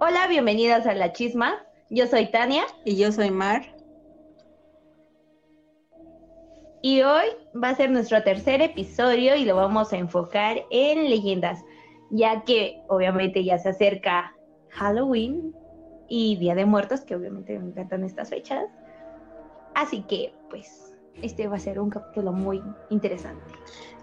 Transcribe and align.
Hola, 0.00 0.28
bienvenidas 0.28 0.86
a 0.86 0.94
La 0.94 1.12
Chisma. 1.12 1.66
Yo 1.90 2.06
soy 2.06 2.30
Tania. 2.30 2.62
Y 2.84 2.96
yo 2.96 3.10
soy 3.10 3.32
Mar. 3.32 3.62
Y 6.82 7.02
hoy 7.02 7.26
va 7.60 7.70
a 7.70 7.74
ser 7.74 7.90
nuestro 7.90 8.22
tercer 8.22 8.62
episodio 8.62 9.34
y 9.34 9.44
lo 9.44 9.56
vamos 9.56 9.92
a 9.92 9.96
enfocar 9.96 10.58
en 10.70 11.10
leyendas, 11.10 11.64
ya 12.10 12.44
que 12.44 12.80
obviamente 12.86 13.42
ya 13.42 13.58
se 13.58 13.70
acerca 13.70 14.36
Halloween 14.70 15.52
y 16.08 16.36
Día 16.36 16.54
de 16.54 16.64
Muertos, 16.64 17.00
que 17.00 17.16
obviamente 17.16 17.58
me 17.58 17.70
encantan 17.70 18.04
estas 18.04 18.30
fechas. 18.30 18.66
Así 19.74 20.02
que, 20.02 20.32
pues, 20.48 20.94
este 21.22 21.48
va 21.48 21.56
a 21.56 21.58
ser 21.60 21.80
un 21.80 21.90
capítulo 21.90 22.32
muy 22.32 22.62
interesante. 22.90 23.52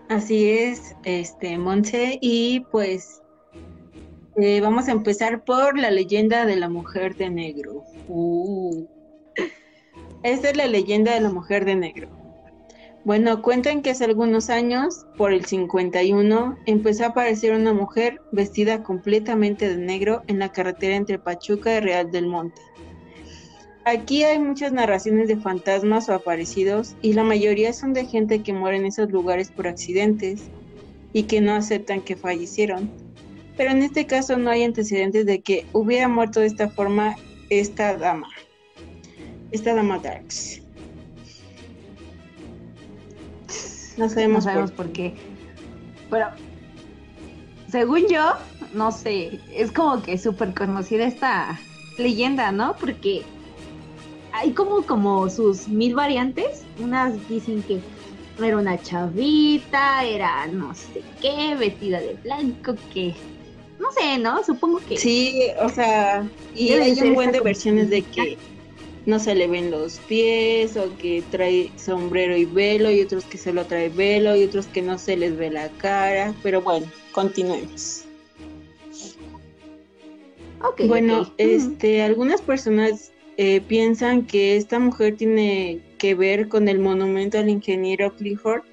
Así 0.09 0.49
es, 0.49 0.93
este, 1.05 1.57
Monse, 1.57 2.19
y 2.19 2.59
pues 2.69 3.21
eh, 4.37 4.59
vamos 4.61 4.87
a 4.87 4.91
empezar 4.91 5.43
por 5.43 5.77
la 5.77 5.91
leyenda 5.91 6.45
de 6.45 6.57
la 6.57 6.69
mujer 6.69 7.15
de 7.15 7.29
negro. 7.29 7.83
Uh. 8.07 8.85
Esta 10.23 10.49
es 10.49 10.57
la 10.57 10.67
leyenda 10.67 11.13
de 11.13 11.21
la 11.21 11.29
mujer 11.29 11.65
de 11.65 11.75
negro. 11.75 12.09
Bueno, 13.05 13.43
cuentan 13.43 13.83
que 13.83 13.91
hace 13.91 14.03
algunos 14.03 14.49
años, 14.49 15.05
por 15.15 15.31
el 15.31 15.45
51, 15.45 16.57
empezó 16.65 17.03
a 17.03 17.09
aparecer 17.09 17.53
una 17.53 17.71
mujer 17.71 18.19
vestida 18.31 18.81
completamente 18.81 19.69
de 19.69 19.77
negro 19.77 20.23
en 20.25 20.39
la 20.39 20.51
carretera 20.51 20.95
entre 20.95 21.19
Pachuca 21.19 21.77
y 21.77 21.79
Real 21.81 22.09
del 22.09 22.25
Monte. 22.25 22.59
Aquí 23.85 24.23
hay 24.23 24.39
muchas 24.39 24.73
narraciones 24.73 25.27
de 25.27 25.37
fantasmas 25.37 26.09
o 26.09 26.13
aparecidos 26.15 26.95
y 27.03 27.13
la 27.13 27.23
mayoría 27.23 27.71
son 27.71 27.93
de 27.93 28.07
gente 28.07 28.41
que 28.41 28.51
muere 28.51 28.77
en 28.77 28.87
esos 28.87 29.11
lugares 29.11 29.51
por 29.51 29.67
accidentes 29.67 30.41
y 31.13 31.23
que 31.23 31.39
no 31.39 31.53
aceptan 31.53 32.01
que 32.01 32.15
fallecieron. 32.15 33.04
Pero 33.57 33.71
en 33.71 33.83
este 33.83 34.05
caso 34.05 34.37
no 34.37 34.49
hay 34.49 34.63
antecedentes 34.63 35.25
de 35.25 35.41
que 35.41 35.65
hubiera 35.73 36.07
muerto 36.07 36.39
de 36.41 36.47
esta 36.47 36.69
forma 36.69 37.15
esta 37.49 37.95
dama, 37.95 38.27
esta 39.51 39.73
dama 39.73 39.99
Darks. 39.99 40.61
No 43.97 44.09
sabemos, 44.09 44.45
por... 44.73 44.91
qué. 44.91 45.13
Pero, 46.09 46.27
según 47.69 48.07
yo, 48.09 48.33
no 48.73 48.91
sé, 48.91 49.39
es 49.53 49.71
como 49.71 50.01
que 50.01 50.17
súper 50.17 50.53
conocida 50.53 51.05
esta 51.05 51.57
leyenda, 51.97 52.51
¿no? 52.51 52.75
Porque 52.75 53.21
hay 54.33 54.51
como, 54.51 54.81
como 54.85 55.29
sus 55.29 55.69
mil 55.69 55.95
variantes. 55.95 56.63
Unas 56.79 57.13
dicen 57.29 57.63
que 57.63 57.79
era 58.43 58.57
una 58.57 58.81
chavita, 58.81 60.03
era 60.03 60.45
no 60.47 60.75
sé 60.75 61.01
qué, 61.21 61.55
vestida 61.55 62.01
de 62.01 62.15
blanco, 62.15 62.75
que 62.93 63.15
no 63.85 63.91
sé, 63.91 64.17
¿no? 64.17 64.43
Supongo 64.43 64.79
que. 64.79 64.97
Sí, 64.97 65.47
o 65.61 65.69
sea, 65.69 66.27
y 66.55 66.71
hay 66.71 66.99
un 67.01 67.13
buen 67.13 67.31
de 67.31 67.39
versiones 67.39 67.89
de 67.89 68.01
que 68.01 68.37
no 69.05 69.19
se 69.19 69.35
le 69.35 69.47
ven 69.47 69.69
los 69.69 69.99
pies 70.07 70.75
o 70.77 70.95
que 70.97 71.23
trae 71.29 71.71
sombrero 71.77 72.35
y 72.35 72.45
velo 72.45 72.89
y 72.89 73.01
otros 73.01 73.25
que 73.25 73.37
solo 73.37 73.65
trae 73.65 73.89
velo 73.89 74.35
y 74.35 74.43
otros 74.43 74.65
que 74.67 74.81
no 74.81 74.97
se 74.97 75.15
les 75.15 75.37
ve 75.37 75.51
la 75.51 75.69
cara, 75.69 76.33
pero 76.41 76.61
bueno, 76.61 76.87
continuemos. 77.11 78.05
Okay, 80.61 80.87
bueno, 80.87 81.31
este, 81.37 82.01
algunas 82.01 82.41
personas 82.41 83.11
eh, 83.37 83.61
piensan 83.67 84.25
que 84.25 84.55
esta 84.55 84.79
mujer 84.79 85.15
tiene 85.15 85.79
que 85.99 86.15
ver 86.15 86.47
con 86.47 86.67
el 86.67 86.79
monumento 86.79 87.37
al 87.37 87.49
ingeniero 87.49 88.15
Clifford, 88.15 88.63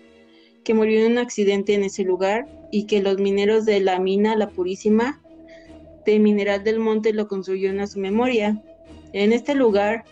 que 0.65 0.73
murió 0.73 1.05
en 1.05 1.13
un 1.13 1.19
accidente 1.19 1.75
en 1.75 1.85
ese 1.85 2.05
lugar 2.05 2.47
y 2.73 2.87
que 2.87 3.01
los 3.01 3.19
mineros 3.19 3.65
de 3.65 3.79
la 3.79 4.01
mina 4.01 4.35
La 4.35 4.49
Purísima 4.49 5.21
de 6.05 6.19
Mineral 6.19 6.65
del 6.65 6.81
Monte 6.81 7.13
lo 7.13 7.29
construyeron 7.29 7.79
a 7.79 7.87
su 7.87 8.01
memoria. 8.01 8.61
En 9.13 9.33
este 9.33 9.55
lugar 9.55 10.05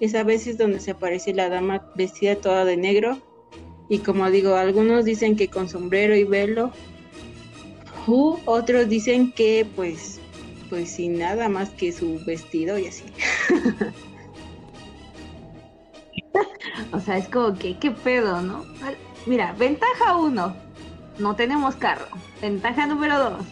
es 0.00 0.14
a 0.14 0.24
veces 0.24 0.58
donde 0.58 0.80
se 0.80 0.90
aparece 0.90 1.32
la 1.32 1.48
dama 1.48 1.90
vestida 1.94 2.36
toda 2.36 2.66
de 2.66 2.76
negro 2.76 3.22
y 3.88 3.98
como 3.98 4.30
digo, 4.30 4.56
algunos 4.56 5.04
dicen 5.04 5.36
que 5.36 5.48
con 5.48 5.68
sombrero 5.68 6.14
y 6.14 6.24
velo, 6.24 6.72
otros 8.46 8.88
dicen 8.88 9.32
que 9.32 9.66
pues, 9.76 10.20
pues 10.68 10.90
sin 10.90 11.18
nada 11.18 11.48
más 11.48 11.70
que 11.70 11.92
su 11.92 12.20
vestido 12.26 12.78
y 12.78 12.88
así. 12.88 13.04
o 16.92 17.00
sea, 17.00 17.18
es 17.18 17.28
como 17.28 17.56
que, 17.58 17.78
¿qué 17.78 17.90
pedo, 17.90 18.42
no? 18.42 18.64
Mira, 19.26 19.54
ventaja 19.58 20.16
uno, 20.16 20.54
no 21.18 21.36
tenemos 21.36 21.76
carro. 21.76 22.06
Ventaja 22.40 22.86
número 22.86 23.18
dos, 23.18 23.46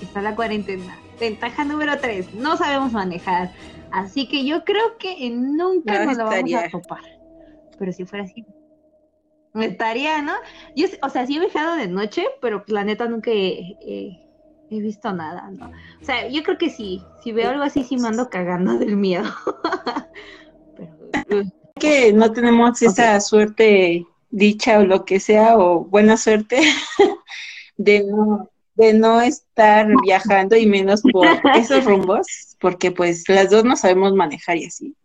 está 0.00 0.22
la 0.22 0.34
cuarentena. 0.34 0.98
Ventaja 1.18 1.64
número 1.64 1.98
tres, 1.98 2.32
no 2.34 2.56
sabemos 2.56 2.92
manejar. 2.92 3.52
Así 3.90 4.28
que 4.28 4.44
yo 4.44 4.64
creo 4.64 4.96
que 4.98 5.30
nunca 5.30 6.04
nos 6.04 6.16
lo 6.16 6.24
vamos 6.24 6.54
a 6.54 6.68
topar. 6.70 7.02
Pero 7.78 7.92
si 7.92 8.04
fuera 8.04 8.24
así, 8.24 8.44
estaría, 9.54 10.22
¿no? 10.22 10.34
Yo, 10.76 10.86
o 11.02 11.08
sea, 11.08 11.26
sí 11.26 11.36
he 11.36 11.40
viajado 11.40 11.76
de 11.76 11.88
noche, 11.88 12.24
pero 12.40 12.64
pues, 12.64 12.72
la 12.72 12.84
neta 12.84 13.08
nunca 13.08 13.30
he, 13.32 14.26
visto 14.70 15.12
nada, 15.12 15.50
¿no? 15.50 15.70
O 16.00 16.04
sea, 16.04 16.28
yo 16.28 16.42
creo 16.42 16.56
que 16.56 16.70
sí, 16.70 17.02
si 17.22 17.32
veo 17.32 17.50
algo 17.50 17.64
así, 17.64 17.82
sí 17.82 17.96
me 17.96 18.08
ando 18.08 18.30
cagando 18.30 18.78
del 18.78 18.96
miedo. 18.96 19.24
pero, 20.76 21.42
que 21.74 22.12
no 22.12 22.30
tenemos 22.32 22.80
esa 22.82 23.18
suerte, 23.20 24.06
dicha 24.30 24.78
o 24.78 24.84
lo 24.84 25.04
que 25.04 25.20
sea, 25.20 25.58
o 25.58 25.84
buena 25.84 26.16
suerte 26.16 26.60
de 27.76 28.04
no 28.04 28.50
de 28.80 28.94
no 28.94 29.20
estar 29.20 29.88
viajando 30.02 30.56
y 30.56 30.64
menos 30.64 31.02
por 31.02 31.26
esos 31.54 31.84
rumbos, 31.84 32.56
porque 32.58 32.90
pues 32.90 33.28
las 33.28 33.50
dos 33.50 33.62
no 33.62 33.76
sabemos 33.76 34.14
manejar 34.14 34.56
y 34.56 34.64
así. 34.64 34.96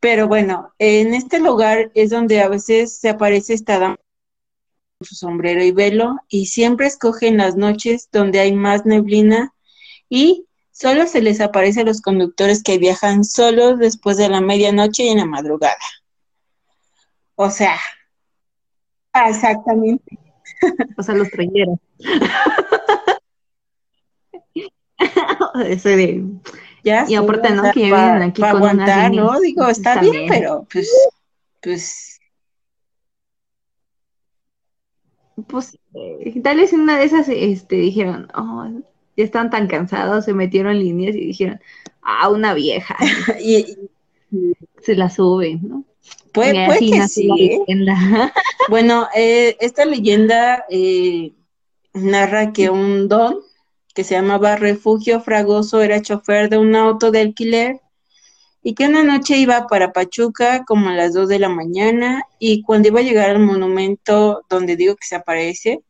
Pero 0.00 0.26
bueno, 0.26 0.72
en 0.78 1.12
este 1.12 1.38
lugar 1.38 1.92
es 1.94 2.08
donde 2.08 2.40
a 2.40 2.48
veces 2.48 2.96
se 2.96 3.10
aparece 3.10 3.52
esta 3.52 3.78
dama 3.78 3.96
con 4.98 5.06
su 5.06 5.14
sombrero 5.14 5.62
y 5.62 5.70
velo 5.70 6.16
y 6.28 6.46
siempre 6.46 6.86
escogen 6.86 7.36
las 7.36 7.56
noches 7.56 8.08
donde 8.10 8.40
hay 8.40 8.52
más 8.52 8.86
neblina 8.86 9.52
y 10.08 10.46
solo 10.70 11.06
se 11.06 11.20
les 11.20 11.42
aparece 11.42 11.82
a 11.82 11.84
los 11.84 12.00
conductores 12.00 12.62
que 12.62 12.78
viajan 12.78 13.22
solos 13.22 13.78
después 13.78 14.16
de 14.16 14.30
la 14.30 14.40
medianoche 14.40 15.04
y 15.04 15.08
en 15.08 15.18
la 15.18 15.26
madrugada. 15.26 15.76
O 17.34 17.50
sea, 17.50 17.78
exactamente. 19.14 20.18
O 20.96 21.02
sea, 21.02 21.14
los 21.14 21.30
trajeron. 21.30 21.80
Ese 25.66 25.96
de... 25.96 26.24
Ya, 26.84 27.04
y 27.08 27.14
aparte, 27.14 27.50
¿no? 27.50 27.62
que 27.72 27.84
vienen 27.84 28.22
aquí 28.22 28.42
con 28.42 28.50
aguantar, 28.50 29.12
¿no? 29.12 29.38
Digo, 29.40 29.68
está 29.68 30.00
bien, 30.00 30.26
pero 30.28 30.66
pues, 30.72 30.90
pues... 31.60 32.20
Pues, 35.46 35.78
eh, 35.94 36.40
tal 36.42 36.58
vez 36.58 36.72
en 36.72 36.80
una 36.80 36.98
de 36.98 37.04
esas, 37.04 37.28
este, 37.28 37.76
dijeron, 37.76 38.28
oh, 38.34 38.68
ya 39.16 39.24
están 39.24 39.50
tan 39.50 39.66
cansados, 39.66 40.24
se 40.24 40.34
metieron 40.34 40.78
líneas 40.78 41.14
y 41.16 41.26
dijeron, 41.26 41.60
ah, 42.02 42.28
una 42.28 42.52
vieja. 42.54 42.96
y, 43.40 43.76
se 44.80 44.96
la 44.96 45.08
suben, 45.08 45.60
¿no? 45.62 45.84
Puede, 46.32 46.66
puede 46.66 46.90
que 46.90 47.08
sí. 47.08 47.28
¿eh? 47.40 47.60
bueno, 48.68 49.08
eh, 49.14 49.56
esta 49.60 49.84
leyenda 49.84 50.64
eh, 50.70 51.32
narra 51.92 52.52
que 52.52 52.70
un 52.70 53.08
don 53.08 53.40
que 53.94 54.04
se 54.04 54.14
llamaba 54.14 54.56
Refugio 54.56 55.20
Fragoso 55.20 55.82
era 55.82 56.00
chofer 56.00 56.48
de 56.48 56.58
un 56.58 56.74
auto 56.74 57.10
de 57.10 57.20
alquiler 57.20 57.80
y 58.62 58.74
que 58.74 58.86
una 58.86 59.02
noche 59.02 59.36
iba 59.36 59.66
para 59.66 59.92
Pachuca 59.92 60.64
como 60.64 60.88
a 60.88 60.94
las 60.94 61.12
2 61.12 61.28
de 61.28 61.38
la 61.38 61.48
mañana 61.48 62.22
y 62.38 62.62
cuando 62.62 62.88
iba 62.88 63.00
a 63.00 63.04
llegar 63.04 63.30
al 63.30 63.40
monumento 63.40 64.42
donde 64.48 64.76
digo 64.76 64.94
que 64.94 65.06
se 65.06 65.16
aparece, 65.16 65.82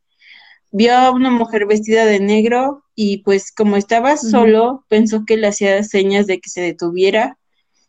vio 0.71 0.97
a 0.97 1.11
una 1.11 1.31
mujer 1.31 1.67
vestida 1.67 2.07
de 2.07 2.19
negro 2.19 2.83
y 2.95 3.19
pues 3.19 3.53
como 3.53 3.77
estaba 3.77 4.17
solo, 4.17 4.85
pensó 4.89 5.25
que 5.27 5.37
le 5.37 5.49
hacía 5.49 5.85
señas 5.85 6.27
de 6.27 6.41
que 6.41 6.49
se 6.51 6.63
detuviera 6.63 7.39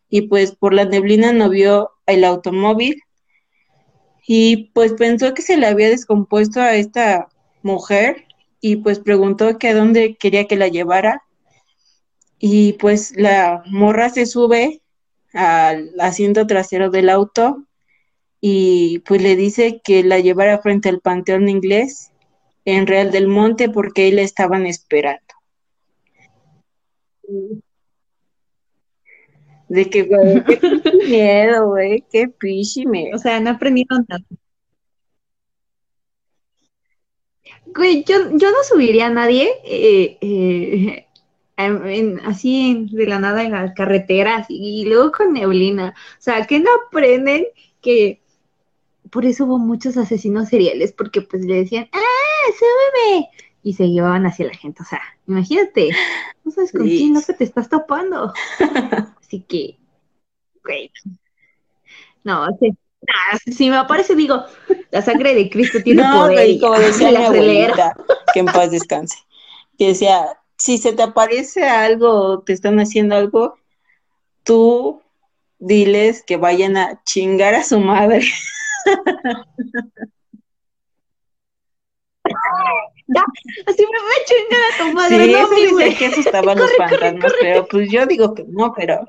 y 0.10 0.24
pues 0.24 0.54
por 0.56 0.74
la 0.74 0.86
neblina 0.86 1.32
no 1.32 1.50
vio 1.50 1.93
el 2.06 2.24
automóvil 2.24 3.02
y 4.26 4.72
pues 4.74 4.94
pensó 4.94 5.34
que 5.34 5.42
se 5.42 5.58
le 5.58 5.68
había 5.68 5.90
descompuesto 5.90 6.62
a 6.62 6.76
esta 6.76 7.28
mujer 7.62 8.26
y 8.62 8.78
pues 8.78 9.00
preguntó 9.00 9.58
que 9.58 9.70
a 9.70 9.76
dónde 9.76 10.16
quería 10.16 10.48
que 10.48 10.56
la 10.56 10.70
llevara 10.70 11.24
y 12.40 12.74
pues 12.74 13.14
la 13.18 13.64
morra 13.68 14.10
se 14.10 14.26
sube 14.26 14.82
al 15.34 15.92
asiento 16.00 16.48
trasero 16.48 16.90
del 16.90 17.10
auto 17.10 17.66
y 18.40 19.00
pues 19.00 19.22
le 19.22 19.36
dice 19.36 19.82
que 19.84 20.04
la 20.04 20.20
llevara 20.20 20.60
frente 20.60 20.90
al 20.90 21.00
Panteón 21.00 21.50
Inglés 21.50 22.12
en 22.66 22.88
Real 22.88 23.12
del 23.12 23.28
Monte 23.28 23.70
porque 23.70 24.04
ahí 24.04 24.12
la 24.12 24.22
estaban 24.22 24.66
esperando. 24.66 25.22
De 29.70 29.90
que, 29.90 30.04
güey, 30.04 30.44
qué 30.84 30.92
miedo, 31.08 31.68
güey, 31.68 32.04
qué 32.12 32.28
pichi 32.28 32.86
O 33.14 33.18
sea, 33.18 33.40
no 33.40 33.52
aprendieron 33.52 34.06
nada. 34.08 34.24
Güey, 37.66 38.04
yo, 38.06 38.16
yo 38.38 38.52
no 38.52 38.64
subiría 38.64 39.08
a 39.08 39.10
nadie 39.10 39.50
eh, 39.66 40.18
eh, 40.22 41.08
así 42.26 42.88
de 42.92 43.06
la 43.08 43.20
nada 43.20 43.44
en 43.44 43.52
las 43.52 43.74
carreteras 43.74 44.46
y 44.50 44.86
luego 44.86 45.12
con 45.12 45.34
neblina. 45.34 45.94
O 46.20 46.22
sea, 46.22 46.46
que 46.46 46.60
no 46.60 46.70
aprenden 46.88 47.46
que 47.82 48.22
por 49.12 49.26
eso 49.26 49.46
hubo 49.46 49.60
muchos 49.60 49.98
asesinos 49.98 50.50
seriales, 50.50 50.94
porque 50.94 51.22
pues 51.22 51.46
le 51.46 51.56
decían, 51.56 51.88
¡ah, 51.94 52.52
súbeme! 52.60 53.30
Y 53.64 53.74
se 53.74 53.90
llevaban 53.90 54.26
hacia 54.26 54.48
la 54.48 54.54
gente. 54.54 54.84
O 54.84 54.86
sea, 54.86 55.02
imagínate, 55.28 55.90
no 56.44 56.52
sabes 56.52 56.72
con 56.72 56.84
quién 56.84 57.14
no 57.14 57.22
te 57.22 57.44
estás 57.44 57.70
topando. 57.70 58.34
Así 59.22 59.42
que, 59.42 59.78
güey. 60.64 60.92
No, 62.24 62.48
si 63.46 63.70
me 63.70 63.78
aparece, 63.78 64.16
digo, 64.16 64.44
la 64.92 65.02
sangre 65.02 65.36
de 65.36 65.50
Cristo 65.50 65.80
tiene 65.84 66.04
no, 66.04 66.22
poder. 66.22 66.56
No, 66.56 66.62
como 66.62 66.80
decía 66.80 67.10
mi 67.10 67.18
abuelita, 67.18 67.96
que 68.34 68.40
en 68.40 68.46
paz 68.46 68.72
descanse, 68.72 69.18
que 69.78 69.88
decía, 69.88 70.38
si 70.58 70.78
se 70.78 70.94
te 70.94 71.04
aparece 71.04 71.64
algo, 71.64 72.44
te 72.44 72.54
están 72.54 72.80
haciendo 72.80 73.16
algo, 73.16 73.58
tú 74.44 75.02
diles 75.60 76.24
que 76.24 76.38
vayan 76.38 76.78
a 76.78 77.04
chingar 77.04 77.56
a 77.56 77.64
su 77.64 77.80
madre. 77.80 78.26
así 83.66 83.84
me 83.84 84.00
voy 84.00 84.14
a 84.14 84.26
chingar 84.26 84.62
a 84.62 84.78
tu 84.78 84.94
madre. 84.94 85.26
Sí, 85.26 85.32
no, 85.32 85.50
dice 85.80 85.98
que 85.98 86.06
asustaban 86.08 86.58
los 86.58 86.72
fantasmas, 86.76 87.34
pero 87.42 87.68
pues 87.68 87.92
yo 87.92 88.06
digo 88.06 88.34
que 88.34 88.46
no, 88.48 88.74
pero. 88.76 89.02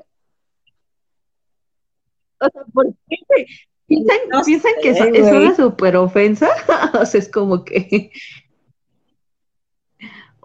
O 2.39 2.49
sea, 2.49 2.63
¿por 2.73 2.87
qué? 3.09 3.45
¿Piensan, 3.87 4.17
¿piensan 4.45 4.71
que 4.81 4.89
es, 4.89 4.99
es 4.99 5.31
una 5.31 5.55
super 5.55 5.95
ofensa? 5.95 6.49
o 6.99 7.05
sea, 7.05 7.19
es 7.19 7.29
como 7.29 7.63
que 7.63 8.11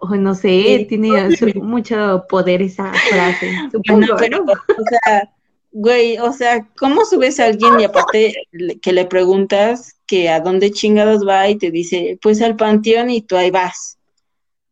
o 0.01 0.15
no 0.15 0.33
sé, 0.33 0.85
tiene 0.89 1.29
mucho 1.55 2.25
poder 2.27 2.61
esa 2.63 2.91
frase. 2.91 3.51
Supongo, 3.71 4.15
pero, 4.17 4.43
o 4.43 4.83
sea, 4.89 5.31
güey, 5.71 6.17
o 6.19 6.33
sea, 6.33 6.67
¿cómo 6.77 7.05
subes 7.05 7.39
a 7.39 7.45
alguien 7.45 7.79
y 7.79 7.85
aparte 7.85 8.33
que 8.81 8.93
le 8.93 9.05
preguntas 9.05 9.95
que 10.05 10.29
a 10.29 10.41
dónde 10.41 10.71
chingados 10.71 11.25
va 11.27 11.47
y 11.47 11.57
te 11.57 11.71
dice, 11.71 12.19
pues 12.21 12.41
al 12.41 12.55
panteón 12.55 13.09
y 13.09 13.21
tú 13.21 13.37
ahí 13.37 13.51
vas 13.51 13.97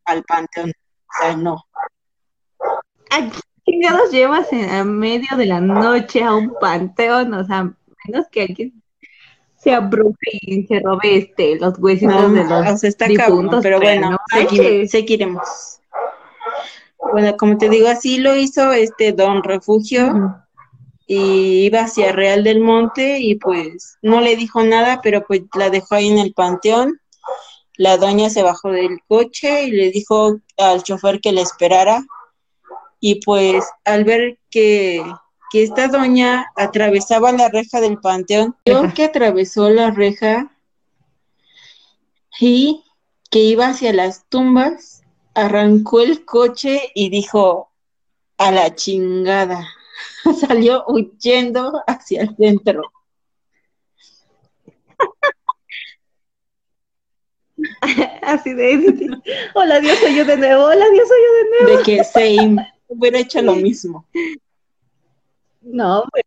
al 0.04 0.22
panteón? 0.24 0.70
O 0.70 1.22
sea, 1.22 1.36
no. 1.36 1.64
¿A 3.10 3.30
chingados 3.66 4.10
llevas 4.10 4.52
en, 4.52 4.98
medio 4.98 5.36
de 5.36 5.46
la 5.46 5.60
noche 5.60 6.22
a 6.22 6.34
un 6.34 6.54
panteón? 6.60 7.32
O 7.34 7.44
sea, 7.44 7.72
menos 8.06 8.26
que 8.30 8.42
alguien 8.42 8.82
se 9.56 9.72
abrufe 9.72 10.30
y 10.32 10.66
se 10.66 10.80
robe 10.80 11.16
este, 11.18 11.58
los 11.58 11.78
huesitos 11.78 12.32
de 12.32 12.44
los 12.44 12.74
o 12.74 12.76
sea, 12.78 12.88
está 12.88 13.06
pero, 13.62 13.78
bueno, 13.78 14.18
seguiremos. 14.86 15.80
Bueno, 17.12 17.36
como 17.36 17.58
te 17.58 17.68
digo, 17.68 17.88
así 17.88 18.18
lo 18.18 18.36
hizo 18.36 18.72
este 18.72 19.12
Don 19.12 19.42
Refugio 19.42 20.44
y 21.12 21.64
iba 21.64 21.80
hacia 21.80 22.12
Real 22.12 22.44
del 22.44 22.60
Monte 22.60 23.18
y 23.18 23.34
pues 23.34 23.98
no 24.00 24.20
le 24.20 24.36
dijo 24.36 24.62
nada, 24.62 25.00
pero 25.02 25.26
pues 25.26 25.42
la 25.56 25.68
dejó 25.68 25.96
ahí 25.96 26.06
en 26.06 26.18
el 26.20 26.32
panteón. 26.32 27.00
La 27.76 27.96
doña 27.96 28.30
se 28.30 28.44
bajó 28.44 28.70
del 28.70 29.00
coche 29.08 29.64
y 29.64 29.72
le 29.72 29.90
dijo 29.90 30.38
al 30.56 30.84
chofer 30.84 31.20
que 31.20 31.32
le 31.32 31.40
esperara. 31.40 32.04
Y 33.00 33.16
pues 33.22 33.64
al 33.84 34.04
ver 34.04 34.38
que 34.50 35.02
que 35.50 35.64
esta 35.64 35.88
doña 35.88 36.46
atravesaba 36.54 37.32
la 37.32 37.48
reja 37.48 37.80
del 37.80 37.98
panteón, 37.98 38.54
vio 38.64 38.94
que 38.94 39.02
atravesó 39.02 39.68
la 39.68 39.90
reja 39.90 40.56
y 42.38 42.84
que 43.32 43.40
iba 43.40 43.66
hacia 43.66 43.92
las 43.92 44.28
tumbas, 44.28 45.02
arrancó 45.34 46.02
el 46.02 46.24
coche 46.24 46.92
y 46.94 47.10
dijo, 47.10 47.68
a 48.38 48.52
la 48.52 48.76
chingada, 48.76 49.66
salió 50.40 50.84
huyendo 50.86 51.82
hacia 51.86 52.22
el 52.22 52.36
centro. 52.36 52.82
Así 58.22 58.54
de, 58.54 59.10
hola 59.54 59.80
Dios, 59.80 59.98
soy 59.98 60.16
yo 60.16 60.24
de 60.24 60.36
nuevo, 60.36 60.64
hola 60.64 60.88
Dios, 60.90 61.08
soy 61.08 61.18
yo 61.18 61.32
de 61.34 61.50
nuevo. 61.50 61.78
De 61.78 61.84
que 61.84 62.04
same, 62.04 62.72
hubiera 62.88 63.18
hecho 63.18 63.42
lo 63.42 63.54
mismo. 63.56 64.06
No, 65.62 66.04
pues. 66.10 66.24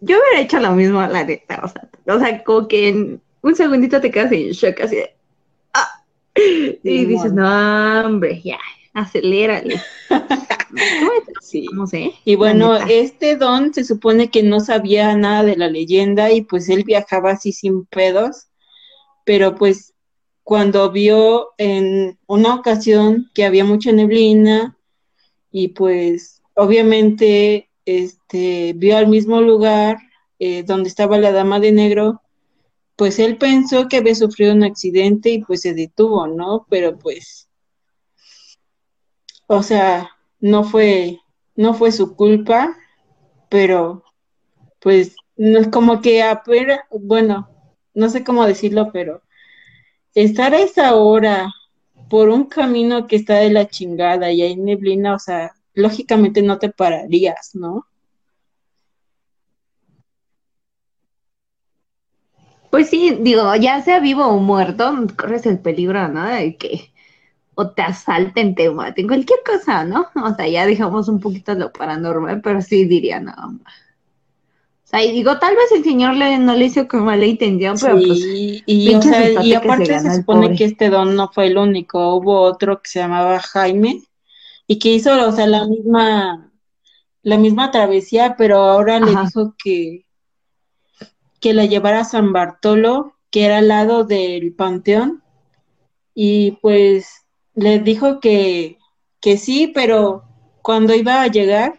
Yo 0.00 0.18
hubiera 0.18 0.40
hecho 0.40 0.58
lo 0.58 0.72
mismo, 0.72 1.00
la 1.00 1.24
neta, 1.24 1.60
o 1.62 1.68
sea, 1.68 1.88
o 2.12 2.18
sea, 2.18 2.42
como 2.42 2.66
que 2.66 2.88
en 2.88 3.22
un 3.42 3.54
segundito 3.54 4.00
te 4.00 4.10
quedas 4.10 4.32
en 4.32 4.50
shock 4.50 4.80
así 4.80 4.96
de, 4.96 5.14
ah, 5.74 6.04
y 6.34 7.04
dices, 7.04 7.32
no, 7.32 8.04
hombre, 8.04 8.42
ya, 8.42 8.58
acelérale. 8.92 9.80
sí. 11.40 11.66
No 11.72 11.86
sé. 11.86 12.12
Y 12.24 12.36
bueno, 12.36 12.76
este 12.76 13.36
don 13.36 13.72
se 13.74 13.84
supone 13.84 14.30
que 14.30 14.42
no 14.42 14.60
sabía 14.60 15.16
nada 15.16 15.44
de 15.44 15.56
la 15.56 15.68
leyenda 15.68 16.30
y 16.32 16.42
pues 16.42 16.68
él 16.68 16.84
viajaba 16.84 17.32
así 17.32 17.52
sin 17.52 17.84
pedos, 17.86 18.48
pero 19.24 19.54
pues 19.54 19.94
cuando 20.42 20.90
vio 20.90 21.50
en 21.58 22.18
una 22.26 22.54
ocasión 22.54 23.30
que 23.34 23.44
había 23.44 23.64
mucha 23.64 23.92
neblina, 23.92 24.76
y 25.52 25.68
pues 25.68 26.42
obviamente 26.54 27.68
este, 27.84 28.72
vio 28.74 28.96
al 28.96 29.06
mismo 29.06 29.40
lugar 29.40 29.98
eh, 30.38 30.64
donde 30.64 30.88
estaba 30.88 31.18
la 31.18 31.30
dama 31.30 31.60
de 31.60 31.70
negro, 31.70 32.22
pues 32.96 33.18
él 33.18 33.36
pensó 33.36 33.86
que 33.88 33.98
había 33.98 34.14
sufrido 34.14 34.54
un 34.54 34.64
accidente 34.64 35.30
y 35.30 35.44
pues 35.44 35.60
se 35.60 35.74
detuvo, 35.74 36.26
¿no? 36.26 36.66
Pero 36.68 36.98
pues, 36.98 37.48
o 39.46 39.62
sea, 39.62 40.10
no 40.40 40.64
fue, 40.64 41.20
no 41.56 41.74
fue 41.74 41.92
su 41.92 42.16
culpa, 42.16 42.76
pero 43.48 44.04
pues 44.80 45.16
no 45.36 45.58
es 45.58 45.68
como 45.68 46.00
que 46.00 46.22
apenas, 46.22 46.80
bueno, 46.90 47.48
no 47.94 48.08
sé 48.08 48.24
cómo 48.24 48.46
decirlo, 48.46 48.90
pero 48.92 49.22
estar 50.14 50.54
a 50.54 50.60
esa 50.60 50.94
hora 50.96 51.52
por 52.10 52.28
un 52.28 52.46
camino 52.46 53.06
que 53.06 53.16
está 53.16 53.36
de 53.36 53.50
la 53.50 53.68
chingada 53.68 54.30
y 54.32 54.42
hay 54.42 54.56
neblina, 54.56 55.14
o 55.14 55.18
sea, 55.18 55.54
lógicamente 55.74 56.42
no 56.42 56.58
te 56.58 56.70
pararías, 56.70 57.54
¿no? 57.54 57.86
Pues 62.70 62.88
sí, 62.88 63.18
digo, 63.20 63.54
ya 63.56 63.82
sea 63.82 64.00
vivo 64.00 64.26
o 64.26 64.38
muerto, 64.38 64.92
corres 65.16 65.46
el 65.46 65.58
peligro, 65.60 66.08
¿no? 66.08 66.26
De 66.26 66.56
que 66.56 66.91
o 67.54 67.70
te 67.70 67.82
asalten, 67.82 68.54
te 68.54 68.70
maten, 68.70 69.06
cualquier 69.06 69.40
cosa, 69.44 69.84
¿no? 69.84 70.06
O 70.14 70.34
sea, 70.34 70.48
ya 70.48 70.66
dejamos 70.66 71.08
un 71.08 71.20
poquito 71.20 71.54
lo 71.54 71.72
paranormal, 71.72 72.40
pero 72.40 72.62
sí 72.62 72.84
diría, 72.84 73.20
no, 73.20 73.34
y 75.00 75.12
digo, 75.12 75.38
tal 75.38 75.56
vez 75.56 75.72
el 75.72 75.84
señor 75.84 76.14
le, 76.16 76.38
no 76.38 76.54
le 76.54 76.66
hizo 76.66 76.86
como 76.86 77.06
mala 77.06 77.24
intención, 77.24 77.76
pero 77.80 77.94
pues. 77.94 78.18
Y, 78.66 78.94
o 78.94 79.00
sea, 79.00 79.42
y 79.42 79.54
aparte 79.54 79.98
se, 79.98 80.16
supone 80.16 80.54
que 80.54 80.64
este 80.64 80.90
don 80.90 81.16
no 81.16 81.30
fue 81.32 81.46
el 81.46 81.56
único, 81.56 82.16
hubo 82.16 82.42
otro 82.42 82.82
que 82.82 82.90
se 82.90 82.98
llamaba 82.98 83.40
Jaime 83.40 84.02
y 84.66 84.78
que 84.78 84.90
hizo, 84.90 85.12
o 85.26 85.32
sea, 85.32 85.46
la 85.46 85.66
misma, 85.66 86.52
la 87.22 87.38
misma 87.38 87.70
travesía, 87.70 88.36
pero 88.36 88.58
ahora 88.58 89.00
le 89.00 89.12
dijo 89.12 89.54
que, 89.62 90.04
que 91.40 91.54
la 91.54 91.64
llevara 91.64 92.00
a 92.00 92.04
San 92.04 92.34
Bartolo, 92.34 93.14
que 93.30 93.46
era 93.46 93.58
al 93.58 93.68
lado 93.68 94.04
del 94.04 94.52
panteón, 94.52 95.22
y 96.14 96.58
pues 96.60 97.21
le 97.54 97.78
dijo 97.80 98.20
que, 98.20 98.78
que 99.20 99.36
sí, 99.38 99.70
pero 99.74 100.24
cuando 100.62 100.94
iba 100.94 101.22
a 101.22 101.28
llegar, 101.28 101.78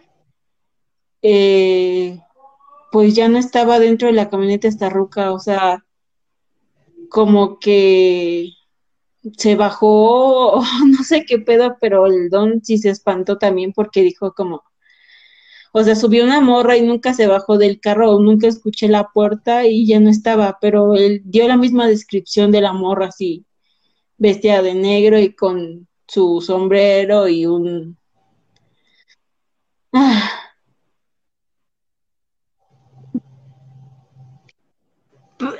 eh, 1.22 2.20
pues 2.92 3.14
ya 3.14 3.28
no 3.28 3.38
estaba 3.38 3.78
dentro 3.78 4.08
de 4.08 4.14
la 4.14 4.30
camioneta 4.30 4.68
esta 4.68 4.90
ruca, 4.90 5.32
o 5.32 5.40
sea, 5.40 5.84
como 7.08 7.58
que 7.58 8.50
se 9.36 9.56
bajó, 9.56 10.62
no 10.86 11.02
sé 11.04 11.24
qué 11.26 11.38
pedo, 11.38 11.76
pero 11.80 12.06
el 12.06 12.30
don 12.30 12.62
sí 12.64 12.78
se 12.78 12.90
espantó 12.90 13.38
también 13.38 13.72
porque 13.72 14.02
dijo 14.02 14.34
como, 14.34 14.62
o 15.72 15.82
sea, 15.82 15.96
subió 15.96 16.24
una 16.24 16.40
morra 16.40 16.76
y 16.76 16.82
nunca 16.82 17.14
se 17.14 17.26
bajó 17.26 17.58
del 17.58 17.80
carro, 17.80 18.18
nunca 18.20 18.46
escuché 18.46 18.88
la 18.88 19.08
puerta 19.08 19.66
y 19.66 19.86
ya 19.86 19.98
no 19.98 20.08
estaba, 20.08 20.58
pero 20.60 20.94
él 20.94 21.22
dio 21.24 21.48
la 21.48 21.56
misma 21.56 21.88
descripción 21.88 22.52
de 22.52 22.60
la 22.60 22.72
morra 22.72 23.06
así, 23.06 23.44
vestida 24.18 24.62
de 24.62 24.74
negro 24.74 25.18
y 25.18 25.34
con 25.34 25.88
su 26.06 26.40
sombrero 26.40 27.28
y 27.28 27.46
un... 27.46 27.96
Ah, 29.92 30.44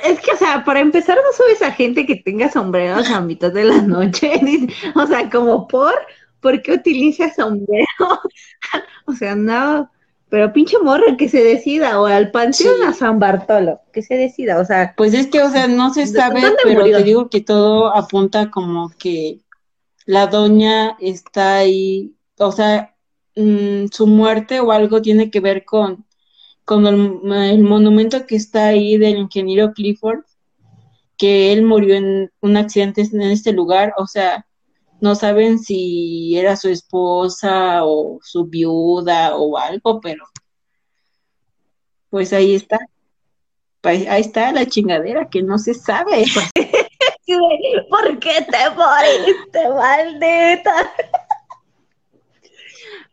Es 0.03 0.21
que, 0.21 0.31
o 0.33 0.37
sea, 0.37 0.65
para 0.65 0.81
empezar, 0.81 1.17
no 1.17 1.33
subes 1.37 1.61
a 1.63 1.73
gente 1.73 2.07
que 2.07 2.17
tenga 2.17 2.51
sombreros 2.51 3.11
a 3.11 3.21
mitad 3.21 3.53
de 3.53 3.65
la 3.65 3.83
noche. 3.83 4.41
o 4.95 5.07
sea, 5.07 5.29
como 5.31 5.67
por, 5.67 5.95
¿por 6.41 6.63
qué 6.63 6.73
utiliza 6.73 7.33
sombrero? 7.35 7.87
o 9.07 9.13
sea, 9.13 9.35
no. 9.35 9.91
Pero 10.35 10.53
pinche 10.53 10.76
morro 10.83 11.17
que 11.17 11.29
se 11.29 11.45
decida, 11.45 12.00
o 12.00 12.07
al 12.07 12.33
panteón 12.33 12.83
a 12.83 12.93
San 12.93 13.21
Bartolo, 13.21 13.83
que 13.93 14.03
se 14.03 14.17
decida, 14.17 14.59
o 14.59 14.64
sea. 14.64 14.93
Pues 14.97 15.14
es 15.14 15.29
que, 15.29 15.41
o 15.41 15.49
sea, 15.49 15.69
no 15.69 15.95
se 15.95 16.09
sabe, 16.09 16.43
pero 16.64 16.83
te 16.83 17.05
digo 17.05 17.31
que 17.31 17.41
todo 17.41 17.95
apunta 17.95 18.50
como 18.50 18.91
que 18.99 19.43
la 20.07 20.26
doña 20.26 20.97
está 20.99 21.59
ahí, 21.59 22.17
o 22.37 22.50
sea, 22.50 22.97
mm, 23.37 23.87
su 23.93 24.09
muerte 24.09 24.59
o 24.59 24.73
algo 24.73 25.00
tiene 25.00 25.31
que 25.31 25.38
ver 25.38 25.64
con, 25.64 26.05
con 26.64 26.85
el, 26.85 27.62
monumento 27.62 28.26
que 28.26 28.35
está 28.35 28.67
ahí 28.67 28.99
del 28.99 29.19
ingeniero 29.19 29.73
Clifford, 29.73 30.25
que 31.17 31.53
él 31.53 31.62
murió 31.62 31.95
en 31.95 32.33
un 32.41 32.57
accidente 32.57 33.03
en 33.03 33.23
este 33.23 33.53
lugar, 33.53 33.95
o 33.99 34.09
sea, 34.09 34.45
no 35.01 35.15
saben 35.15 35.59
si 35.59 36.37
era 36.37 36.57
su 36.57 36.69
esposa 36.69 37.85
o 37.85 38.19
su 38.23 38.47
viuda 38.47 39.37
o 39.37 39.59
algo, 39.59 40.01
pero 40.01 40.25
pues 42.11 42.33
ahí 42.33 42.55
está. 42.55 42.79
Ahí 43.83 44.21
está 44.21 44.51
la 44.53 44.65
chingadera 44.65 45.29
que 45.29 45.43
no 45.43 45.59
se 45.59 45.75
sabe. 45.75 46.25
¿Por 47.91 48.19
qué 48.19 48.47
te 48.51 48.71
moriste, 48.71 49.69
maldita? 49.69 50.93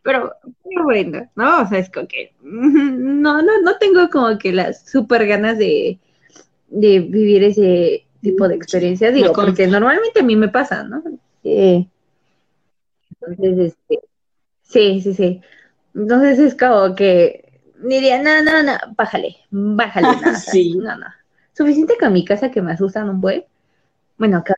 Pero, 0.02 0.32
bueno, 0.84 1.28
¿no? 1.34 1.62
O 1.62 1.68
sea, 1.68 1.78
es 1.78 1.90
como 1.90 2.06
que 2.06 2.34
no, 2.42 3.42
no, 3.42 3.60
no 3.60 3.78
tengo 3.78 4.08
como 4.10 4.38
que 4.38 4.52
las 4.52 4.88
super 4.88 5.26
ganas 5.26 5.58
de, 5.58 5.98
de 6.68 7.00
vivir 7.00 7.44
ese 7.44 8.06
tipo 8.20 8.48
de 8.48 8.54
experiencias, 8.54 9.14
digo, 9.14 9.32
porque 9.32 9.66
normalmente 9.66 10.20
a 10.20 10.22
mí 10.22 10.36
me 10.36 10.48
pasa, 10.48 10.84
¿no? 10.84 11.02
Eh, 11.44 11.86
entonces, 13.20 13.76
este, 13.88 14.00
sí, 14.62 15.00
sí, 15.00 15.14
sí. 15.14 15.40
Entonces 15.94 16.38
es 16.38 16.56
como 16.56 16.94
que 16.94 17.60
diría, 17.82 18.22
no, 18.22 18.42
no, 18.42 18.62
no, 18.62 18.72
bájale, 18.96 19.36
bájale. 19.50 20.08
sí. 20.36 20.74
No, 20.76 20.96
no. 20.96 21.06
Suficiente 21.52 21.96
con 21.98 22.12
mi 22.12 22.24
casa 22.24 22.50
que 22.50 22.62
me 22.62 22.72
asustan 22.72 23.08
un 23.08 23.20
buen. 23.20 23.44
Bueno, 24.16 24.38
acá 24.38 24.54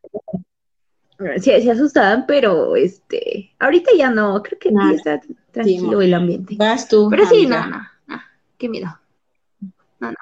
sí, 1.39 1.63
se 1.63 1.71
asustaban, 1.71 2.27
pero 2.27 2.77
este, 2.77 3.53
ahorita 3.59 3.91
ya 3.97 4.11
no, 4.11 4.43
creo 4.43 4.59
que 4.59 4.71
no 4.71 4.91
está 4.91 5.21
tranquilo 5.51 6.03
el 6.03 6.15
ambiente. 6.15 6.57
Vas 6.57 6.89
tú. 6.89 7.09
Pero 7.11 7.27
sí, 7.27 7.47
no, 7.47 7.67
no, 7.67 7.83
no, 8.07 8.21
qué 8.59 8.69
miedo. 8.69 8.99
No, 9.99 10.11
no. 10.11 10.17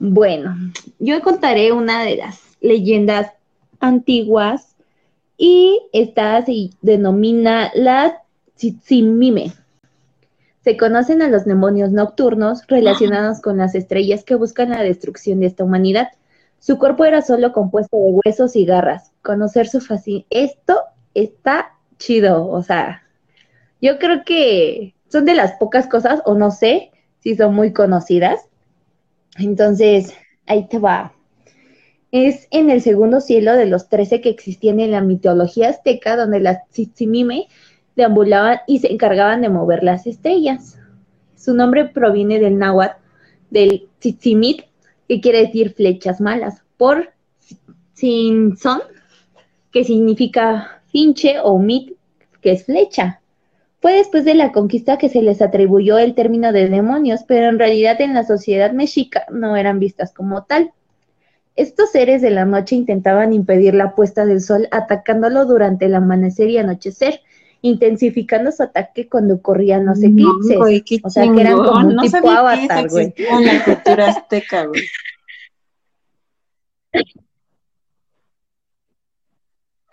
Bueno, 0.00 0.56
yo 0.98 1.20
contaré 1.22 1.72
una 1.72 2.04
de 2.04 2.16
las 2.16 2.56
leyendas 2.60 3.32
antiguas 3.80 4.76
y 5.36 5.80
esta 5.92 6.44
se 6.44 6.70
denomina 6.82 7.70
la 7.74 8.22
Tsimime. 8.56 9.52
Se 10.64 10.76
conocen 10.76 11.22
a 11.22 11.28
los 11.28 11.44
demonios 11.44 11.92
nocturnos 11.92 12.66
relacionados 12.66 13.40
con 13.40 13.56
las 13.56 13.74
estrellas 13.74 14.24
que 14.24 14.34
buscan 14.34 14.70
la 14.70 14.82
destrucción 14.82 15.40
de 15.40 15.46
esta 15.46 15.64
humanidad. 15.64 16.08
Su 16.58 16.78
cuerpo 16.78 17.04
era 17.04 17.22
solo 17.22 17.52
compuesto 17.52 17.96
de 17.96 18.20
huesos 18.24 18.56
y 18.56 18.64
garras. 18.64 19.12
Conocer 19.22 19.68
su 19.68 19.80
fácil. 19.80 20.26
Esto 20.28 20.80
está 21.14 21.76
chido, 21.98 22.48
o 22.48 22.62
sea, 22.62 23.02
yo 23.80 23.98
creo 23.98 24.24
que 24.24 24.94
son 25.08 25.24
de 25.24 25.34
las 25.34 25.52
pocas 25.52 25.86
cosas, 25.86 26.20
o 26.24 26.34
no 26.34 26.50
sé 26.50 26.90
si 27.20 27.36
son 27.36 27.54
muy 27.54 27.72
conocidas. 27.72 28.40
Entonces, 29.38 30.12
ahí 30.46 30.68
te 30.68 30.78
va. 30.78 31.12
Es 32.10 32.48
en 32.50 32.70
el 32.70 32.80
segundo 32.80 33.20
cielo 33.20 33.54
de 33.54 33.66
los 33.66 33.88
trece 33.88 34.20
que 34.20 34.30
existían 34.30 34.80
en 34.80 34.92
la 34.92 35.02
mitología 35.02 35.68
azteca, 35.68 36.16
donde 36.16 36.40
las 36.40 36.66
Tsimime 36.70 37.48
deambulaban 37.96 38.60
y 38.66 38.78
se 38.78 38.92
encargaban 38.92 39.42
de 39.42 39.48
mover 39.50 39.82
las 39.82 40.06
estrellas. 40.06 40.78
Su 41.36 41.54
nombre 41.54 41.86
proviene 41.86 42.38
del 42.38 42.58
náhuatl, 42.58 42.96
del 43.50 43.88
tzitzimit, 43.98 44.62
que 45.08 45.20
quiere 45.20 45.40
decir 45.46 45.74
flechas 45.74 46.20
malas, 46.20 46.62
por 46.76 47.12
son, 47.94 48.82
que 49.72 49.84
significa 49.84 50.82
finche 50.92 51.40
o 51.42 51.58
mit, 51.58 51.96
que 52.40 52.52
es 52.52 52.64
flecha. 52.64 53.20
Fue 53.80 53.94
después 53.94 54.24
de 54.24 54.34
la 54.34 54.52
conquista 54.52 54.98
que 54.98 55.08
se 55.08 55.22
les 55.22 55.42
atribuyó 55.42 55.98
el 55.98 56.14
término 56.14 56.52
de 56.52 56.68
demonios, 56.68 57.20
pero 57.26 57.48
en 57.48 57.58
realidad 57.58 58.00
en 58.00 58.14
la 58.14 58.24
sociedad 58.24 58.72
mexica 58.72 59.24
no 59.30 59.56
eran 59.56 59.78
vistas 59.78 60.12
como 60.12 60.44
tal. 60.44 60.72
Estos 61.58 61.90
seres 61.90 62.22
de 62.22 62.30
la 62.30 62.44
noche 62.44 62.76
intentaban 62.76 63.32
impedir 63.32 63.74
la 63.74 63.96
puesta 63.96 64.24
del 64.24 64.40
sol 64.40 64.68
atacándolo 64.70 65.44
durante 65.44 65.86
el 65.86 65.96
amanecer 65.96 66.48
y 66.50 66.56
anochecer, 66.56 67.20
intensificando 67.62 68.52
su 68.52 68.62
ataque 68.62 69.08
cuando 69.08 69.34
ocurrían 69.34 69.84
los 69.84 70.00
eclipses. 70.00 70.56
o 71.02 71.10
sea, 71.10 71.24
que 71.32 71.40
eran 71.40 71.56
como 71.56 71.88
un 71.88 71.96
tipo 71.96 72.30
avatar, 72.30 72.88
güey. 72.88 73.12
En 73.16 73.44
la 73.44 73.64
cultura 73.64 74.06
azteca, 74.06 74.66
güey. 74.66 74.84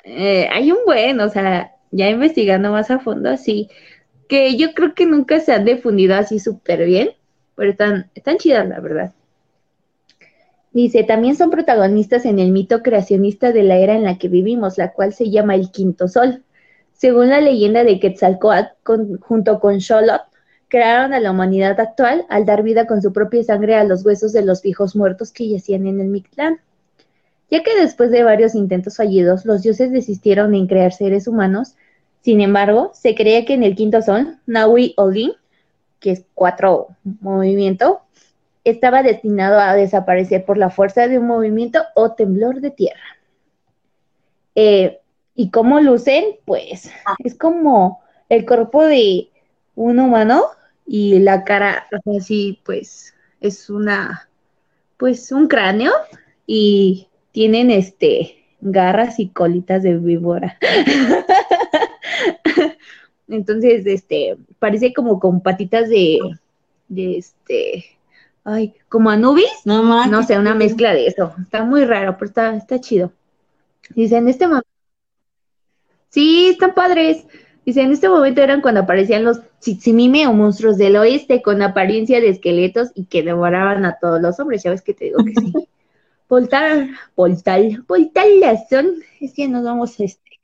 Eh, 0.03 0.48
hay 0.51 0.72
un 0.72 0.77
buen, 0.86 1.19
o 1.19 1.29
sea, 1.29 1.72
ya 1.89 2.12
investigando 2.12 2.72
más 2.72 2.91
a 2.91 3.00
fondo, 3.00 3.31
así, 3.31 3.72
que 4.29 4.55
yo 4.55 4.75
creo 4.75 4.93
que 4.93 5.07
nunca 5.07 5.39
se 5.39 5.51
han 5.51 5.65
difundido 5.65 6.13
así 6.13 6.38
súper 6.38 6.86
bien, 6.86 7.10
pero 7.55 7.72
están, 7.72 8.12
están 8.13 8.38
chidas, 8.38 8.69
la 8.69 8.79
verdad. 8.79 9.15
Dice, 10.75 11.05
también 11.05 11.38
son 11.38 11.51
protagonistas 11.51 12.25
en 12.25 12.38
el 12.38 12.51
mito 12.51 12.84
creacionista 12.84 13.53
de 13.53 13.63
la 13.63 13.77
era 13.77 13.96
en 13.96 14.03
la 14.03 14.17
que 14.17 14.27
vivimos, 14.27 14.77
la 14.77 14.91
cual 14.91 15.13
se 15.13 15.29
llama 15.29 15.55
el 15.55 15.72
quinto 15.72 16.10
sol. 16.10 16.44
Según 16.91 17.29
la 17.29 17.39
leyenda 17.39 17.86
de 17.86 17.98
Quetzalcoatl, 17.98 18.74
junto 19.22 19.62
con 19.62 19.79
Xolotl, 19.79 20.25
crearon 20.67 21.13
a 21.13 21.22
la 21.22 21.32
humanidad 21.32 21.79
actual 21.79 22.25
al 22.27 22.46
dar 22.46 22.62
vida 22.62 22.88
con 22.88 23.01
su 23.01 23.13
propia 23.13 23.41
sangre 23.41 23.75
a 23.75 23.86
los 23.86 24.05
huesos 24.05 24.34
de 24.34 24.44
los 24.44 24.62
viejos 24.62 24.98
muertos 24.98 25.32
que 25.32 25.48
yacían 25.48 25.88
en 25.88 26.01
el 26.01 26.08
Mictlán. 26.08 26.60
Ya 27.50 27.63
que 27.63 27.74
después 27.79 28.12
de 28.12 28.24
varios 28.24 28.53
intentos 28.53 28.98
fallidos, 28.98 29.46
los 29.46 29.62
dioses 29.62 29.94
desistieron 29.94 30.53
en 30.55 30.67
crear 30.67 30.91
seres 30.91 31.29
humanos, 31.29 31.75
sin 32.20 32.41
embargo, 32.41 32.91
se 32.94 33.15
creía 33.15 33.46
que 33.46 33.53
en 33.53 33.63
el 33.63 33.75
quinto 33.75 34.01
sol, 34.01 34.39
Naui 34.46 34.94
Olin, 34.98 35.32
que 36.01 36.12
es 36.12 36.25
cuatro 36.34 36.89
movimiento, 37.22 38.01
estaba 38.65 39.03
destinado 39.03 39.60
a 39.60 39.75
desaparecer 39.75 40.43
por 40.43 40.57
la 40.57 40.69
fuerza 40.69 41.07
de 41.07 41.19
un 41.19 41.27
movimiento 41.27 41.81
o 41.95 42.13
temblor 42.13 42.60
de 42.60 42.72
tierra. 42.72 43.17
Eh, 44.55 45.00
¿Y 45.36 45.51
cómo 45.51 45.79
lucen? 45.79 46.38
Pues 46.45 46.91
ah. 47.05 47.15
es 47.24 47.36
como 47.36 48.01
el 48.27 48.45
cuerpo 48.45 48.84
de 48.84 49.29
un 49.75 50.00
humano 50.00 50.45
y 50.86 51.19
la 51.19 51.43
cara, 51.43 51.88
así 52.17 52.60
pues 52.65 53.13
es 53.39 53.69
una, 53.69 54.27
pues 54.98 55.31
un 55.31 55.48
cráneo 55.48 55.91
y 56.48 57.07
tienen 57.31 57.69
este 57.69 58.43
garras 58.62 59.19
y 59.19 59.29
colitas 59.29 59.84
de 59.84 59.98
víbora. 59.98 60.57
Entonces, 63.27 63.86
este, 63.86 64.38
parece 64.60 64.93
como 64.93 65.19
con 65.19 65.41
patitas 65.41 65.89
de, 65.89 66.19
de 66.88 67.17
este, 67.17 67.95
ay, 68.46 68.74
como 68.88 69.10
Anubis. 69.10 69.52
No, 69.66 70.06
no 70.08 70.24
sé, 70.24 70.40
una 70.40 70.56
mezcla 70.56 70.94
de 70.94 71.08
eso. 71.08 71.34
Está 71.42 71.66
muy 71.66 71.84
raro, 71.84 72.16
pero 72.18 72.30
está, 72.30 72.56
está 72.56 72.80
chido. 72.80 73.12
Dice, 73.94 74.18
en 74.18 74.30
este 74.30 74.48
momento 74.48 74.68
Sí, 76.16 76.48
están 76.52 76.74
padres. 76.74 77.25
Dice, 77.66 77.82
en 77.82 77.92
este 77.92 78.08
momento 78.08 78.42
eran 78.42 78.62
cuando 78.62 78.80
aparecían 78.80 79.25
los 79.25 79.42
Tsitsimime 79.60 80.28
o 80.28 80.32
monstruos 80.34 80.78
del 80.78 80.96
oeste 80.96 81.42
con 81.42 81.62
apariencia 81.62 82.22
de 82.22 82.30
esqueletos 82.30 82.92
y 82.96 83.04
que 83.08 83.22
devoraban 83.22 83.84
a 83.84 83.98
todos 84.00 84.22
los 84.22 84.40
hombres. 84.40 84.64
Ya 84.64 84.70
ves 84.70 84.82
que 84.82 84.94
te 84.94 85.06
digo 85.06 85.18
que 85.25 85.34
sí. 85.34 85.54
Voltar, 86.30 86.88
voltal, 87.18 87.86
son, 88.70 88.96
es 89.20 89.34
que 89.34 89.48
nos 89.50 89.66
vamos 89.66 90.00
este, 90.00 90.40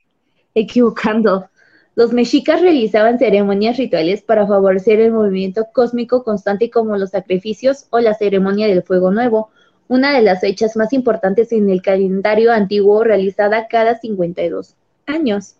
equivocando. 0.54 1.48
Los 1.94 2.12
mexicas 2.12 2.60
realizaban 2.60 3.18
ceremonias 3.18 3.76
rituales 3.76 4.22
para 4.22 4.46
favorecer 4.46 5.00
el 5.00 5.12
movimiento 5.12 5.66
cósmico 5.72 6.24
constante 6.24 6.70
como 6.70 6.96
los 6.96 7.10
sacrificios 7.10 7.86
o 7.90 8.00
la 8.00 8.14
ceremonia 8.14 8.66
del 8.66 8.82
fuego 8.82 9.10
nuevo, 9.10 9.50
una 9.88 10.12
de 10.12 10.22
las 10.22 10.40
fechas 10.40 10.76
más 10.76 10.92
importantes 10.92 11.52
en 11.52 11.68
el 11.68 11.82
calendario 11.82 12.52
antiguo 12.52 13.04
realizada 13.04 13.66
cada 13.68 13.98
52 13.98 14.74
años 15.06 15.56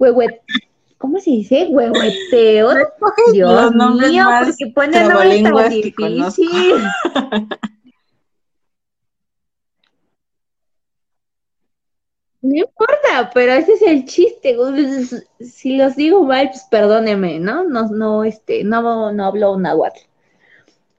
huehuet, 0.00 0.40
¿cómo 0.98 1.20
se 1.20 1.30
dice? 1.30 1.68
Huehueteo. 1.70 2.70
Dios 3.32 3.72
mío, 3.72 4.24
porque 4.44 4.72
pone 4.74 5.04
nombre 5.04 5.42
tan 5.42 6.14
difícil. 6.14 6.74
No 12.42 12.56
importa, 12.56 13.30
pero 13.34 13.52
ese 13.52 13.74
es 13.74 13.82
el 13.82 14.04
chiste. 14.06 14.56
Si 15.40 15.76
los 15.76 15.96
digo 15.96 16.24
mal, 16.24 16.48
pues 16.48 16.66
perdóneme, 16.70 17.38
¿no? 17.38 17.64
No, 17.64 17.88
no, 17.88 18.24
este, 18.24 18.64
no, 18.64 19.12
no 19.12 19.24
hablo 19.24 19.58
náhuatl. 19.58 20.00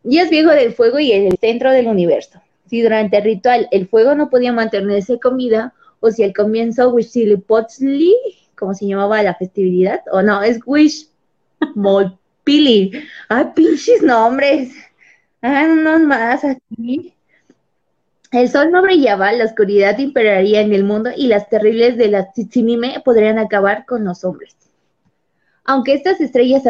Es 0.04 0.30
viejo 0.30 0.52
del 0.52 0.74
fuego 0.74 1.00
y 1.00 1.12
el 1.12 1.38
centro 1.38 1.72
del 1.72 1.88
universo. 1.88 2.42
Si 2.68 2.82
durante 2.82 3.18
el 3.18 3.24
ritual 3.24 3.68
el 3.72 3.88
fuego 3.88 4.16
no 4.16 4.30
podía 4.30 4.54
mantenerse 4.54 5.20
comida, 5.20 5.74
o 6.00 6.10
si 6.12 6.24
al 6.24 6.34
comienzo 6.34 6.90
Huitzilopochtli 6.90 8.16
¿cómo 8.62 8.76
se 8.76 8.86
llamaba 8.86 9.24
la 9.24 9.34
festividad? 9.34 10.02
O 10.12 10.22
no, 10.22 10.44
es 10.44 10.60
Wish 10.66 11.10
Molpili. 11.74 12.92
Ay, 13.28 13.46
pinches 13.56 14.04
nombres. 14.04 14.72
Ah, 15.42 15.66
no 15.66 15.98
más 15.98 16.44
aquí. 16.44 17.16
El 18.32 18.48
sol 18.48 18.72
no 18.72 18.82
brillaba, 18.82 19.34
la 19.34 19.44
oscuridad 19.44 19.98
imperaría 20.00 20.62
en 20.62 20.72
el 20.72 20.86
mundo 20.86 21.10
y 21.14 21.28
las 21.28 21.50
terribles 21.50 21.98
de 21.98 22.08
las 22.08 22.32
Tsitsimime 22.32 23.02
podrían 23.04 23.38
acabar 23.38 23.86
con 23.86 24.06
los 24.06 24.24
hombres. 24.24 24.56
Aunque 25.66 25.94
estas 25.94 26.22
estrellas 26.22 26.64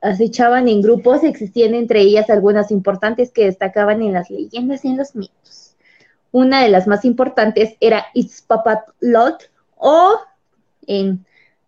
acechaban 0.00 0.66
en 0.66 0.82
grupos, 0.82 1.22
existían 1.22 1.74
entre 1.74 2.00
ellas 2.00 2.30
algunas 2.30 2.72
importantes 2.72 3.30
que 3.30 3.44
destacaban 3.44 4.02
en 4.02 4.12
las 4.12 4.28
leyendas 4.28 4.84
y 4.84 4.88
en 4.88 4.96
los 4.96 5.14
mitos. 5.14 5.76
Una 6.32 6.62
de 6.62 6.68
las 6.68 6.88
más 6.88 7.04
importantes 7.04 7.76
era 7.78 8.06
Itzpapatlot, 8.12 9.50
o 9.76 10.18
en, 10.88 11.24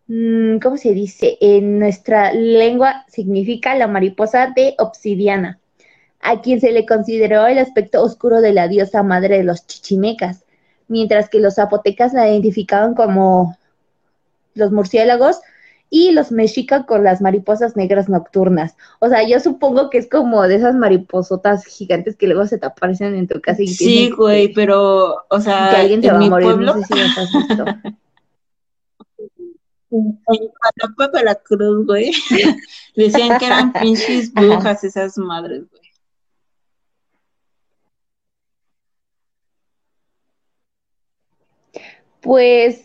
mm, 0.08 0.58
¿cómo 0.58 0.76
se 0.76 0.92
dice? 0.92 1.38
En 1.40 1.78
nuestra 1.78 2.32
lengua 2.32 3.04
significa 3.06 3.76
la 3.76 3.86
mariposa 3.86 4.52
de 4.54 4.74
obsidiana 4.78 5.60
a 6.20 6.40
quien 6.40 6.60
se 6.60 6.72
le 6.72 6.86
consideró 6.86 7.46
el 7.46 7.58
aspecto 7.58 8.02
oscuro 8.02 8.40
de 8.40 8.52
la 8.52 8.68
diosa 8.68 9.02
madre 9.02 9.38
de 9.38 9.44
los 9.44 9.66
chichimecas, 9.66 10.44
mientras 10.88 11.28
que 11.28 11.40
los 11.40 11.54
zapotecas 11.56 12.12
la 12.12 12.28
identificaban 12.28 12.94
como 12.94 13.56
los 14.54 14.72
murciélagos 14.72 15.40
y 15.88 16.12
los 16.12 16.32
mexicas 16.32 16.84
con 16.86 17.04
las 17.04 17.20
mariposas 17.20 17.76
negras 17.76 18.08
nocturnas. 18.08 18.76
O 18.98 19.08
sea, 19.08 19.26
yo 19.26 19.38
supongo 19.38 19.88
que 19.88 19.98
es 19.98 20.08
como 20.08 20.42
de 20.42 20.56
esas 20.56 20.74
mariposotas 20.74 21.64
gigantes 21.64 22.16
que 22.16 22.26
luego 22.26 22.46
se 22.46 22.58
te 22.58 22.66
aparecen 22.66 23.14
en 23.14 23.28
tu 23.28 23.40
casa 23.40 23.62
y 23.62 23.68
Sí, 23.68 24.10
güey, 24.10 24.52
pero, 24.52 25.16
o 25.28 25.40
sea, 25.40 25.70
que 25.70 25.76
alguien 25.76 26.00
te 26.00 26.10
va 26.10 26.18
a 26.18 26.28
morir, 26.28 26.56
no 26.56 26.74
sé 26.74 26.84
si 26.84 26.94
las 26.94 27.18
has 27.18 27.32
visto. 27.32 27.64
En 29.88 30.18
la 31.24 31.34
Cruz, 31.36 31.86
güey, 31.86 32.12
decían 32.96 33.38
que 33.38 33.46
eran 33.46 33.72
pinches 33.80 34.32
brujas 34.32 34.84
esas 34.84 35.16
madres, 35.16 35.64
güey. 35.70 35.85
Pues, 42.26 42.84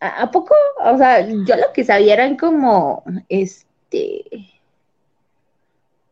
¿a, 0.00 0.30
poco? 0.32 0.54
O 0.84 0.98
sea, 0.98 1.20
yo 1.20 1.56
lo 1.56 1.72
que 1.72 1.84
sabía 1.84 2.14
eran 2.14 2.36
como, 2.36 3.04
este, 3.28 4.24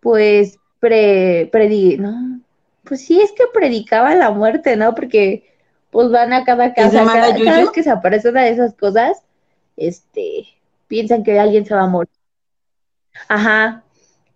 pues, 0.00 0.59
pre, 0.78 1.50
¿no? 1.99 2.40
Pues 2.85 3.04
sí, 3.04 3.21
es 3.21 3.33
que 3.33 3.44
predicaba 3.52 4.14
la 4.14 4.30
muerte, 4.30 4.76
¿no? 4.76 4.94
Porque, 4.94 5.52
pues, 5.90 6.09
van 6.11 6.33
a 6.33 6.44
cada 6.44 6.73
casa, 6.73 7.04
cada, 7.04 7.33
vez 7.33 7.71
que 7.71 7.83
se 7.83 7.90
aparece 7.90 8.28
una 8.28 8.44
de 8.44 8.50
esas 8.50 8.75
cosas, 8.75 9.23
este, 9.76 10.47
piensan 10.87 11.25
que 11.25 11.40
alguien 11.40 11.66
se 11.66 11.75
va 11.75 11.83
a 11.83 11.88
morir. 11.88 12.12
Ajá. 13.28 13.83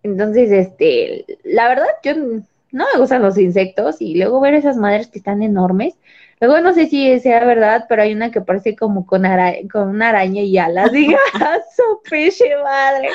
Entonces, 0.03 0.51
este, 0.51 1.27
la 1.45 1.69
verdad, 1.69 1.87
yo 2.03 2.15
no 2.71 2.87
me 2.93 2.99
gustan 2.99 3.23
los 3.23 3.39
insectos 3.39 4.01
y 4.01 4.17
luego 4.17 4.41
ver 4.41 4.55
esas 4.55 4.77
madres 4.77 5.09
que 5.09 5.19
están 5.19 5.43
enormes, 5.43 5.95
Luego 6.41 6.61
no 6.61 6.73
sé 6.73 6.87
si 6.89 7.19
sea 7.21 7.45
verdad, 7.45 7.87
pero 7.89 8.03
hay 8.03 8.13
una 8.13 8.31
que 8.31 8.41
parece 8.41 8.77
como 8.77 9.07
con, 9.07 9.25
con 9.71 9.89
una 9.89 10.11
araña 10.11 10.43
y 10.43 10.57
alas. 10.57 10.93
Diga, 10.93 11.19
su 11.77 12.01
peche 12.09 12.57
madre. 12.63 13.09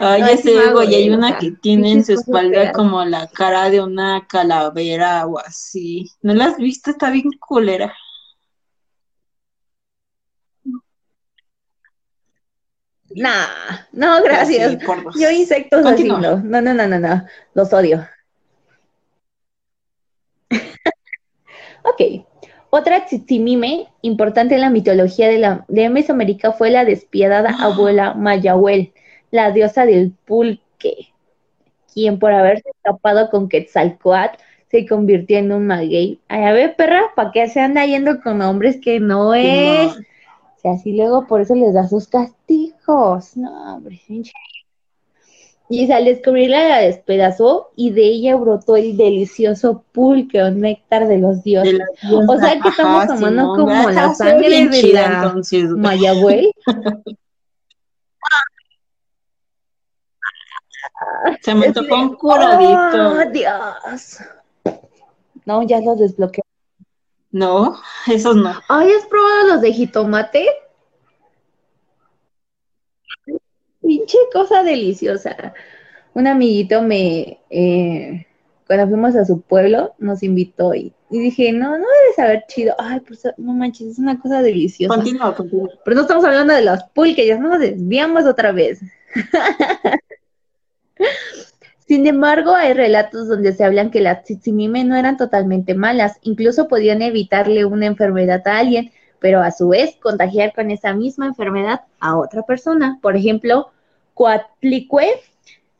Ay, 0.00 0.20
ya 0.20 0.36
sé, 0.36 0.52
y 0.88 0.94
hay 0.94 1.10
una 1.10 1.38
que 1.38 1.52
tiene 1.52 1.92
en 1.92 2.04
su 2.04 2.12
espalda 2.14 2.72
como 2.72 3.04
la 3.04 3.28
cara 3.28 3.70
de 3.70 3.80
una 3.80 4.26
calavera 4.28 5.26
o 5.26 5.38
así. 5.38 6.10
¿No 6.22 6.34
la 6.34 6.46
has 6.46 6.56
visto? 6.56 6.90
Está 6.90 7.10
bien 7.10 7.30
culera. 7.38 7.94
Nah, 13.16 13.46
no, 13.92 14.20
gracias. 14.24 14.76
Yo 15.14 15.30
insectos 15.30 15.86
así 15.86 16.04
no. 16.04 16.18
No, 16.18 16.60
no, 16.60 16.74
no, 16.74 16.88
no, 16.88 16.98
no. 16.98 17.24
Los 17.54 17.72
odio. 17.72 18.08
ok. 21.84 22.23
Otra 22.76 23.04
Tzimime 23.06 23.86
importante 24.02 24.56
en 24.56 24.60
la 24.60 24.68
mitología 24.68 25.28
de, 25.28 25.38
la, 25.38 25.64
de 25.68 25.88
Mesoamérica 25.90 26.50
fue 26.50 26.70
la 26.70 26.84
despiadada 26.84 27.54
ah. 27.56 27.66
abuela 27.66 28.14
Mayahuel, 28.14 28.92
la 29.30 29.52
diosa 29.52 29.86
del 29.86 30.10
pulque, 30.24 31.12
quien 31.92 32.18
por 32.18 32.32
haberse 32.32 32.68
escapado 32.70 33.30
con 33.30 33.48
Quetzalcoatl 33.48 34.42
se 34.72 34.88
convirtió 34.88 35.38
en 35.38 35.52
un 35.52 35.68
maguey. 35.68 36.18
Ay, 36.26 36.42
a 36.42 36.52
ver, 36.52 36.74
perra, 36.74 37.12
¿para 37.14 37.30
qué 37.30 37.48
se 37.48 37.60
anda 37.60 37.86
yendo 37.86 38.20
con 38.20 38.42
hombres 38.42 38.80
que 38.82 38.98
no 38.98 39.34
es? 39.34 39.92
O 39.92 40.60
sea, 40.60 40.72
así 40.72 40.96
luego 40.96 41.28
por 41.28 41.42
eso 41.42 41.54
les 41.54 41.74
da 41.74 41.86
sus 41.86 42.08
castigos. 42.08 43.36
No, 43.36 43.76
hombre, 43.76 44.00
y 45.68 45.90
al 45.90 46.04
descubrirla 46.04 46.68
la 46.68 46.78
despedazó 46.78 47.70
y 47.74 47.90
de 47.90 48.02
ella 48.02 48.36
brotó 48.36 48.76
el 48.76 48.96
delicioso 48.96 49.82
pulque 49.92 50.42
o 50.42 50.50
néctar 50.50 51.08
de 51.08 51.18
los 51.18 51.42
dioses. 51.42 51.80
o 52.10 52.38
sea 52.38 52.60
que 52.60 52.68
estamos 52.68 53.06
tomando 53.06 53.48
como 53.56 53.90
la 53.90 54.14
sangre 54.14 54.68
de 54.68 54.92
la 54.92 55.34
Mayagüey. 55.76 56.52
Se 61.40 61.54
me 61.54 61.72
tocó 61.72 61.94
un 61.94 62.14
curadito. 62.14 63.10
¡Oh, 63.10 63.30
Dios! 63.30 64.18
No, 65.46 65.62
ya 65.62 65.80
los 65.80 65.98
desbloqueé. 65.98 66.42
No, 67.30 67.76
esos 68.06 68.36
no. 68.36 68.52
Ay, 68.68 68.92
¿has 68.92 69.06
probado 69.06 69.48
los 69.48 69.60
de 69.60 69.72
jitomate? 69.72 70.46
pinche 73.84 74.13
cosa 74.32 74.62
deliciosa. 74.62 75.54
Un 76.14 76.26
amiguito 76.26 76.82
me, 76.82 77.40
eh, 77.50 78.26
cuando 78.66 78.88
fuimos 78.88 79.14
a 79.16 79.24
su 79.24 79.40
pueblo, 79.40 79.94
nos 79.98 80.22
invitó 80.22 80.74
y, 80.74 80.94
dije, 81.10 81.52
no, 81.52 81.70
no 81.70 81.84
debe 81.84 82.14
saber 82.16 82.44
chido. 82.48 82.74
Ay, 82.78 83.00
pues 83.00 83.22
no 83.36 83.52
manches, 83.52 83.88
es 83.88 83.98
una 83.98 84.18
cosa 84.18 84.42
deliciosa. 84.42 84.94
Continúa, 84.94 85.34
continúa. 85.34 85.70
Pero 85.84 85.94
no 85.96 86.02
estamos 86.02 86.24
hablando 86.24 86.54
de 86.54 86.62
los 86.62 86.82
pulques, 86.94 87.26
ya 87.26 87.38
nos 87.38 87.58
desviamos 87.60 88.24
otra 88.24 88.52
vez. 88.52 88.80
Sin 91.86 92.06
embargo, 92.06 92.54
hay 92.54 92.72
relatos 92.72 93.28
donde 93.28 93.52
se 93.52 93.62
hablan 93.62 93.90
que 93.90 94.00
las 94.00 94.24
tsitsimime 94.24 94.84
no 94.84 94.96
eran 94.96 95.18
totalmente 95.18 95.74
malas, 95.74 96.16
incluso 96.22 96.66
podían 96.66 97.02
evitarle 97.02 97.66
una 97.66 97.84
enfermedad 97.86 98.42
a 98.48 98.58
alguien, 98.58 98.90
pero 99.20 99.42
a 99.42 99.50
su 99.50 99.68
vez 99.68 99.96
contagiar 100.00 100.54
con 100.54 100.70
esa 100.70 100.94
misma 100.94 101.26
enfermedad 101.26 101.82
a 102.00 102.16
otra 102.16 102.42
persona. 102.42 102.98
Por 103.02 103.16
ejemplo, 103.16 103.70
Coatlicue, 104.14 105.20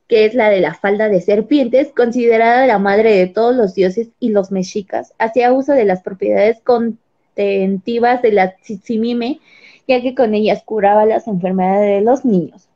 que 0.08 0.26
es 0.26 0.34
la 0.34 0.50
de 0.50 0.60
la 0.60 0.74
falda 0.74 1.08
de 1.08 1.20
serpientes, 1.20 1.92
considerada 1.96 2.66
la 2.66 2.78
madre 2.78 3.16
de 3.16 3.26
todos 3.26 3.54
los 3.54 3.74
dioses 3.74 4.08
y 4.20 4.30
los 4.30 4.50
mexicas, 4.50 5.14
hacía 5.18 5.52
uso 5.52 5.72
de 5.72 5.84
las 5.84 6.02
propiedades 6.02 6.60
contentivas 6.60 8.20
de 8.22 8.32
la 8.32 8.54
tzitzimime, 8.56 9.40
ya 9.88 10.02
que 10.02 10.14
con 10.14 10.34
ellas 10.34 10.62
curaba 10.64 11.06
las 11.06 11.26
enfermedades 11.26 11.98
de 11.98 12.04
los 12.04 12.24
niños. 12.24 12.68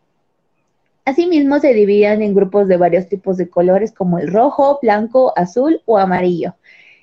Asimismo, 1.05 1.59
se 1.59 1.73
dividían 1.73 2.23
en 2.23 2.35
grupos 2.35 2.69
de 2.69 2.77
varios 2.77 3.09
tipos 3.09 3.37
de 3.39 3.49
colores 3.49 3.93
como 3.93 4.19
el 4.19 4.29
rojo, 4.29 4.79
blanco, 4.83 5.33
azul 5.37 5.81
o 5.87 5.99
amarillo. 5.99 6.55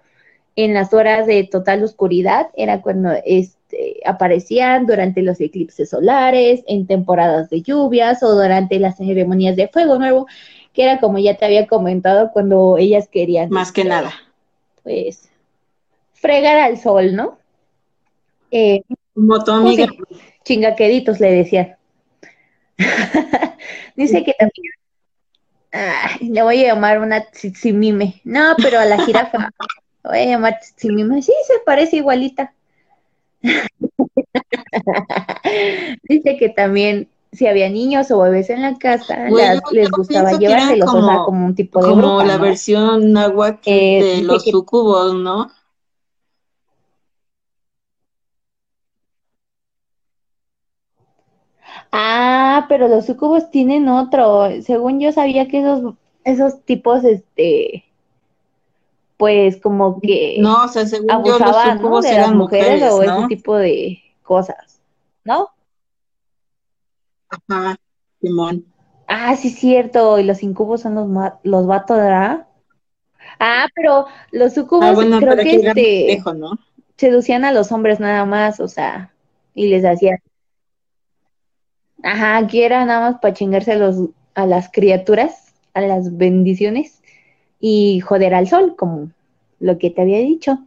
en 0.56 0.74
las 0.74 0.94
horas 0.94 1.28
de 1.28 1.44
total 1.44 1.84
oscuridad 1.84 2.48
era 2.56 2.82
cuando 2.82 3.12
este, 3.26 4.00
aparecían 4.06 4.88
durante 4.88 5.22
los 5.22 5.40
eclipses 5.40 5.90
solares, 5.90 6.64
en 6.68 6.88
temporadas 6.88 7.50
de 7.50 7.62
lluvias 7.62 8.24
o 8.24 8.34
durante 8.34 8.80
las 8.80 8.98
ceremonias 8.98 9.56
de 9.56 9.68
fuego 9.68 10.00
nuevo, 10.00 10.26
que 10.74 10.84
era 10.84 11.00
como 11.00 11.20
ya 11.20 11.36
te 11.36 11.46
había 11.46 11.68
comentado 11.68 12.32
cuando 12.32 12.78
ellas 12.78 13.08
querían. 13.10 13.50
Más 13.50 13.72
que 13.72 13.84
nada. 13.84 14.12
Pues 14.84 15.30
fregar 16.14 16.58
al 16.58 16.78
sol, 16.78 17.16
¿no? 17.16 17.38
Eh, 18.52 18.82
amiga. 19.48 19.88
chingaqueditos 20.44 21.20
le 21.20 21.32
decían. 21.32 21.76
Dice 23.96 24.24
que 24.24 24.34
también 24.34 24.79
le 26.22 26.44
voy 26.44 26.64
a 26.64 26.74
llamar 26.74 27.00
una 27.00 27.22
tsitsimime. 27.22 28.22
No, 28.24 28.56
pero 28.58 28.80
a 28.80 28.86
la 28.86 29.04
jirafa. 29.06 29.52
Le 30.04 30.10
voy 30.10 30.20
a 30.20 30.26
llamar 30.26 30.60
tsitsimime. 30.60 31.22
Sí, 31.22 31.34
se 31.46 31.56
parece 31.66 31.98
igualita. 31.98 32.54
Dice 36.04 36.38
que 36.38 36.50
también 36.50 37.10
si 37.32 37.48
había 37.48 37.70
niños 37.70 38.12
o 38.12 38.20
bebés 38.20 38.50
en 38.50 38.62
la 38.62 38.78
casa, 38.78 39.30
les 39.72 39.90
gustaba 39.92 40.34
llevárselos, 40.34 40.94
o 40.94 41.06
sea, 41.06 41.20
como 41.20 41.46
un 41.46 41.56
tipo 41.56 41.80
de 41.80 41.90
Como 41.90 42.24
la 42.24 42.38
versión 42.38 43.14
náhuatl 43.14 43.70
eh, 43.70 44.04
de 44.04 44.22
los 44.24 44.44
sucubos, 44.46 45.14
¿no? 45.14 45.50
Ah, 51.92 52.66
pero 52.70 52.88
los 52.88 53.06
sucubos 53.06 53.50
tienen 53.50 53.88
otro. 53.88 54.50
Según 54.62 55.00
yo 55.00 55.12
sabía 55.12 55.48
que 55.48 55.60
esos, 55.60 55.96
esos 56.24 56.62
tipos, 56.64 57.04
este, 57.04 57.86
pues 59.18 59.60
como 59.60 60.00
que 60.00 60.38
no, 60.40 60.64
o 60.64 60.68
sea, 60.68 60.86
según 60.86 61.12
abusaban 61.12 61.82
¿no? 61.82 62.02
de 62.02 62.14
las 62.14 62.34
mujeres, 62.34 62.84
o 62.92 63.04
ese 63.04 63.28
tipo 63.28 63.56
de 63.56 64.00
cosas, 64.24 64.82
¿no? 65.24 65.50
Ajá, 67.30 67.78
Simón. 68.22 68.66
Ah, 69.08 69.36
sí, 69.36 69.50
cierto. 69.50 70.20
Y 70.20 70.24
los 70.24 70.44
incubos 70.44 70.82
son 70.82 70.96
los, 70.96 71.32
los 71.44 71.68
vatos, 71.68 71.98
¿verdad? 71.98 72.48
Ah, 73.40 73.68
pero 73.76 74.06
los 74.32 74.54
sucubos 74.54 74.98
ah, 74.98 75.18
creo 75.20 75.36
que, 75.38 75.56
este, 75.56 76.24
seducían 76.96 77.46
a 77.46 77.52
los 77.52 77.72
hombres 77.72 78.00
nada 78.00 78.26
más, 78.26 78.60
o 78.60 78.68
sea, 78.68 79.14
y 79.54 79.68
les 79.68 79.84
hacían. 79.84 80.20
Ajá, 82.04 82.38
aquí 82.38 82.62
era 82.62 82.86
nada 82.86 83.12
más 83.12 83.20
para 83.20 83.34
chingarse 83.34 83.74
a, 83.74 83.78
los, 83.78 84.10
a 84.36 84.46
las 84.46 84.70
criaturas, 84.72 85.54
a 85.74 85.82
las 85.82 86.18
bendiciones 86.18 87.02
y 87.60 88.00
joder 88.00 88.34
al 88.34 88.48
sol, 88.48 88.76
como 88.78 89.10
lo 89.60 89.78
que 89.78 89.90
te 89.90 90.02
había 90.02 90.20
dicho. 90.20 90.60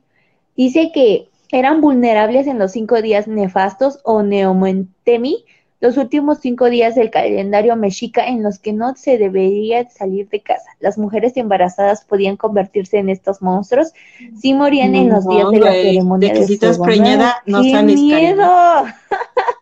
Dice 0.56 0.90
que 0.92 1.28
eran 1.50 1.80
vulnerables 1.80 2.46
en 2.46 2.58
los 2.58 2.72
cinco 2.72 3.00
días 3.02 3.28
nefastos 3.28 4.00
o 4.04 4.22
neomentemi, 4.22 5.44
los 5.80 5.96
últimos 5.96 6.38
cinco 6.38 6.70
días 6.70 6.94
del 6.94 7.10
calendario 7.10 7.74
mexica 7.74 8.28
en 8.28 8.44
los 8.44 8.60
que 8.60 8.72
no 8.72 8.94
se 8.94 9.18
debería 9.18 9.90
salir 9.90 10.28
de 10.28 10.40
casa. 10.40 10.70
Las 10.78 10.96
mujeres 10.96 11.36
embarazadas 11.36 12.04
podían 12.04 12.36
convertirse 12.36 12.98
en 12.98 13.08
estos 13.08 13.42
monstruos 13.42 13.92
si 14.40 14.54
morían 14.54 14.94
en 14.94 15.08
los 15.08 15.26
días 15.26 15.50
de 15.50 15.58
la 15.58 15.72
ceremonia 15.72 16.32
de, 16.32 16.46
que 16.46 16.78
preñada, 16.84 17.42
no 17.46 17.62
¡Qué 17.62 17.82
miedo! 17.82 18.84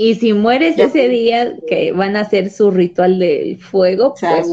Y 0.00 0.14
si 0.14 0.32
mueres 0.32 0.78
ese 0.78 1.08
día 1.08 1.56
que 1.66 1.90
van 1.90 2.14
a 2.14 2.20
hacer 2.20 2.50
su 2.50 2.70
ritual 2.70 3.18
del 3.18 3.58
fuego, 3.58 4.14
pues 4.14 4.46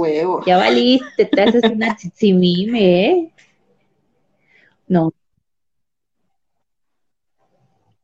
ya 0.43 0.57
valiste, 0.57 1.25
te 1.25 1.39
haces 1.39 1.61
una 1.71 1.95
chichimime, 1.97 3.05
¿eh? 3.05 3.31
No. 4.87 5.13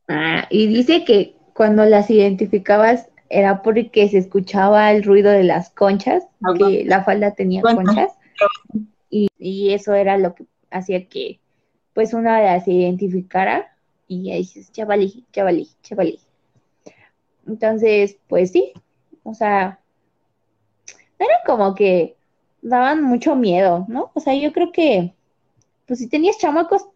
Ah, 0.06 0.46
y 0.50 0.68
dice 0.68 1.04
que 1.04 1.34
cuando 1.52 1.84
las 1.84 2.10
identificabas 2.10 3.08
era 3.28 3.62
porque 3.62 4.08
se 4.08 4.18
escuchaba 4.18 4.92
el 4.92 5.02
ruido 5.02 5.32
de 5.32 5.42
las 5.42 5.70
conchas, 5.70 6.22
que 6.56 6.84
la 6.84 7.02
falda 7.02 7.34
tenía 7.34 7.62
conchas, 7.62 8.12
y, 9.10 9.72
eso 9.72 9.94
era 9.94 10.16
lo 10.16 10.36
que 10.36 10.44
hacía 10.70 11.08
que 11.08 11.40
pues 11.92 12.14
una 12.14 12.40
las 12.40 12.68
identificara 12.68 13.76
y 14.06 14.30
ahí 14.30 14.42
dices, 14.42 14.70
chavalí, 14.70 15.24
chavalí, 15.32 15.68
chavalí. 15.82 16.20
Entonces, 17.46 18.16
pues 18.28 18.52
sí, 18.52 18.72
o 19.22 19.34
sea, 19.34 19.80
era 21.18 21.34
como 21.46 21.74
que 21.74 22.16
daban 22.60 23.02
mucho 23.02 23.34
miedo, 23.34 23.84
¿no? 23.88 24.10
O 24.14 24.20
sea, 24.20 24.34
yo 24.34 24.52
creo 24.52 24.72
que, 24.72 25.14
pues 25.86 25.98
si 25.98 26.08
tenías 26.08 26.38
chamacos, 26.38 26.86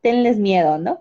tenles 0.00 0.38
miedo, 0.38 0.78
¿no? 0.78 1.00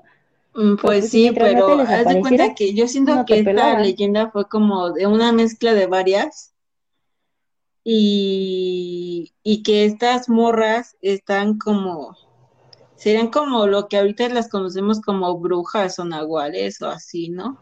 Mm, 0.53 0.75
pues, 0.75 0.99
pues 0.99 1.09
sí, 1.09 1.31
pero 1.33 1.79
haz 1.79 2.05
de 2.05 2.19
cuenta 2.19 2.53
que 2.55 2.73
yo 2.73 2.87
siento 2.87 3.25
que 3.25 3.39
esta 3.39 3.79
leyenda 3.79 4.31
fue 4.31 4.47
como 4.47 4.91
de 4.91 5.07
una 5.07 5.31
mezcla 5.31 5.73
de 5.73 5.87
varias 5.87 6.53
y, 7.83 9.33
y 9.43 9.63
que 9.63 9.85
estas 9.85 10.29
morras 10.29 10.97
están 11.01 11.57
como, 11.57 12.17
serían 12.95 13.29
como 13.29 13.65
lo 13.65 13.87
que 13.87 13.97
ahorita 13.97 14.27
las 14.29 14.49
conocemos 14.49 15.01
como 15.01 15.37
brujas 15.39 15.97
o 15.99 16.05
nahuales 16.05 16.81
o 16.81 16.89
así, 16.89 17.29
¿no? 17.29 17.57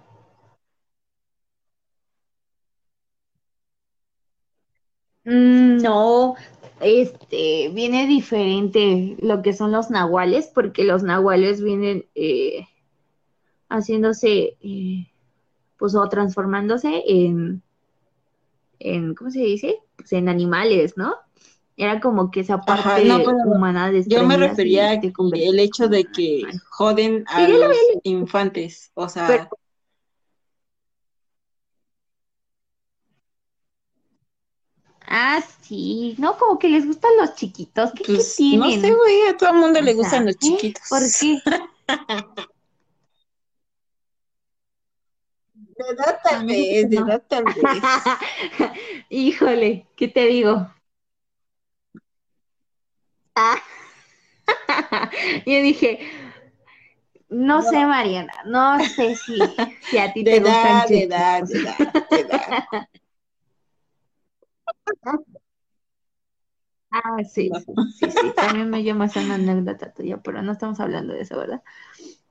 No, 5.29 6.35
este, 6.81 7.69
viene 7.69 8.07
diferente 8.07 9.15
lo 9.21 9.41
que 9.41 9.53
son 9.53 9.71
los 9.71 9.89
nahuales, 9.89 10.51
porque 10.53 10.83
los 10.83 11.03
nahuales 11.03 11.61
vienen 11.61 12.05
eh, 12.15 12.67
haciéndose, 13.69 14.57
eh, 14.61 15.07
pues, 15.77 15.95
o 15.95 16.09
transformándose 16.09 17.03
en, 17.07 17.61
en, 18.79 19.13
¿cómo 19.13 19.29
se 19.29 19.41
dice? 19.41 19.79
Pues 19.95 20.11
en 20.13 20.29
animales, 20.29 20.97
¿no? 20.97 21.15
Era 21.77 22.01
como 22.01 22.29
que 22.29 22.41
esa 22.41 22.59
parte 22.59 23.09
humana 23.45 23.89
de 23.89 24.03
Yo 24.05 24.25
me 24.25 24.35
refería 24.35 24.91
a 24.91 24.99
que 24.99 25.13
el 25.33 25.59
hecho 25.59 25.87
de 25.87 26.03
que 26.03 26.43
joden 26.69 27.23
a 27.27 27.47
los 27.47 27.77
infantes, 28.03 28.91
o 28.95 29.07
sea... 29.07 29.49
Ah, 35.11 35.41
sí, 35.61 36.13
no, 36.19 36.37
como 36.37 36.59
que 36.59 36.69
les 36.69 36.85
gustan 36.85 37.11
los 37.17 37.33
chiquitos. 37.33 37.91
¿Qué, 37.93 38.03
pues, 38.05 38.39
No 38.39 38.69
sé, 38.69 38.93
güey, 38.93 39.27
a 39.27 39.35
todo 39.35 39.49
el 39.49 39.55
mundo 39.55 39.81
le 39.81 39.95
gustan 39.95 40.27
los 40.27 40.37
chiquitos. 40.37 40.83
¿Por 40.87 41.01
qué? 41.19 41.41
De 45.79 45.93
edad 45.93 46.19
tal 46.21 46.45
vez, 46.45 46.89
de 46.89 46.97
edad 46.97 47.23
tal 47.27 47.45
vez. 47.45 47.55
Híjole, 49.09 49.87
¿qué 49.95 50.09
te 50.09 50.25
digo? 50.25 50.69
Ah. 53.33 53.57
Yo 55.45 55.61
dije, 55.61 56.01
no, 57.29 57.61
sé, 57.61 57.85
Mariana, 57.85 58.33
no 58.45 58.77
sé 58.83 59.15
si, 59.15 59.39
si 59.89 59.97
a 59.97 60.11
ti 60.11 60.25
te 60.25 60.41
gustan 60.41 60.85
de 60.89 61.03
edad, 61.03 61.43
de 61.43 61.59
edad, 61.59 61.77
de 62.09 62.19
edad. 62.19 62.89
Ah, 66.91 67.23
sí, 67.23 67.51
sí, 67.99 68.09
sí, 68.09 68.31
también 68.35 68.69
me 68.69 68.83
llama 68.83 69.05
esa 69.05 69.19
anécdota 69.21 69.93
tuya, 69.93 70.17
pero 70.23 70.41
no 70.41 70.53
estamos 70.53 70.79
hablando 70.79 71.13
de 71.13 71.21
eso, 71.21 71.37
¿verdad? 71.37 71.61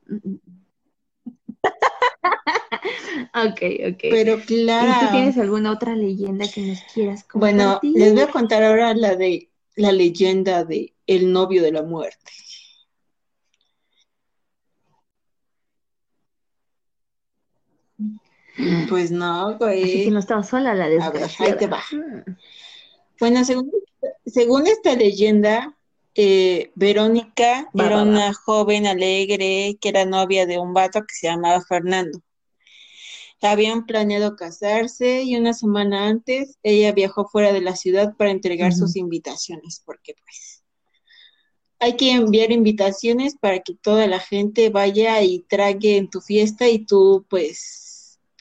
ok, 3.34 3.62
ok. 3.92 4.02
Pero 4.10 4.40
claro. 4.40 4.90
¿Y 4.90 5.06
tú 5.06 5.12
tienes 5.12 5.38
alguna 5.38 5.70
otra 5.72 5.94
leyenda 5.94 6.46
que 6.48 6.62
nos 6.62 6.80
quieras 6.92 7.22
contar? 7.24 7.40
Bueno, 7.40 7.80
les 7.82 8.12
voy 8.14 8.22
a 8.22 8.30
contar 8.30 8.64
ahora 8.64 8.94
la 8.94 9.14
de 9.14 9.50
la 9.76 9.92
leyenda 9.92 10.64
de 10.64 10.94
el 11.06 11.32
novio 11.32 11.62
de 11.62 11.70
la 11.72 11.82
muerte. 11.82 12.32
Pues 18.88 19.10
no, 19.10 19.56
güey. 19.56 19.84
Así 19.84 20.04
que 20.04 20.10
no 20.10 20.18
estaba 20.18 20.42
sola 20.42 20.74
la 20.74 20.88
desgraciada. 20.88 21.52
A 21.52 21.54
ahí 21.54 21.58
te 21.58 21.66
va. 21.66 21.82
Mm. 21.92 22.36
Bueno, 23.20 23.44
según, 23.44 23.70
según 24.26 24.66
esta 24.66 24.94
leyenda, 24.94 25.76
eh, 26.14 26.72
Verónica 26.74 27.68
era 27.74 28.02
una 28.02 28.32
joven 28.32 28.86
alegre 28.86 29.78
que 29.80 29.88
era 29.88 30.04
novia 30.04 30.46
de 30.46 30.58
un 30.58 30.72
vato 30.72 31.00
que 31.02 31.14
se 31.14 31.28
llamaba 31.28 31.60
Fernando. 31.62 32.20
Habían 33.40 33.86
planeado 33.86 34.34
casarse 34.34 35.22
y 35.22 35.36
una 35.36 35.54
semana 35.54 36.08
antes 36.08 36.58
ella 36.64 36.90
viajó 36.90 37.28
fuera 37.28 37.52
de 37.52 37.60
la 37.60 37.76
ciudad 37.76 38.16
para 38.16 38.32
entregar 38.32 38.72
sus 38.72 38.96
invitaciones, 38.96 39.80
porque 39.84 40.14
pues 40.20 40.64
hay 41.78 41.96
que 41.96 42.10
enviar 42.10 42.50
invitaciones 42.50 43.36
para 43.36 43.60
que 43.60 43.74
toda 43.74 44.08
la 44.08 44.18
gente 44.18 44.70
vaya 44.70 45.22
y 45.22 45.44
trague 45.48 45.98
en 45.98 46.10
tu 46.10 46.20
fiesta 46.20 46.68
y 46.68 46.84
tú 46.84 47.24
pues 47.30 47.87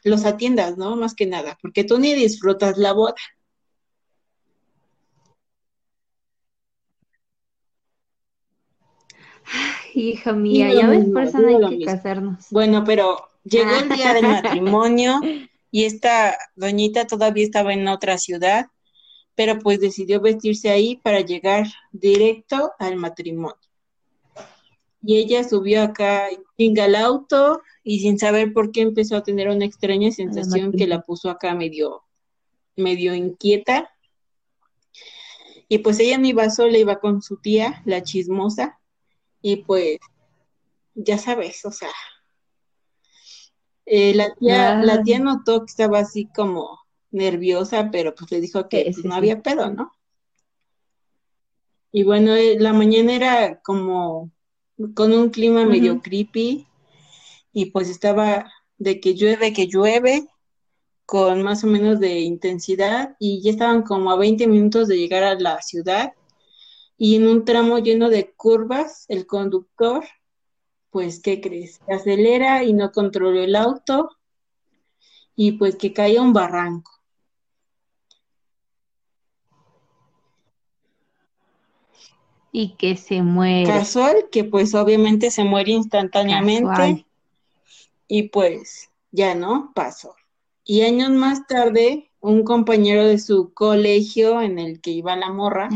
los 0.07 0.25
atiendas, 0.25 0.77
¿no? 0.77 0.95
Más 0.95 1.13
que 1.13 1.25
nada, 1.25 1.57
porque 1.61 1.83
tú 1.83 1.99
ni 1.99 2.13
disfrutas 2.13 2.77
la 2.77 2.93
boda. 2.93 3.15
hija 9.93 10.33
mía, 10.33 10.73
ya 10.73 10.87
ves, 10.87 11.05
por 11.05 11.23
eso 11.23 11.39
no 11.39 11.69
hay 11.69 11.79
que 11.79 11.85
casarnos. 11.85 12.47
Bueno, 12.51 12.83
pero 12.83 13.29
llegó 13.43 13.75
el 13.75 13.89
día 13.89 14.13
del 14.13 14.27
matrimonio 14.27 15.19
y 15.71 15.85
esta 15.85 16.37
doñita 16.55 17.07
todavía 17.07 17.43
estaba 17.43 17.73
en 17.73 17.87
otra 17.87 18.17
ciudad, 18.17 18.67
pero 19.35 19.59
pues 19.59 19.79
decidió 19.79 20.21
vestirse 20.21 20.69
ahí 20.69 20.97
para 20.97 21.21
llegar 21.21 21.67
directo 21.91 22.71
al 22.79 22.95
matrimonio. 22.95 23.66
Y 25.01 25.17
ella 25.17 25.43
subió 25.43 25.83
acá 25.83 26.27
en 26.57 26.77
el 26.77 26.95
auto 26.95 27.61
y 27.83 27.99
sin 27.99 28.19
saber 28.19 28.51
por 28.53 28.71
qué 28.71 28.81
empezó 28.81 29.15
a 29.15 29.23
tener 29.23 29.47
una 29.49 29.65
extraña 29.65 30.11
sensación 30.11 30.71
que 30.71 30.87
la 30.87 31.01
puso 31.01 31.29
acá 31.29 31.55
medio, 31.55 32.03
medio 32.75 33.13
inquieta. 33.13 33.89
Y 35.69 35.79
pues 35.79 35.99
ella 35.99 36.17
no 36.17 36.27
iba 36.27 36.49
sola, 36.49 36.77
iba 36.77 36.99
con 36.99 37.21
su 37.21 37.37
tía, 37.37 37.81
la 37.85 38.01
chismosa, 38.01 38.79
y 39.41 39.57
pues, 39.57 39.99
ya 40.95 41.17
sabes, 41.17 41.63
o 41.65 41.71
sea, 41.71 41.91
eh, 43.85 44.13
la, 44.13 44.33
tía, 44.35 44.75
la 44.75 45.03
tía 45.03 45.19
notó 45.19 45.61
que 45.61 45.69
estaba 45.69 45.99
así 45.99 46.27
como 46.35 46.79
nerviosa, 47.11 47.89
pero 47.91 48.13
pues 48.15 48.31
le 48.31 48.41
dijo 48.41 48.67
que 48.67 48.83
pues, 48.83 49.05
no 49.05 49.15
había 49.15 49.41
pedo, 49.41 49.71
¿no? 49.71 49.91
Y 51.91 52.03
bueno, 52.03 52.35
eh, 52.35 52.57
la 52.59 52.73
mañana 52.73 53.13
era 53.13 53.61
como 53.61 54.31
con 54.93 55.13
un 55.13 55.29
clima 55.29 55.65
medio 55.65 56.01
creepy 56.01 56.67
y 57.51 57.65
pues 57.71 57.89
estaba 57.89 58.51
de 58.77 58.99
que 58.99 59.15
llueve, 59.15 59.53
que 59.53 59.67
llueve, 59.67 60.27
con 61.05 61.41
más 61.41 61.63
o 61.63 61.67
menos 61.67 61.99
de 61.99 62.19
intensidad 62.19 63.15
y 63.17 63.41
ya 63.41 63.51
estaban 63.51 63.83
como 63.83 64.11
a 64.11 64.17
20 64.17 64.45
minutos 64.47 64.89
de 64.89 64.97
llegar 64.97 65.23
a 65.23 65.39
la 65.39 65.61
ciudad 65.61 66.13
y 66.97 67.15
en 67.15 67.27
un 67.27 67.45
tramo 67.45 67.79
lleno 67.79 68.09
de 68.09 68.33
curvas, 68.35 69.05
el 69.07 69.25
conductor, 69.25 70.03
pues, 70.89 71.21
¿qué 71.21 71.39
crees? 71.39 71.79
acelera 71.87 72.63
y 72.63 72.73
no 72.73 72.91
controló 72.91 73.39
el 73.41 73.55
auto 73.55 74.09
y 75.35 75.53
pues 75.53 75.75
que 75.75 75.93
cae 75.93 76.17
a 76.17 76.21
un 76.21 76.33
barranco. 76.33 76.91
Y 82.57 82.69
que 82.69 82.97
se 82.97 83.21
muere. 83.21 83.67
Casual, 83.67 84.29
que 84.31 84.43
pues 84.43 84.73
obviamente 84.73 85.29
se 85.29 85.43
muere 85.43 85.73
instantáneamente. 85.73 87.05
Y 88.07 88.29
pues 88.29 88.89
ya 89.11 89.35
no 89.35 89.73
pasó. 89.75 90.15
Y 90.63 90.81
años 90.81 91.11
más 91.11 91.45
tarde, 91.45 92.09
un 92.19 92.43
compañero 92.43 93.05
de 93.05 93.19
su 93.19 93.53
colegio 93.53 94.41
en 94.41 94.57
el 94.57 94.81
que 94.81 94.89
iba 94.89 95.15
la 95.15 95.31
morra, 95.31 95.69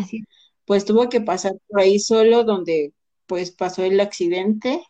pues 0.66 0.84
tuvo 0.84 1.08
que 1.08 1.22
pasar 1.22 1.54
por 1.68 1.82
ahí 1.82 2.00
solo 2.00 2.44
donde 2.44 2.94
pues 3.28 3.52
pasó 3.52 3.84
el 3.84 4.00
accidente. 4.00 4.84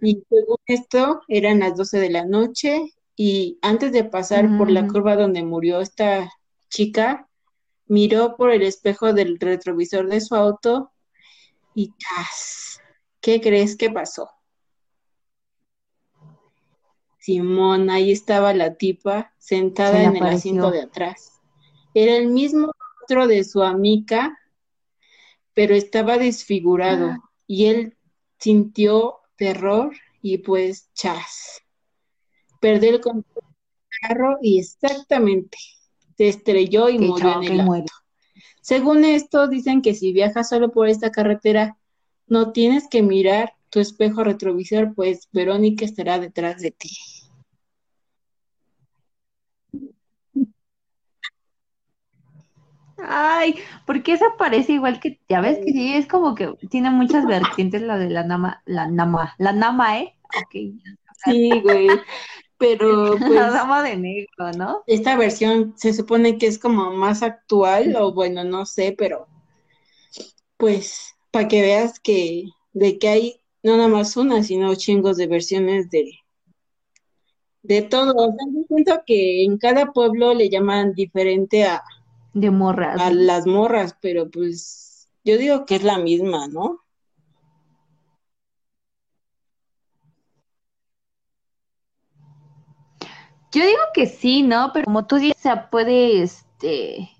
Y 0.00 0.24
según 0.28 0.58
esto, 0.66 1.20
eran 1.28 1.60
las 1.60 1.76
12 1.76 2.00
de 2.00 2.10
la 2.10 2.24
noche 2.24 2.92
y 3.14 3.56
antes 3.62 3.92
de 3.92 4.02
pasar 4.02 4.58
por 4.58 4.68
la 4.68 4.88
curva 4.88 5.14
donde 5.14 5.44
murió 5.44 5.80
esta 5.80 6.28
chica, 6.70 7.27
miró 7.88 8.36
por 8.36 8.50
el 8.50 8.62
espejo 8.62 9.12
del 9.12 9.38
retrovisor 9.40 10.08
de 10.08 10.20
su 10.20 10.34
auto 10.34 10.92
y 11.74 11.92
¡tas! 11.92 12.80
¿Qué 13.20 13.40
crees 13.40 13.76
que 13.76 13.90
pasó? 13.90 14.30
Simón, 17.18 17.90
ahí 17.90 18.12
estaba 18.12 18.54
la 18.54 18.76
tipa 18.76 19.34
sentada 19.38 20.02
en 20.02 20.16
el 20.16 20.22
asiento 20.22 20.70
de 20.70 20.82
atrás. 20.82 21.40
Era 21.94 22.16
el 22.16 22.28
mismo 22.28 22.72
rostro 23.00 23.26
de 23.26 23.44
su 23.44 23.62
amiga, 23.62 24.38
pero 25.52 25.74
estaba 25.74 26.16
desfigurado 26.16 27.08
ah. 27.08 27.30
y 27.46 27.66
él 27.66 27.96
sintió 28.38 29.18
terror 29.36 29.94
y 30.22 30.38
pues 30.38 30.92
chas. 30.94 31.62
Perdió 32.60 32.90
el 32.90 33.00
control 33.00 33.44
del 33.44 34.00
carro 34.00 34.38
y 34.40 34.60
exactamente 34.60 35.58
se 36.18 36.28
estrelló 36.28 36.88
y 36.88 36.98
murió 36.98 37.40
en 37.40 37.52
el 37.52 37.60
auto. 37.60 37.92
Según 38.60 39.04
esto, 39.04 39.46
dicen 39.46 39.82
que 39.82 39.94
si 39.94 40.12
viajas 40.12 40.48
solo 40.48 40.72
por 40.72 40.88
esta 40.88 41.12
carretera, 41.12 41.78
no 42.26 42.50
tienes 42.50 42.88
que 42.88 43.02
mirar 43.02 43.54
tu 43.70 43.78
espejo 43.78 44.24
retrovisor, 44.24 44.94
pues 44.94 45.28
Verónica 45.32 45.84
estará 45.84 46.18
detrás 46.18 46.60
de 46.60 46.72
ti. 46.72 46.90
Ay, 52.98 53.54
porque 53.86 54.12
esa 54.12 54.36
parece 54.36 54.72
igual 54.72 54.98
que, 54.98 55.20
ya 55.28 55.40
ves 55.40 55.58
que 55.64 55.70
sí, 55.70 55.94
es 55.94 56.08
como 56.08 56.34
que 56.34 56.52
tiene 56.68 56.90
muchas 56.90 57.26
vertientes 57.26 57.80
la 57.80 57.96
de 57.96 58.10
la 58.10 58.24
nama, 58.24 58.60
la 58.66 58.88
nama, 58.88 59.36
la 59.38 59.52
nama, 59.52 60.00
¿eh? 60.00 60.16
Ok. 60.24 60.82
Sí, 61.24 61.60
güey. 61.62 61.88
Pero 62.58 63.16
pues, 63.18 63.30
la 63.30 63.50
dama 63.50 63.82
de 63.82 63.96
negro, 63.96 64.52
¿no? 64.56 64.82
Esta 64.86 65.16
versión 65.16 65.74
se 65.76 65.92
supone 65.92 66.38
que 66.38 66.46
es 66.46 66.58
como 66.58 66.92
más 66.92 67.22
actual, 67.22 67.96
o 67.96 68.12
bueno, 68.12 68.44
no 68.44 68.66
sé, 68.66 68.94
pero 68.96 69.26
pues 70.56 71.14
para 71.30 71.48
que 71.48 71.62
veas 71.62 72.00
que 72.00 72.44
de 72.72 72.98
que 72.98 73.08
hay 73.08 73.40
no 73.62 73.76
nada 73.76 73.88
más 73.88 74.16
una, 74.16 74.42
sino 74.42 74.74
chingos 74.74 75.16
de 75.16 75.26
versiones 75.26 75.90
de 75.90 76.12
de 77.62 77.82
todo. 77.82 78.14
O 78.14 78.32
sea, 78.32 78.46
yo 78.52 78.62
siento 78.68 79.02
que 79.06 79.44
en 79.44 79.58
cada 79.58 79.92
pueblo 79.92 80.34
le 80.34 80.48
llaman 80.48 80.94
diferente 80.94 81.64
a 81.64 81.84
de 82.32 82.50
morras. 82.50 83.00
A 83.00 83.10
las 83.10 83.46
morras, 83.46 83.96
pero 84.00 84.30
pues 84.30 85.08
yo 85.24 85.36
digo 85.36 85.66
que 85.66 85.76
es 85.76 85.82
la 85.82 85.98
misma, 85.98 86.48
¿no? 86.48 86.80
Yo 93.52 93.64
digo 93.64 93.80
que 93.94 94.06
sí, 94.06 94.42
¿no? 94.42 94.70
Pero 94.72 94.84
como 94.84 95.06
tú 95.06 95.16
dices, 95.16 95.36
se 95.38 95.50
puede, 95.70 96.22
este, 96.22 97.10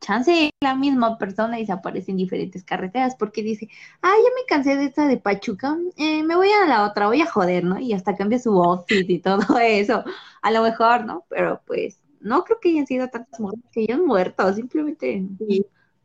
chance 0.00 0.50
la 0.60 0.74
misma 0.74 1.18
persona 1.18 1.60
y 1.60 1.66
se 1.66 1.72
aparece 1.72 2.10
en 2.10 2.16
diferentes 2.16 2.64
carreteras 2.64 3.14
porque 3.16 3.42
dice, 3.42 3.68
ah, 4.02 4.12
ya 4.16 4.30
me 4.34 4.46
cansé 4.48 4.76
de 4.76 4.86
esta 4.86 5.06
de 5.06 5.18
Pachuca, 5.18 5.76
eh, 5.96 6.22
me 6.22 6.36
voy 6.36 6.48
a 6.50 6.66
la 6.66 6.84
otra, 6.84 7.06
voy 7.06 7.20
a 7.20 7.26
joder, 7.26 7.64
¿no? 7.64 7.78
Y 7.78 7.92
hasta 7.92 8.16
cambia 8.16 8.38
su 8.38 8.50
outfit 8.62 9.08
y 9.08 9.18
todo 9.18 9.40
eso, 9.62 10.04
a 10.42 10.50
lo 10.50 10.62
mejor, 10.62 11.04
¿no? 11.04 11.24
Pero 11.28 11.60
pues, 11.66 11.98
no 12.20 12.44
creo 12.44 12.58
que 12.60 12.70
hayan 12.70 12.86
sido 12.86 13.08
tantas 13.08 13.38
morras 13.40 13.60
que 13.72 13.82
hayan 13.82 14.04
muerto, 14.04 14.52
simplemente, 14.54 15.24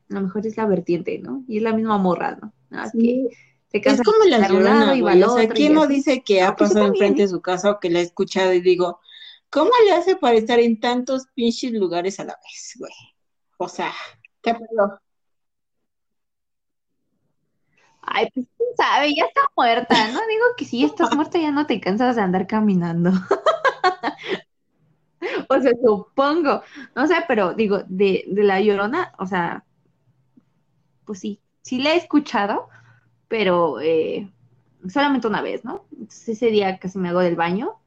a 0.10 0.14
lo 0.14 0.22
mejor 0.22 0.46
es 0.46 0.58
la 0.58 0.66
vertiente, 0.66 1.20
¿no? 1.20 1.44
Y 1.48 1.58
es 1.58 1.64
la 1.64 1.74
misma 1.74 1.98
morra, 1.98 2.38
¿no? 2.42 2.54
Así 2.72 3.30
que 3.82 3.90
es 3.90 4.02
como 4.02 4.24
la 4.26 4.48
llorona, 4.48 4.96
y 4.96 5.02
O 5.02 5.36
sea, 5.36 5.50
¿quién 5.50 5.74
no 5.74 5.88
dice 5.88 6.22
que 6.24 6.42
ha 6.42 6.56
pues 6.56 6.70
pasado 6.70 6.88
enfrente 6.88 7.24
de 7.24 7.28
su 7.28 7.42
casa 7.42 7.72
o 7.72 7.80
que 7.80 7.90
la 7.90 8.00
ha 8.00 8.04
escuchado 8.04 8.54
y 8.54 8.62
digo, 8.62 9.00
¿Cómo 9.50 9.72
le 9.86 9.94
hace 9.94 10.16
para 10.18 10.36
estar 10.38 10.60
en 10.60 10.80
tantos 10.80 11.28
pinches 11.34 11.72
lugares 11.72 12.20
a 12.20 12.26
la 12.26 12.38
vez, 12.44 12.74
güey? 12.78 12.92
O 13.58 13.68
sea, 13.70 13.94
¿qué 14.42 14.54
pedo? 14.54 15.00
Ay, 18.02 18.28
pues 18.34 18.46
quién 18.58 18.70
sabe, 18.78 19.16
ya 19.16 19.26
está 19.26 19.42
muerta, 19.56 19.96
¿no? 20.12 20.20
Digo 20.28 20.46
que 20.58 20.66
si 20.66 20.84
estás 20.84 21.10
muerta 21.16 21.40
ya 21.40 21.52
no 21.52 21.66
te 21.66 21.80
cansas 21.82 22.16
de 22.16 22.22
andar 22.22 22.48
caminando. 22.48 23.12
o 25.50 25.62
sea, 25.62 25.72
supongo, 25.84 26.62
no 26.96 27.08
sé, 27.08 27.16
pero 27.28 27.54
digo, 27.54 27.80
de, 27.88 28.26
de 28.28 28.44
la 28.44 28.60
llorona, 28.62 29.14
o 29.18 29.26
sea, 29.26 29.64
pues 31.06 31.20
sí, 31.20 31.42
sí 31.62 31.82
la 31.82 31.94
he 31.94 31.98
escuchado, 31.98 32.68
pero 33.28 33.80
eh, 33.82 34.32
solamente 34.90 35.28
una 35.28 35.42
vez, 35.42 35.64
¿no? 35.66 35.86
Entonces 35.92 36.30
ese 36.30 36.48
día 36.48 36.80
casi 36.80 36.98
me 37.00 37.10
hago 37.10 37.20
del 37.20 37.36
baño 37.36 37.80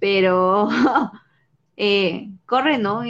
pero 0.00 0.68
eh, 1.76 2.30
corre, 2.46 2.78
¿no? 2.78 3.02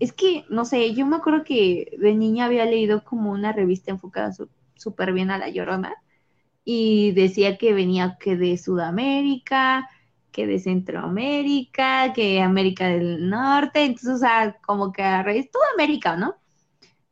es 0.00 0.12
que, 0.12 0.44
no 0.48 0.64
sé, 0.64 0.94
yo 0.94 1.06
me 1.06 1.16
acuerdo 1.16 1.44
que 1.44 1.96
de 1.98 2.14
niña 2.14 2.46
había 2.46 2.64
leído 2.64 3.04
como 3.04 3.30
una 3.30 3.52
revista 3.52 3.90
enfocada 3.90 4.32
súper 4.74 5.12
bien 5.12 5.30
a 5.30 5.38
la 5.38 5.50
llorona 5.50 5.94
y 6.64 7.12
decía 7.12 7.58
que 7.58 7.74
venía 7.74 8.16
que 8.20 8.36
de 8.36 8.56
Sudamérica, 8.56 9.88
que 10.32 10.46
de 10.46 10.58
Centroamérica, 10.58 12.12
que 12.14 12.40
América 12.40 12.88
del 12.88 13.28
Norte, 13.28 13.84
entonces, 13.84 14.10
o 14.14 14.18
sea, 14.18 14.56
como 14.62 14.92
que 14.92 15.02
a 15.02 15.22
raíz, 15.22 15.50
toda 15.50 15.64
América, 15.74 16.16
¿no? 16.16 16.36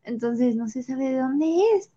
Entonces, 0.04 0.56
no 0.56 0.68
se 0.68 0.82
sabe 0.82 1.10
de 1.10 1.18
dónde 1.18 1.46
es. 1.76 1.90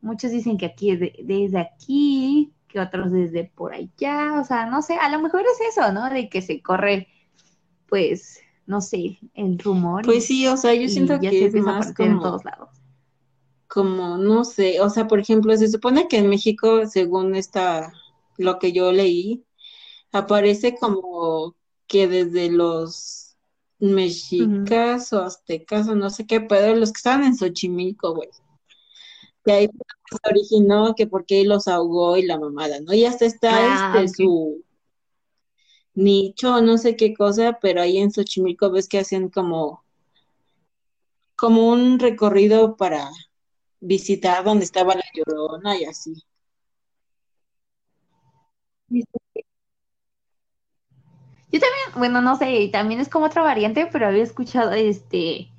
Muchos 0.00 0.30
dicen 0.30 0.58
que 0.58 0.66
aquí 0.66 0.90
es 0.90 1.00
desde 1.00 1.58
aquí, 1.58 2.52
que 2.74 2.80
otros 2.80 3.12
desde 3.12 3.44
por 3.44 3.72
allá, 3.72 4.40
o 4.40 4.44
sea, 4.44 4.66
no 4.66 4.82
sé, 4.82 4.96
a 4.96 5.08
lo 5.08 5.20
mejor 5.20 5.42
es 5.42 5.76
eso, 5.76 5.92
¿no? 5.92 6.10
De 6.10 6.28
que 6.28 6.42
se 6.42 6.60
corre, 6.60 7.06
pues, 7.88 8.40
no 8.66 8.80
sé, 8.80 9.16
el 9.34 9.60
rumor. 9.60 10.04
Pues 10.04 10.26
sí, 10.26 10.48
o 10.48 10.56
sea, 10.56 10.74
yo 10.74 10.88
siento 10.88 11.20
que 11.20 11.46
es 11.46 11.54
más 11.54 11.94
como, 11.94 12.10
en 12.10 12.18
todos 12.18 12.44
lados. 12.44 12.70
Como, 13.68 14.18
no 14.18 14.44
sé, 14.44 14.80
o 14.80 14.90
sea, 14.90 15.06
por 15.06 15.20
ejemplo, 15.20 15.56
se 15.56 15.68
supone 15.68 16.08
que 16.08 16.18
en 16.18 16.28
México, 16.28 16.84
según 16.86 17.36
esta, 17.36 17.92
lo 18.38 18.58
que 18.58 18.72
yo 18.72 18.90
leí, 18.90 19.44
aparece 20.10 20.74
como 20.74 21.54
que 21.86 22.08
desde 22.08 22.50
los 22.50 23.36
mexicas 23.78 25.12
o 25.12 25.22
aztecas 25.22 25.86
o 25.86 25.94
no 25.94 26.10
sé 26.10 26.26
qué, 26.26 26.40
pero 26.40 26.74
los 26.74 26.90
que 26.90 26.98
estaban 26.98 27.22
en 27.22 27.36
Xochimilco, 27.36 28.16
güey 28.16 28.30
que 29.44 29.52
ahí 29.52 29.68
se 30.10 30.30
originó 30.30 30.94
que 30.94 31.06
porque 31.06 31.44
los 31.44 31.68
ahogó 31.68 32.16
y 32.16 32.22
la 32.22 32.38
mamada, 32.38 32.80
¿no? 32.80 32.92
Y 32.92 33.04
hasta 33.04 33.24
está 33.26 33.50
ah, 33.52 34.02
este 34.02 34.22
su 34.22 34.64
nicho, 35.94 36.60
no 36.60 36.78
sé 36.78 36.96
qué 36.96 37.14
cosa, 37.14 37.58
pero 37.60 37.80
ahí 37.80 37.98
en 37.98 38.12
Xochimilco 38.12 38.70
ves 38.70 38.88
que 38.88 38.98
hacen 38.98 39.28
como 39.28 39.84
como 41.36 41.68
un 41.68 41.98
recorrido 41.98 42.76
para 42.76 43.10
visitar 43.80 44.44
donde 44.44 44.64
estaba 44.64 44.94
la 44.94 45.04
llorona 45.14 45.78
y 45.78 45.84
así. 45.84 46.14
Yo 48.88 49.02
también, 51.60 51.88
bueno, 51.96 52.20
no 52.20 52.36
sé, 52.36 52.68
también 52.72 53.00
es 53.00 53.08
como 53.08 53.26
otra 53.26 53.42
variante, 53.42 53.86
pero 53.90 54.06
había 54.06 54.22
escuchado 54.22 54.72
este 54.72 55.50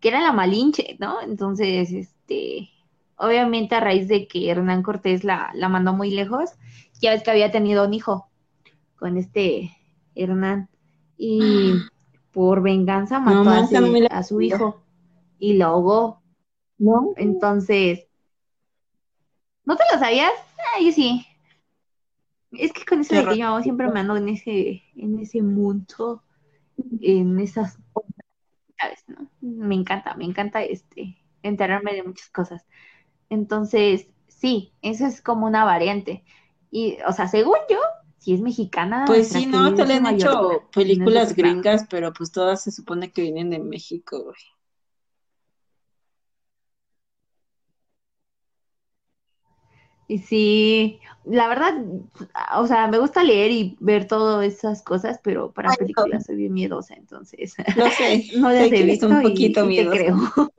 que 0.00 0.08
era 0.08 0.20
la 0.20 0.32
Malinche, 0.32 0.96
¿no? 1.00 1.22
Entonces, 1.22 1.90
este, 1.90 2.68
obviamente 3.16 3.74
a 3.74 3.80
raíz 3.80 4.08
de 4.08 4.26
que 4.26 4.50
Hernán 4.50 4.82
Cortés 4.82 5.24
la, 5.24 5.50
la 5.54 5.68
mandó 5.68 5.92
muy 5.92 6.10
lejos, 6.10 6.50
ya 7.00 7.12
ves 7.12 7.22
que 7.22 7.30
había 7.30 7.50
tenido 7.50 7.86
un 7.86 7.94
hijo 7.94 8.28
con 8.96 9.16
este 9.16 9.76
Hernán 10.14 10.68
y 11.16 11.74
por 12.32 12.62
venganza 12.62 13.20
mató 13.20 13.50
a, 13.50 14.22
su 14.22 14.40
hijo 14.40 14.82
y 15.38 15.54
lo 15.54 15.66
ahogó. 15.66 16.22
¿No? 16.76 17.12
Entonces, 17.16 18.08
¿no 19.64 19.76
te 19.76 19.84
lo 19.92 19.98
sabías? 19.98 20.32
Ah, 20.58 20.80
yo 20.82 20.90
sí. 20.90 21.24
Es 22.50 22.72
que 22.72 22.84
con 22.84 23.00
eso 23.00 23.14
de 23.14 23.24
que 23.26 23.38
yo 23.38 23.62
siempre 23.62 23.88
me 23.88 24.00
ando 24.00 24.16
en 24.16 24.28
ese, 24.28 24.82
en 24.96 25.20
ese 25.20 25.40
mundo, 25.40 26.24
en 27.00 27.38
esas 27.38 27.78
¿sabes? 28.78 29.04
¿no? 29.06 29.30
Me 29.40 29.76
encanta, 29.76 30.14
me 30.14 30.24
encanta 30.24 30.62
este 30.62 31.16
enterarme 31.42 31.94
de 31.94 32.02
muchas 32.02 32.28
cosas. 32.30 32.66
Entonces, 33.30 34.08
sí, 34.28 34.72
eso 34.82 35.06
es 35.06 35.20
como 35.20 35.46
una 35.46 35.64
variante. 35.64 36.24
Y, 36.70 36.98
o 37.06 37.12
sea, 37.12 37.28
según 37.28 37.58
yo, 37.68 37.78
si 38.18 38.34
es 38.34 38.40
mexicana. 38.40 39.04
Pues 39.06 39.28
sí, 39.28 39.46
no, 39.46 39.76
se 39.76 39.86
le 39.86 39.94
han 39.94 40.06
hecho 40.06 40.62
películas 40.72 41.34
gringas, 41.34 41.86
pero 41.88 42.12
pues 42.12 42.32
todas 42.32 42.62
se 42.62 42.72
supone 42.72 43.12
que 43.12 43.22
vienen 43.22 43.50
de 43.50 43.58
México, 43.58 44.22
güey. 44.24 44.36
Y 50.06 50.18
sí, 50.18 51.00
la 51.24 51.48
verdad, 51.48 51.82
o 52.56 52.66
sea, 52.66 52.88
me 52.88 52.98
gusta 52.98 53.24
leer 53.24 53.50
y 53.50 53.76
ver 53.80 54.06
todas 54.06 54.46
esas 54.46 54.82
cosas, 54.82 55.18
pero 55.22 55.52
para 55.52 55.72
películas 55.72 56.26
soy 56.26 56.36
bien 56.36 56.52
miedosa, 56.52 56.94
entonces. 56.94 57.54
No 57.76 57.90
sé, 57.90 58.26
no 58.36 58.50
las 58.50 58.70
he 58.70 58.82
visto 58.82 59.08
un 59.08 59.22
poquito 59.22 59.68
y, 59.70 59.86
creo. 59.88 60.16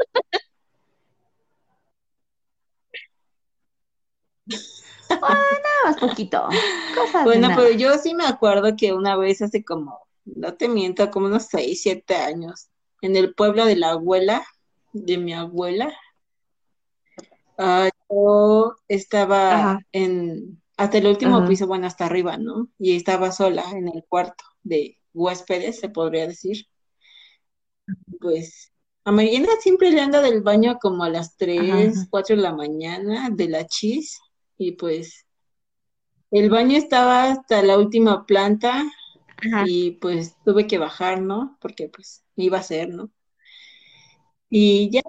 nada 5.10 5.60
más 5.86 5.98
poquito. 5.98 6.48
bueno, 7.24 7.50
pero 7.56 7.72
yo 7.72 7.98
sí 7.98 8.14
me 8.14 8.26
acuerdo 8.26 8.76
que 8.76 8.94
una 8.94 9.16
vez 9.16 9.42
hace 9.42 9.64
como, 9.64 10.08
no 10.26 10.54
te 10.56 10.68
miento, 10.68 11.10
como 11.12 11.28
unos 11.28 11.48
6, 11.50 11.82
7 11.82 12.16
años, 12.16 12.68
en 13.02 13.16
el 13.16 13.34
pueblo 13.34 13.66
de 13.66 13.76
la 13.76 13.92
abuela, 13.92 14.46
de 14.94 15.18
mi 15.18 15.34
abuela, 15.34 15.94
uh, 17.58 17.90
yo 18.10 18.76
estaba 18.88 19.80
en, 19.92 20.62
hasta 20.78 20.98
el 20.98 21.08
último 21.08 21.46
piso, 21.48 21.68
bueno, 21.68 21.88
hasta 21.88 22.06
arriba, 22.06 22.38
¿no? 22.38 22.70
Y 22.80 22.96
estaba 22.96 23.32
sola 23.32 23.64
en 23.72 23.88
el 23.88 24.04
cuarto 24.08 24.44
de 24.64 24.98
huéspedes, 25.14 25.80
se 25.80 25.90
podría 25.90 26.28
decir. 26.28 26.68
Pues 28.20 28.72
a 29.04 29.12
Mariana 29.12 29.50
siempre 29.60 29.92
le 29.92 30.02
anda 30.02 30.22
del 30.22 30.42
baño 30.42 30.78
como 30.82 31.04
a 31.04 31.10
las 31.10 31.38
3, 31.38 32.08
4 32.10 32.36
de 32.36 32.42
la 32.42 32.54
mañana 32.54 33.30
de 33.32 33.48
la 33.48 33.68
chis 33.68 34.20
y 34.58 34.74
pues 34.74 35.26
el 36.32 36.50
baño 36.50 36.78
estaba 36.78 37.32
hasta 37.32 37.62
la 37.64 37.78
última 37.78 38.26
planta 38.26 38.86
y 39.66 39.92
pues 39.92 40.36
tuve 40.44 40.68
que 40.68 40.78
bajar, 40.78 41.22
¿no? 41.22 41.58
Porque 41.62 41.90
pues 41.90 42.24
iba 42.36 42.58
a 42.58 42.64
ser, 42.64 42.90
¿no? 42.90 43.12
Y 44.50 44.90
ya 44.92 45.02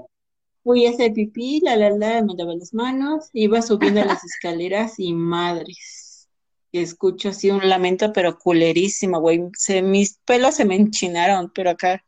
fui 0.63 0.87
a 0.87 0.91
hacer 0.91 1.13
pipí, 1.13 1.61
la 1.61 1.77
la 1.77 1.91
la, 1.91 2.23
me 2.23 2.35
lavé 2.35 2.57
las 2.57 2.75
manos, 2.75 3.31
iba 3.33 3.63
subiendo 3.63 4.05
las 4.05 4.25
escaleras 4.25 4.99
y 4.99 5.13
madres, 5.15 6.29
escucho 6.73 7.31
así 7.31 7.51
un 7.51 7.69
lamento, 7.69 8.13
pero 8.13 8.39
culerísimo, 8.39 9.21
güey, 9.21 9.43
se, 9.57 9.83
mis 9.83 10.19
pelos 10.25 10.57
se 10.57 10.65
me 10.65 10.77
enchinaron, 10.77 11.51
pero 11.55 11.71
acá, 11.71 12.03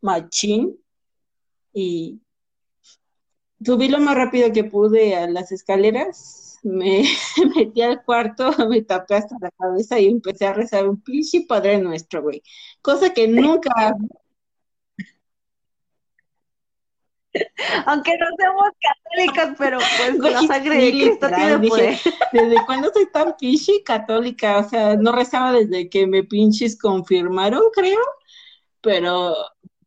machín, 0.00 0.78
y 1.72 2.20
subí 3.64 3.88
lo 3.88 3.98
más 3.98 4.16
rápido 4.16 4.52
que 4.52 4.64
pude 4.64 5.16
a 5.16 5.28
las 5.28 5.52
escaleras, 5.52 6.58
me 6.62 7.02
metí 7.56 7.82
al 7.82 8.02
cuarto, 8.02 8.50
me 8.68 8.82
tapé 8.82 9.16
hasta 9.16 9.36
la 9.40 9.50
cabeza 9.50 9.98
y 9.98 10.08
empecé 10.08 10.46
a 10.46 10.52
rezar 10.52 10.88
un 10.88 11.00
pinche 11.00 11.44
Padre 11.46 11.78
Nuestro, 11.78 12.22
güey. 12.22 12.42
Cosa 12.82 13.12
que 13.12 13.28
nunca... 13.28 13.94
Aunque 17.86 18.16
no 18.18 18.26
seamos 18.36 18.70
católicas, 18.80 19.54
pero 19.58 19.78
pues 20.18 20.32
la 20.32 20.42
sangre 20.42 20.76
de 20.76 20.90
Cristo 20.90 21.28
tiene 21.28 21.68
poder. 21.68 21.98
¿Desde 22.32 22.66
cuándo 22.66 22.90
soy 22.92 23.06
tan 23.12 23.36
pinche 23.36 23.82
católica? 23.84 24.58
O 24.58 24.68
sea, 24.68 24.96
no 24.96 25.12
rezaba 25.12 25.52
desde 25.52 25.88
que 25.88 26.06
me 26.06 26.24
pinches 26.24 26.76
confirmaron, 26.76 27.62
creo, 27.72 28.00
pero 28.80 29.36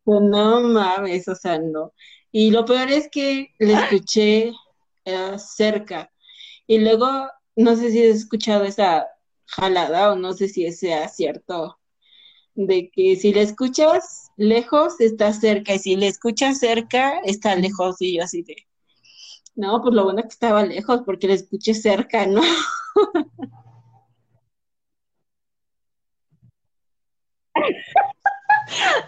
pues, 0.03 0.21
no 0.21 0.61
mames, 0.61 1.27
o 1.27 1.35
sea, 1.35 1.59
no. 1.59 1.93
Y 2.31 2.51
lo 2.51 2.65
peor 2.65 2.89
es 2.89 3.09
que 3.11 3.53
le 3.59 3.73
escuché 3.73 4.53
eh, 5.05 5.37
cerca. 5.37 6.11
Y 6.67 6.79
luego, 6.79 7.07
no 7.55 7.75
sé 7.75 7.91
si 7.91 8.07
has 8.07 8.17
escuchado 8.17 8.63
esa 8.63 9.07
jalada 9.45 10.11
o 10.11 10.15
no 10.15 10.33
sé 10.33 10.47
si 10.47 10.71
sea 10.71 11.09
cierto, 11.09 11.79
de 12.55 12.89
que 12.91 13.15
si 13.15 13.33
le 13.33 13.41
escuchas 13.41 14.31
lejos, 14.37 14.99
está 15.01 15.33
cerca, 15.33 15.73
y 15.75 15.79
si 15.79 15.95
le 15.95 16.07
escuchas 16.07 16.59
cerca, 16.59 17.19
está 17.25 17.55
lejos, 17.55 17.97
y 18.01 18.17
yo 18.17 18.23
así 18.23 18.43
de, 18.43 18.55
no, 19.55 19.81
pues 19.81 19.93
lo 19.93 20.05
bueno 20.05 20.19
es 20.21 20.25
que 20.25 20.33
estaba 20.33 20.63
lejos, 20.63 21.01
porque 21.05 21.27
le 21.27 21.33
escuché 21.33 21.73
cerca, 21.73 22.25
¿no? 22.25 22.41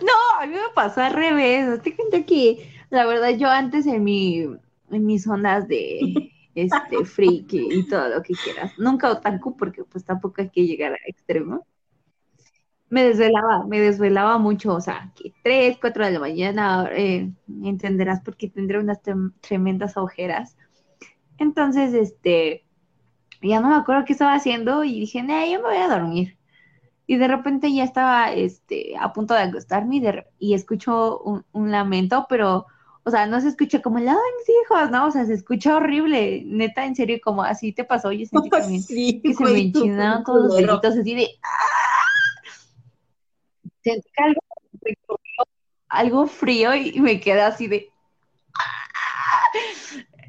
No, 0.02 0.40
a 0.40 0.46
mí 0.46 0.54
me 0.54 0.74
pasó 0.76 1.02
al 1.02 1.14
revés. 1.14 1.82
Te 1.82 1.96
que 2.26 2.83
la 2.94 3.08
verdad, 3.08 3.30
yo 3.32 3.50
antes 3.50 3.88
en 3.88 4.04
mi, 4.04 4.42
en 4.92 5.06
mis 5.06 5.24
zonas 5.24 5.68
de 5.68 6.32
este 6.56 7.04
friki 7.06 7.68
y 7.72 7.88
todo 7.88 8.08
lo 8.10 8.22
que 8.22 8.36
quieras, 8.36 8.72
nunca 8.78 9.12
otaku, 9.12 9.58
porque 9.58 9.84
pues 9.84 10.06
tampoco 10.06 10.42
hay 10.42 10.50
que 10.50 10.68
llegar 10.68 10.94
a 10.94 10.98
extremo. 11.08 11.66
Me 12.90 13.04
desvelaba, 13.04 13.66
me 13.66 13.80
desvelaba 13.80 14.38
mucho, 14.38 14.76
o 14.76 14.82
sea, 14.82 15.12
que 15.16 15.34
3, 15.44 15.78
4 15.82 16.06
de 16.06 16.12
la 16.12 16.20
mañana, 16.20 16.88
eh, 16.92 17.32
entenderás 17.64 18.22
porque 18.22 18.48
tendré 18.48 18.78
unas 18.78 19.00
tremendas 19.42 19.98
ojeras. 19.98 20.56
Entonces, 21.40 21.96
este, 21.96 22.64
ya 23.42 23.60
no 23.60 23.70
me 23.70 23.76
acuerdo 23.76 24.06
qué 24.06 24.14
estaba 24.14 24.36
haciendo 24.36 24.84
y 24.84 25.00
dije, 25.00 25.24
no, 25.24 25.34
yo 25.44 25.64
me 25.64 25.70
voy 25.70 25.78
a 25.78 25.88
dormir. 25.88 26.38
Y 27.08 27.18
de 27.18 27.28
repente 27.28 27.74
ya 27.74 27.84
estaba 27.84 28.32
este, 28.32 28.96
a 29.00 29.12
punto 29.14 29.34
de 29.34 29.42
acostarme 29.42 29.96
y, 29.98 30.04
y 30.52 30.54
escucho 30.54 31.20
un, 31.22 31.44
un, 31.52 31.72
lamento, 31.72 32.28
pero 32.30 32.68
o 33.06 33.12
sea, 33.12 33.28
no 33.28 33.42
se 33.42 33.50
escucha 33.50 33.82
como 33.82 33.98
mis 33.98 34.10
hijos, 34.10 34.90
¿no? 34.90 35.08
O 35.08 35.12
sea, 35.12 35.26
se 35.26 35.34
escucha 35.34 35.76
horrible, 35.76 36.44
neta, 36.46 36.86
en 36.86 36.96
serio, 36.96 37.20
como 37.22 37.44
así 37.44 37.74
te 37.74 37.84
pasó, 37.84 38.12
yo 38.12 38.26
sentí 38.26 38.50
también 38.50 38.82
sí, 38.82 39.22
que 39.22 39.34
se 39.34 39.44
me 39.44 39.60
enchinaron 39.60 40.24
todos 40.24 40.48
los 40.48 40.58
deditos 40.58 40.98
así 40.98 41.16
de, 41.16 41.30
¡ah! 41.44 42.04
Sentí 43.84 44.10
algo, 44.18 44.42
algo 45.90 46.28
frío 46.28 46.74
y 46.74 47.00
me 47.02 47.20
quedé 47.20 47.42
así 47.42 47.68
de, 47.68 47.90
¡ah! 48.58 49.44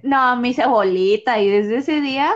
No, 0.03 0.37
me 0.37 0.49
hice 0.49 0.67
bolita 0.67 1.39
y 1.41 1.49
desde 1.49 1.77
ese 1.77 2.01
día, 2.01 2.35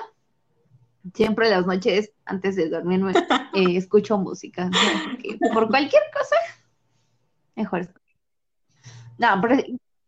siempre 1.15 1.51
las 1.51 1.67
noches 1.67 2.13
antes 2.25 2.55
de 2.55 2.69
dormirme, 2.69 3.13
eh, 3.55 3.77
escucho 3.77 4.19
música, 4.19 4.71
Porque 5.05 5.37
por 5.53 5.69
cualquier 5.69 6.03
cosa, 6.13 6.37
mejor. 7.57 7.89
No, 9.19 9.41
pero 9.43 9.57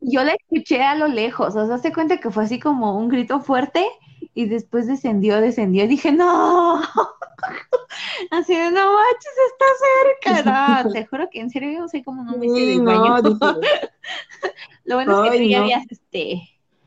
yo 0.01 0.25
la 0.25 0.33
escuché 0.33 0.83
a 0.83 0.95
lo 0.95 1.09
lejos, 1.09 1.55
o 1.57 1.67
sea, 1.67 1.79
se 1.79 1.93
cuenta 1.93 2.19
que 2.19 2.31
fue 2.31 2.45
así 2.45 2.59
como 2.59 2.99
un 2.99 3.09
grito 3.09 3.41
fuerte 3.41 3.87
y 4.35 4.47
después 4.47 4.87
descendió, 4.87 5.41
descendió 5.41 5.85
y 5.85 5.89
dije, 5.89 6.13
no, 6.13 6.81
así 8.31 8.57
de, 8.57 8.71
no 8.71 8.95
manches, 8.95 9.33
está 9.53 10.35
cerca, 10.43 10.83
no, 10.85 10.93
te 10.93 11.07
juro 11.07 11.29
que 11.31 11.41
en 11.41 11.51
serio 11.51 11.81
yo 11.81 11.89
sé 11.89 12.03
cómo 12.03 12.25
no 12.25 12.37
me 12.37 12.47
hice 12.47 12.81
baño. 12.81 13.17
lo 14.85 14.95
bueno 14.97 15.25
es 15.25 15.31
que 15.31 15.39
tú 15.39 15.45
ya 15.45 15.61
habías, 15.61 15.85
este, 15.91 16.42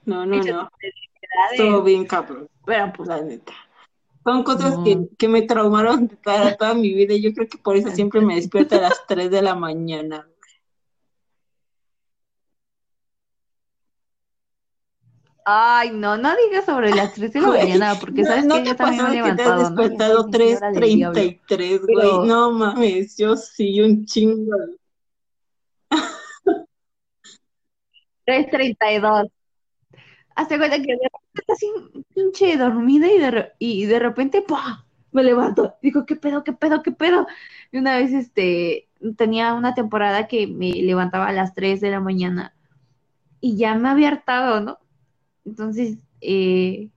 no, 0.06 0.26
no, 0.26 0.38
no, 0.38 0.70
todo 1.58 1.84
bien 1.84 2.06
cabrón, 2.06 2.50
pero 2.66 2.92
pues, 2.94 3.10
la 3.10 3.22
neta. 3.22 3.54
Son 4.24 4.44
cosas 4.44 4.78
que, 4.86 5.06
que, 5.18 5.28
me 5.28 5.42
traumaron 5.42 6.08
toda, 6.08 6.56
toda 6.56 6.74
mi 6.74 6.94
vida 6.94 7.14
y 7.14 7.22
yo 7.22 7.34
creo 7.34 7.50
que 7.50 7.58
por 7.58 7.76
eso 7.76 7.92
siempre 7.92 8.22
me 8.22 8.36
despierto 8.36 8.76
a 8.76 8.82
las 8.82 9.06
3 9.06 9.30
de 9.30 9.42
la 9.42 9.54
mañana. 9.54 10.26
Ay, 15.46 15.92
no, 15.92 16.18
no 16.18 16.34
digas 16.36 16.66
sobre 16.66 16.92
las 16.92 17.14
3 17.14 17.34
de 17.34 17.42
la 17.42 17.48
mañana, 17.48 17.96
porque 18.00 18.24
sabes 18.24 18.46
que 18.48 18.64
yo 18.66 18.76
también 18.76 19.04
me 19.04 19.10
he 19.10 19.14
levantado. 19.16 19.58
Que 19.58 19.60
te 19.60 19.64
has 19.66 19.76
despertado 19.76 20.28
3.33, 20.30 21.82
güey. 21.82 22.28
No 22.28 22.52
mames, 22.52 23.18
yo 23.18 23.36
sí, 23.36 23.82
un 23.82 24.06
chingo. 24.06 24.56
3.32. 28.26 29.30
Hace 30.36 30.58
cuenta 30.58 30.78
que 30.78 30.84
de 30.84 31.00
repente 31.04 31.42
está 31.42 31.54
así 31.54 31.68
pinche 32.16 32.58
dormida 32.58 33.08
y 33.08 33.20
de, 33.20 33.52
y 33.60 33.86
de 33.86 34.00
repente, 34.00 34.42
¡pah! 34.42 34.86
Me 35.12 35.24
levanto. 35.24 35.76
Digo, 35.82 36.06
¿qué 36.06 36.16
pedo, 36.16 36.44
qué 36.44 36.54
pedo, 36.54 36.82
qué 36.82 36.92
pedo? 36.92 37.28
Y 37.72 37.78
una 37.78 37.98
vez, 37.98 38.14
este, 38.14 38.88
tenía 39.18 39.54
una 39.54 39.76
temporada 39.76 40.28
que 40.28 40.48
me 40.48 40.72
levantaba 40.72 41.28
a 41.28 41.34
las 41.34 41.54
3 41.54 41.82
de 41.82 41.92
la 41.92 42.00
mañana 42.00 42.56
y 43.40 43.58
ya 43.58 43.76
me 43.76 43.90
había 43.90 44.08
hartado, 44.08 44.62
¿no? 44.62 44.80
Entonces, 45.46 45.98
eh, 46.22 46.90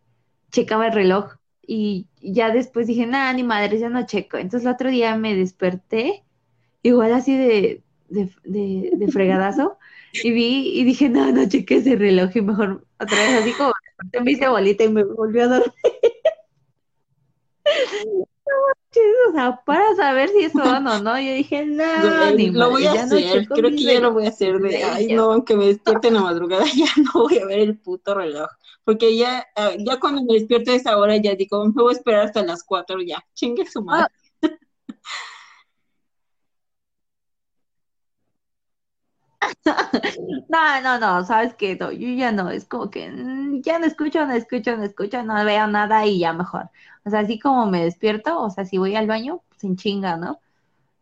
checaba 0.51 0.87
el 0.87 0.93
reloj 0.93 1.37
y 1.67 2.07
ya 2.21 2.51
después 2.51 2.87
dije, 2.87 3.07
nada, 3.07 3.33
ni 3.33 3.43
madre, 3.43 3.79
ya 3.79 3.89
no 3.89 4.07
checo. 4.07 4.37
Entonces 4.37 4.67
el 4.67 4.75
otro 4.75 4.91
día 4.91 5.17
me 5.17 5.35
desperté, 5.35 6.25
igual 6.83 7.13
así 7.13 7.37
de, 7.37 7.83
de, 8.09 9.09
fregadazo, 9.13 9.79
y 10.13 10.31
vi 10.31 10.79
y 10.79 10.85
dije, 10.85 11.09
no, 11.09 11.33
no 11.33 11.49
cheque 11.49 11.77
ese 11.77 11.97
reloj 11.97 12.31
y 12.35 12.43
mejor 12.43 12.87
otra 13.01 13.19
vez 13.19 13.43
así 13.43 13.53
como 13.53 13.73
me 14.25 14.33
hice 14.33 14.49
bolita 14.49 14.85
y 14.85 14.89
me 14.89 15.05
volvió 15.05 15.45
a 15.45 15.49
dormir. 15.49 15.73
o 19.29 19.33
sea, 19.33 19.61
para 19.65 19.95
saber 19.97 20.29
si 20.31 20.45
es 20.45 20.53
son 20.53 20.87
o 20.87 20.99
no, 21.01 21.21
yo 21.21 21.33
dije, 21.33 21.65
no, 21.67 21.85
ni 22.37 22.51
Lo 22.51 22.71
voy 22.71 22.87
a 22.87 22.93
hacer, 22.93 23.47
creo 23.49 23.71
que 23.71 23.83
ya 23.83 24.01
lo 24.01 24.13
voy 24.13 24.27
a 24.27 24.31
hacer 24.31 24.59
de, 24.59 24.83
ay, 24.85 25.09
no, 25.09 25.33
aunque 25.33 25.57
me 25.57 25.67
despierte 25.67 26.09
en 26.09 26.15
la 26.15 26.23
madrugada, 26.23 26.65
ya 26.75 26.89
no 27.03 27.25
voy 27.25 27.39
a 27.39 27.47
ver 27.47 27.61
el 27.61 27.79
puto 27.79 28.15
reloj, 28.15 28.49
porque 28.85 29.17
ya, 29.17 29.47
ah, 29.57 29.73
ya 29.79 29.99
cuando 29.99 30.23
me 30.23 30.35
despierto 30.35 30.71
a 30.71 30.75
esa 30.75 30.97
hora, 30.99 31.17
ya 31.17 31.35
digo, 31.35 31.65
me 31.65 31.83
voy 31.83 31.93
a 31.93 31.97
esperar 31.97 32.27
hasta 32.27 32.43
las 32.43 32.63
cuatro, 32.65 33.01
ya, 33.01 33.23
chingue 33.35 33.67
su 33.67 33.83
madre. 33.83 34.13
No, 40.49 40.81
no, 40.81 40.99
no, 40.99 41.25
sabes 41.25 41.55
que 41.55 41.77
no, 41.77 41.93
yo 41.93 42.09
ya 42.09 42.33
no, 42.33 42.51
es 42.51 42.65
como 42.65 42.91
que 42.91 43.11
mm, 43.11 43.63
ya 43.63 43.79
no 43.79 43.87
escucho, 43.87 44.27
no 44.27 44.33
escucho, 44.33 44.77
no 44.77 44.85
escucho, 44.85 45.23
no 45.23 45.45
veo 45.45 45.67
nada 45.67 46.07
y 46.07 46.21
ya 46.21 46.33
mejor. 46.33 46.71
O 47.05 47.11
sea, 47.11 47.21
así 47.21 47.39
como 47.39 47.67
me 47.67 47.85
despierto, 47.85 48.41
o 48.41 48.51
sea, 48.51 48.65
si 48.65 48.79
voy 48.79 48.97
al 48.97 49.07
baño, 49.07 49.43
pues 49.49 49.77
chinga, 49.77 50.17
¿no? 50.17 50.41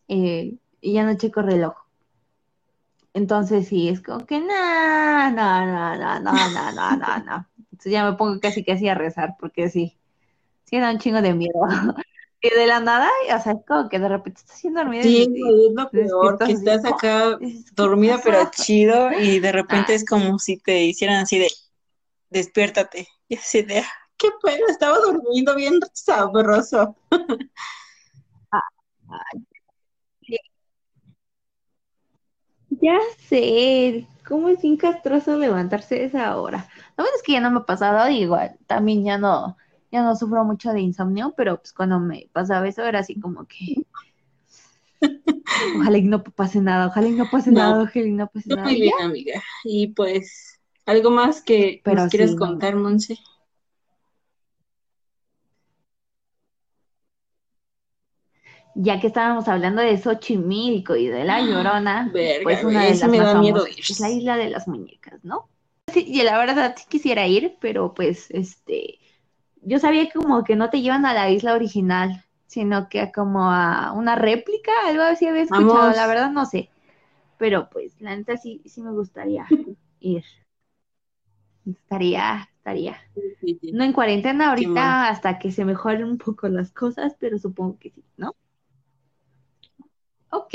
Eh, 0.08 0.56
y 0.80 0.92
ya 0.94 1.04
no 1.04 1.16
checo 1.16 1.42
reloj. 1.42 1.74
Entonces 3.14 3.68
sí, 3.68 3.88
es 3.88 4.02
como 4.02 4.26
que 4.26 4.40
no, 4.40 4.46
no, 5.30 5.66
no, 5.66 5.96
no, 5.96 6.20
no, 6.20 6.32
no, 6.32 6.72
no, 6.72 6.96
no, 6.96 7.18
no. 7.24 7.46
Entonces 7.58 7.92
ya 7.92 8.10
me 8.10 8.16
pongo 8.16 8.40
casi 8.40 8.64
casi 8.64 8.88
a 8.88 8.94
rezar, 8.94 9.36
porque 9.38 9.68
sí, 9.68 9.96
sí 10.64 10.78
da 10.80 10.90
un 10.90 10.98
chingo 10.98 11.22
de 11.22 11.34
miedo. 11.34 11.60
Y 12.44 12.50
de 12.50 12.66
la 12.66 12.78
nada, 12.78 13.08
o 13.34 13.42
sea, 13.42 13.52
es 13.52 13.58
como 13.66 13.88
que 13.88 13.98
de 13.98 14.06
repente 14.06 14.40
estás 14.40 14.56
haciendo 14.56 14.80
dormida. 14.80 15.02
Sí, 15.02 15.22
es 15.22 15.74
lo 15.74 15.88
peor, 15.88 16.38
que 16.38 16.52
estás 16.52 16.84
acá 16.84 17.38
dormida 17.74 18.20
pero 18.22 18.50
chido 18.50 19.12
y 19.18 19.38
de 19.38 19.50
repente 19.52 19.92
ah. 19.92 19.94
es 19.94 20.04
como 20.04 20.38
si 20.38 20.58
te 20.58 20.84
hicieran 20.84 21.22
así 21.22 21.38
de, 21.38 21.48
despiértate. 22.28 23.08
Y 23.28 23.36
así 23.36 23.62
de, 23.62 23.78
ah, 23.78 23.88
qué 24.18 24.28
pedo, 24.42 24.66
estaba 24.68 24.98
durmiendo 24.98 25.54
bien 25.54 25.80
sabroso. 25.94 26.94
Ya 32.68 32.98
sé, 33.26 34.06
cómo 34.28 34.50
es 34.50 34.60
bien 34.60 34.76
castroso 34.76 35.38
levantarse 35.38 35.94
a 35.94 36.04
esa 36.04 36.36
hora. 36.36 36.68
La 36.98 37.04
verdad 37.04 37.16
es 37.16 37.22
que 37.22 37.32
ya 37.32 37.40
no 37.40 37.50
me 37.50 37.60
ha 37.60 37.64
pasado, 37.64 38.06
igual, 38.10 38.58
también 38.66 39.02
ya 39.02 39.16
no, 39.16 39.56
ya 39.94 40.02
no 40.02 40.16
sufro 40.16 40.44
mucho 40.44 40.72
de 40.72 40.80
insomnio, 40.80 41.34
pero 41.36 41.56
pues 41.58 41.72
cuando 41.72 42.00
me 42.00 42.28
pasaba 42.32 42.66
eso 42.66 42.82
era 42.82 42.98
así 42.98 43.20
como 43.20 43.46
que 43.46 43.86
ojalá 45.78 45.98
y 45.98 46.02
no 46.02 46.24
pase 46.24 46.60
nada, 46.60 46.88
ojalá 46.88 47.06
y 47.06 47.12
no 47.12 47.30
pase 47.30 47.52
nada, 47.52 47.80
ojalá 47.80 48.04
y 48.04 48.10
no 48.10 48.26
pase 48.26 48.48
nada. 48.48 48.64
Muy 48.64 48.80
bien, 48.80 48.94
amiga. 49.00 49.40
Y 49.62 49.86
pues, 49.88 50.60
¿algo 50.84 51.12
más 51.12 51.42
que 51.42 51.80
nos 51.86 52.10
quieres 52.10 52.34
contar, 52.34 52.74
Monse? 52.74 53.16
ya 58.76 58.98
que 58.98 59.06
estábamos 59.06 59.46
hablando 59.46 59.80
de 59.80 59.96
Xochimilco 59.96 60.96
y 60.96 61.06
de 61.06 61.22
la 61.22 61.40
Llorona, 61.40 62.10
pues 62.42 62.64
una 62.64 62.86
de 62.86 62.96
las 62.96 63.08
me 63.08 63.18
da 63.18 63.38
miedo 63.38 63.64
es 63.66 64.00
la 64.00 64.10
isla 64.10 64.36
de 64.36 64.50
las 64.50 64.66
muñecas, 64.66 65.22
¿no? 65.22 65.48
Sí, 65.92 66.04
y 66.08 66.24
la 66.24 66.36
verdad 66.36 66.74
sí 66.76 66.84
quisiera 66.88 67.24
ir, 67.28 67.56
pero 67.60 67.94
pues 67.94 68.32
este 68.32 68.98
yo 69.64 69.78
sabía 69.78 70.06
que 70.06 70.18
como 70.18 70.44
que 70.44 70.56
no 70.56 70.70
te 70.70 70.80
llevan 70.80 71.06
a 71.06 71.14
la 71.14 71.30
isla 71.30 71.54
original, 71.54 72.24
sino 72.46 72.88
que 72.88 73.10
como 73.12 73.50
a 73.50 73.92
una 73.92 74.14
réplica, 74.16 74.72
algo 74.86 75.02
así 75.02 75.26
había 75.26 75.42
escuchado, 75.42 75.90
la 75.92 76.06
verdad 76.06 76.30
no 76.30 76.46
sé. 76.46 76.70
Pero 77.38 77.68
pues, 77.70 78.00
la 78.00 78.16
neta 78.16 78.36
sí, 78.36 78.62
sí 78.64 78.82
me 78.82 78.92
gustaría 78.92 79.46
ir. 80.00 80.24
Estaría, 81.66 82.48
estaría. 82.58 82.96
No 83.72 83.84
en 83.84 83.92
cuarentena 83.92 84.50
ahorita 84.50 85.08
hasta 85.08 85.38
que 85.38 85.50
se 85.50 85.64
mejoren 85.64 86.04
un 86.04 86.18
poco 86.18 86.48
las 86.48 86.70
cosas, 86.70 87.16
pero 87.18 87.38
supongo 87.38 87.78
que 87.78 87.90
sí, 87.90 88.04
¿no? 88.16 88.34
Ok 90.30 90.54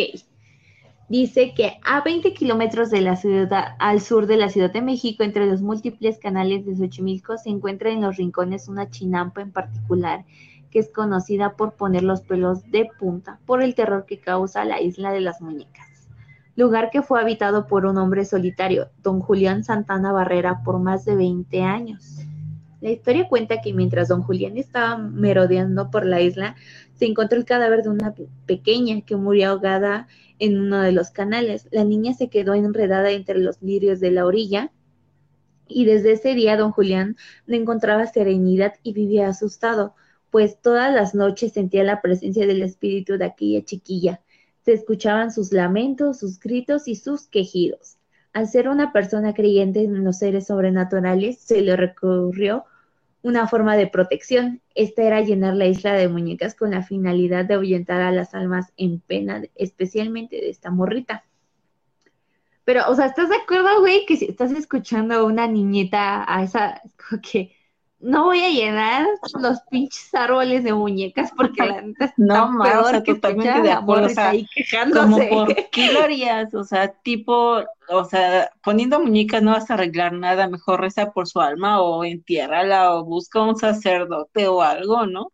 dice 1.10 1.53
que 1.55 1.80
a 1.84 2.01
20 2.01 2.34
kilómetros 2.34 2.89
de 2.91 3.01
la 3.01 3.16
ciudad, 3.16 3.76
al 3.80 3.99
sur 3.99 4.28
de 4.28 4.38
la 4.38 4.49
Ciudad 4.49 4.72
de 4.72 4.82
México, 4.82 5.24
entre 5.24 5.47
los 5.47 5.62
múltiples 5.62 6.20
canales 6.20 6.66
de 6.66 6.76
Xochimilco, 6.76 7.38
se 7.38 7.49
encuentra 7.49 7.89
en 7.89 8.01
los 8.01 8.16
rincones 8.16 8.68
una 8.68 8.89
chinampa 8.89 9.41
en 9.41 9.51
particular, 9.51 10.24
que 10.70 10.80
es 10.80 10.89
conocida 10.89 11.55
por 11.55 11.74
poner 11.74 12.03
los 12.03 12.22
pelos 12.22 12.64
de 12.72 12.88
punta 12.99 13.39
por 13.45 13.64
el 13.64 13.74
terror 13.76 14.05
que 14.05 14.20
causa 14.20 14.64
la 14.66 14.80
isla 14.80 15.12
de 15.12 15.22
las 15.22 15.41
muñecas. 15.41 15.88
Lugar 16.55 16.89
que 16.91 17.01
fue 17.01 17.20
habitado 17.20 17.68
por 17.68 17.86
un 17.86 17.97
hombre 17.97 18.26
solitario, 18.26 18.89
don 19.01 19.20
Julián 19.20 19.64
Santana 19.64 20.12
Barrera, 20.12 20.62
por 20.64 20.80
más 20.80 21.05
de 21.05 21.16
20 21.16 21.64
años. 21.64 22.20
La 22.82 22.91
historia 22.91 23.28
cuenta 23.28 23.62
que 23.62 23.74
mientras 23.74 24.07
don 24.07 24.22
Julián 24.22 24.57
estaba 24.57 24.97
merodeando 24.97 25.89
por 25.89 26.05
la 26.05 26.22
isla, 26.22 26.55
se 27.00 27.06
encontró 27.06 27.38
el 27.38 27.45
cadáver 27.45 27.82
de 27.82 27.89
una 27.89 28.14
pequeña 28.45 29.00
que 29.02 29.16
murió 29.16 29.52
ahogada 29.52 30.10
en 30.38 30.60
uno 30.60 30.82
de 30.82 30.91
los 30.91 31.12
canales. 31.12 31.70
La 31.72 31.86
niña 31.86 32.14
se 32.14 32.28
quedó 32.28 32.54
enredada 32.56 33.12
entre 33.12 33.39
los 33.39 33.62
lirios 33.62 34.02
de 34.02 34.12
la 34.12 34.26
orilla 34.26 34.74
y 35.66 35.86
desde 35.86 36.12
ese 36.12 36.34
día 36.34 36.58
don 36.58 36.72
Julián 36.72 37.16
no 37.47 37.56
encontraba 37.56 38.06
serenidad 38.06 38.74
y 38.84 38.91
vivía 38.91 39.30
asustado, 39.30 39.95
pues 40.30 40.62
todas 40.62 40.93
las 40.93 41.16
noches 41.16 41.54
sentía 41.54 41.86
la 41.86 42.02
presencia 42.02 42.45
del 42.45 42.62
espíritu 42.64 43.18
de 43.18 43.26
aquella 43.26 43.64
chiquilla. 43.64 44.20
Se 44.66 44.74
escuchaban 44.74 45.32
sus 45.32 45.54
lamentos, 45.54 46.20
sus 46.20 46.38
gritos 46.38 46.89
y 46.89 46.95
sus 46.95 47.28
quejidos. 47.28 47.95
Al 48.34 48.47
ser 48.50 48.68
una 48.68 48.91
persona 48.91 49.34
creyente 49.34 49.86
en 49.86 50.04
los 50.04 50.18
seres 50.18 50.47
sobrenaturales, 50.47 51.39
se 51.39 51.62
le 51.62 51.78
recurrió 51.78 52.66
una 53.22 53.47
forma 53.47 53.76
de 53.76 53.88
protección. 53.88 54.61
Esta 54.76 55.03
era 55.03 55.22
llenar 55.22 55.55
la 55.55 55.67
isla 55.67 55.93
de 55.93 56.07
muñecas 56.07 56.55
con 56.55 56.72
la 56.72 56.84
finalidad 56.84 57.45
de 57.45 57.55
ahuyentar 57.55 58.01
a 58.01 58.11
las 58.11 58.34
almas 58.34 58.72
en 58.78 58.99
pena, 58.99 59.41
especialmente 59.55 60.38
de 60.38 60.49
esta 60.49 60.72
morrita. 60.72 61.26
Pero, 62.63 62.84
o 62.88 62.95
sea, 62.95 63.07
¿estás 63.07 63.30
de 63.30 63.36
acuerdo, 63.36 63.80
güey? 63.80 64.05
Que 64.05 64.15
si 64.15 64.26
estás 64.26 64.51
escuchando 64.51 65.15
a 65.15 65.24
una 65.24 65.47
niñita, 65.47 66.24
a 66.32 66.43
esa, 66.43 66.82
que 67.32 67.55
no 68.00 68.26
voy 68.26 68.43
a 68.43 68.50
llenar 68.50 69.08
los 69.39 69.60
pinches 69.70 70.14
árboles 70.14 70.64
de 70.64 70.74
muñecas 70.74 71.32
porque 71.36 71.66
la 71.66 71.82
neta 71.82 72.06
está 72.06 72.16
no, 72.18 72.64
peor 72.64 73.04
que 73.04 73.16
totalmente 73.16 73.62
de 73.62 73.72
acuerdo, 73.72 74.06
o 74.06 74.10
sea, 74.10 74.30
ahí 74.30 74.47
quejándose. 74.56 75.30
Como 75.30 75.45
por 75.45 75.70
qué 75.70 75.91
lo 75.91 76.02
harías, 76.02 76.54
o 76.54 76.64
sea, 76.64 76.88
tipo, 76.88 77.62
o 77.89 78.06
sea, 78.06 78.52
poniendo 78.64 79.00
muñecas 79.00 79.43
no 79.43 79.52
vas 79.52 79.70
a 79.70 79.74
arreglar 79.74 80.14
nada, 80.14 80.47
mejor 80.47 80.82
reza 80.82 81.12
por 81.12 81.28
su 81.28 81.41
alma 81.41 81.82
o 81.82 82.04
entiérrala 82.04 82.93
o 82.95 83.04
busca 83.04 83.41
un 83.41 83.58
sacerdote 83.58 84.47
o 84.47 84.62
algo, 84.62 85.06
¿no? 85.06 85.32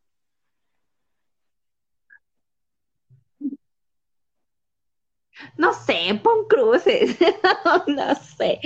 No 5.57 5.73
sé, 5.73 6.19
pon 6.23 6.45
cruces, 6.47 7.17
no 7.87 8.15
sé, 8.15 8.59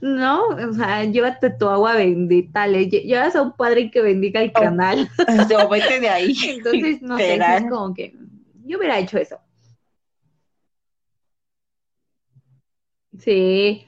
no, 0.00 0.46
o 0.48 0.72
sea, 0.72 1.04
llévate 1.04 1.50
tu 1.50 1.68
agua 1.68 1.94
bendita, 1.94 2.66
le 2.66 2.88
llevas 2.88 3.36
a 3.36 3.42
un 3.42 3.52
padre 3.52 3.90
que 3.90 4.02
bendiga 4.02 4.42
el 4.42 4.52
canal. 4.52 5.08
O 5.58 5.68
vete 5.68 6.00
de 6.00 6.08
ahí. 6.08 6.34
Entonces, 6.48 7.02
no 7.02 7.16
sé, 7.16 7.34
es 7.36 7.70
como 7.70 7.94
que 7.94 8.14
yo 8.64 8.78
hubiera 8.78 8.98
hecho 8.98 9.18
eso. 9.18 9.38
Sí. 13.18 13.86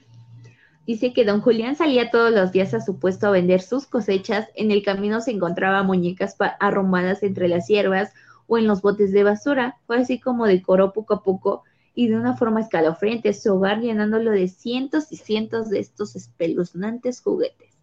Dice 0.86 1.12
que 1.12 1.24
don 1.24 1.40
Julián 1.40 1.74
salía 1.74 2.10
todos 2.10 2.32
los 2.32 2.52
días 2.52 2.72
a 2.72 2.80
su 2.80 3.00
puesto 3.00 3.26
a 3.26 3.30
vender 3.30 3.60
sus 3.60 3.86
cosechas. 3.86 4.48
En 4.54 4.70
el 4.70 4.84
camino 4.84 5.20
se 5.20 5.32
encontraba 5.32 5.82
muñecas 5.82 6.36
arrumadas 6.60 7.24
entre 7.24 7.48
las 7.48 7.66
hierbas 7.66 8.12
o 8.46 8.56
en 8.56 8.68
los 8.68 8.82
botes 8.82 9.10
de 9.10 9.24
basura. 9.24 9.78
Fue 9.86 9.96
así 9.96 10.20
como 10.20 10.46
decoró 10.46 10.92
poco 10.92 11.14
a 11.14 11.22
poco 11.24 11.64
y 11.96 12.08
de 12.08 12.16
una 12.16 12.36
forma 12.36 12.60
escalofriante 12.60 13.32
su 13.32 13.54
hogar 13.54 13.80
llenándolo 13.80 14.30
de 14.30 14.48
cientos 14.48 15.10
y 15.10 15.16
cientos 15.16 15.70
de 15.70 15.80
estos 15.80 16.14
espeluznantes 16.14 17.22
juguetes. 17.22 17.74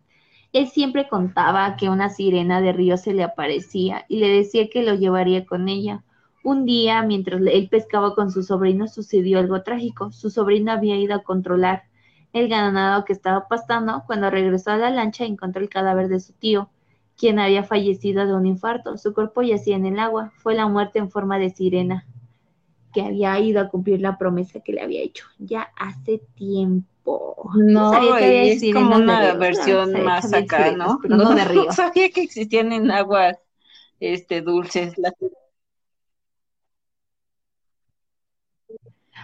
Él 0.53 0.67
siempre 0.67 1.09
contaba 1.09 1.75
que 1.77 1.89
una 1.89 2.09
sirena 2.09 2.61
de 2.61 2.73
río 2.73 2.95
se 2.97 3.11
le 3.11 3.23
aparecía 3.23 4.05
y 4.07 4.19
le 4.19 4.29
decía 4.29 4.69
que 4.69 4.83
lo 4.83 4.93
llevaría 4.93 5.47
con 5.47 5.67
ella. 5.67 6.03
Un 6.43 6.63
día, 6.63 7.01
mientras 7.01 7.41
él 7.41 7.67
pescaba 7.71 8.13
con 8.13 8.29
su 8.29 8.43
sobrino, 8.43 8.87
sucedió 8.87 9.39
algo 9.39 9.63
trágico. 9.63 10.11
Su 10.11 10.29
sobrino 10.29 10.71
había 10.71 10.95
ido 10.95 11.15
a 11.15 11.23
controlar 11.23 11.85
el 12.33 12.49
ganado 12.49 13.05
que 13.05 13.13
estaba 13.13 13.47
pastando. 13.47 14.03
Cuando 14.05 14.29
regresó 14.29 14.69
a 14.69 14.77
la 14.77 14.91
lancha, 14.91 15.25
encontró 15.25 15.59
el 15.59 15.69
cadáver 15.69 16.07
de 16.07 16.19
su 16.19 16.33
tío, 16.33 16.69
quien 17.17 17.39
había 17.39 17.63
fallecido 17.63 18.27
de 18.27 18.35
un 18.35 18.45
infarto. 18.45 18.95
Su 18.99 19.15
cuerpo 19.15 19.41
yacía 19.41 19.75
en 19.75 19.87
el 19.87 19.97
agua. 19.97 20.33
Fue 20.37 20.53
la 20.53 20.67
muerte 20.67 20.99
en 20.99 21.09
forma 21.09 21.39
de 21.39 21.49
sirena 21.49 22.05
que 22.93 23.01
había 23.01 23.39
ido 23.39 23.59
a 23.59 23.69
cumplir 23.69 23.99
la 24.01 24.17
promesa 24.17 24.59
que 24.61 24.73
le 24.73 24.81
había 24.81 25.01
hecho 25.01 25.25
ya 25.39 25.69
hace 25.75 26.21
tiempo. 26.35 27.49
No, 27.55 28.17
es 28.17 28.63
como 28.73 28.95
una 28.95 29.33
versión 29.33 30.03
más 30.03 30.31
acá, 30.33 30.71
¿no? 30.71 30.99
Pero 31.01 31.17
no, 31.17 31.35
de 31.35 31.45
río. 31.45 31.71
Sabía 31.71 32.09
que 32.09 32.21
existían 32.21 32.71
en 32.71 32.91
aguas 32.91 33.37
este, 33.99 34.41
dulces. 34.41 34.97
Las... 34.97 35.13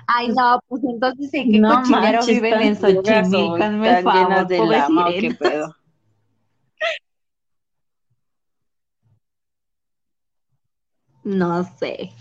Ay, 0.07 0.29
no, 0.29 0.59
pues 0.67 0.83
entonces, 0.83 1.33
¿en 1.33 1.51
qué 1.51 1.59
no 1.59 1.75
cochinero 1.75 2.25
viven 2.25 2.61
en 2.61 2.75
Xochimilco? 2.75 3.55
Hazme 3.55 4.01
favor, 4.01 4.47
de 4.47 4.65
lama, 4.65 5.07
qué 5.19 5.33
pedo. 5.33 5.75
No 11.21 11.63
sé. 11.77 12.11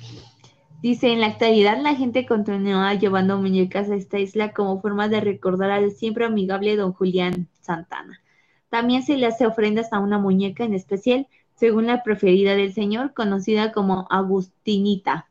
Dice, 0.80 1.08
en 1.08 1.20
la 1.20 1.26
actualidad 1.26 1.80
la 1.82 1.96
gente 1.96 2.24
continúa 2.24 2.94
llevando 2.94 3.36
muñecas 3.36 3.90
a 3.90 3.96
esta 3.96 4.18
isla 4.18 4.52
como 4.52 4.80
forma 4.80 5.08
de 5.08 5.20
recordar 5.20 5.70
al 5.70 5.90
siempre 5.90 6.24
amigable 6.24 6.76
don 6.76 6.92
Julián 6.92 7.48
Santana. 7.60 8.20
También 8.68 9.02
se 9.02 9.16
le 9.16 9.26
hace 9.26 9.46
ofrendas 9.46 9.92
a 9.92 9.98
una 9.98 10.18
muñeca 10.18 10.64
en 10.64 10.74
especial, 10.74 11.26
según 11.54 11.86
la 11.86 12.04
preferida 12.04 12.54
del 12.54 12.72
señor, 12.72 13.12
conocida 13.12 13.72
como 13.72 14.06
Agustinita, 14.10 15.28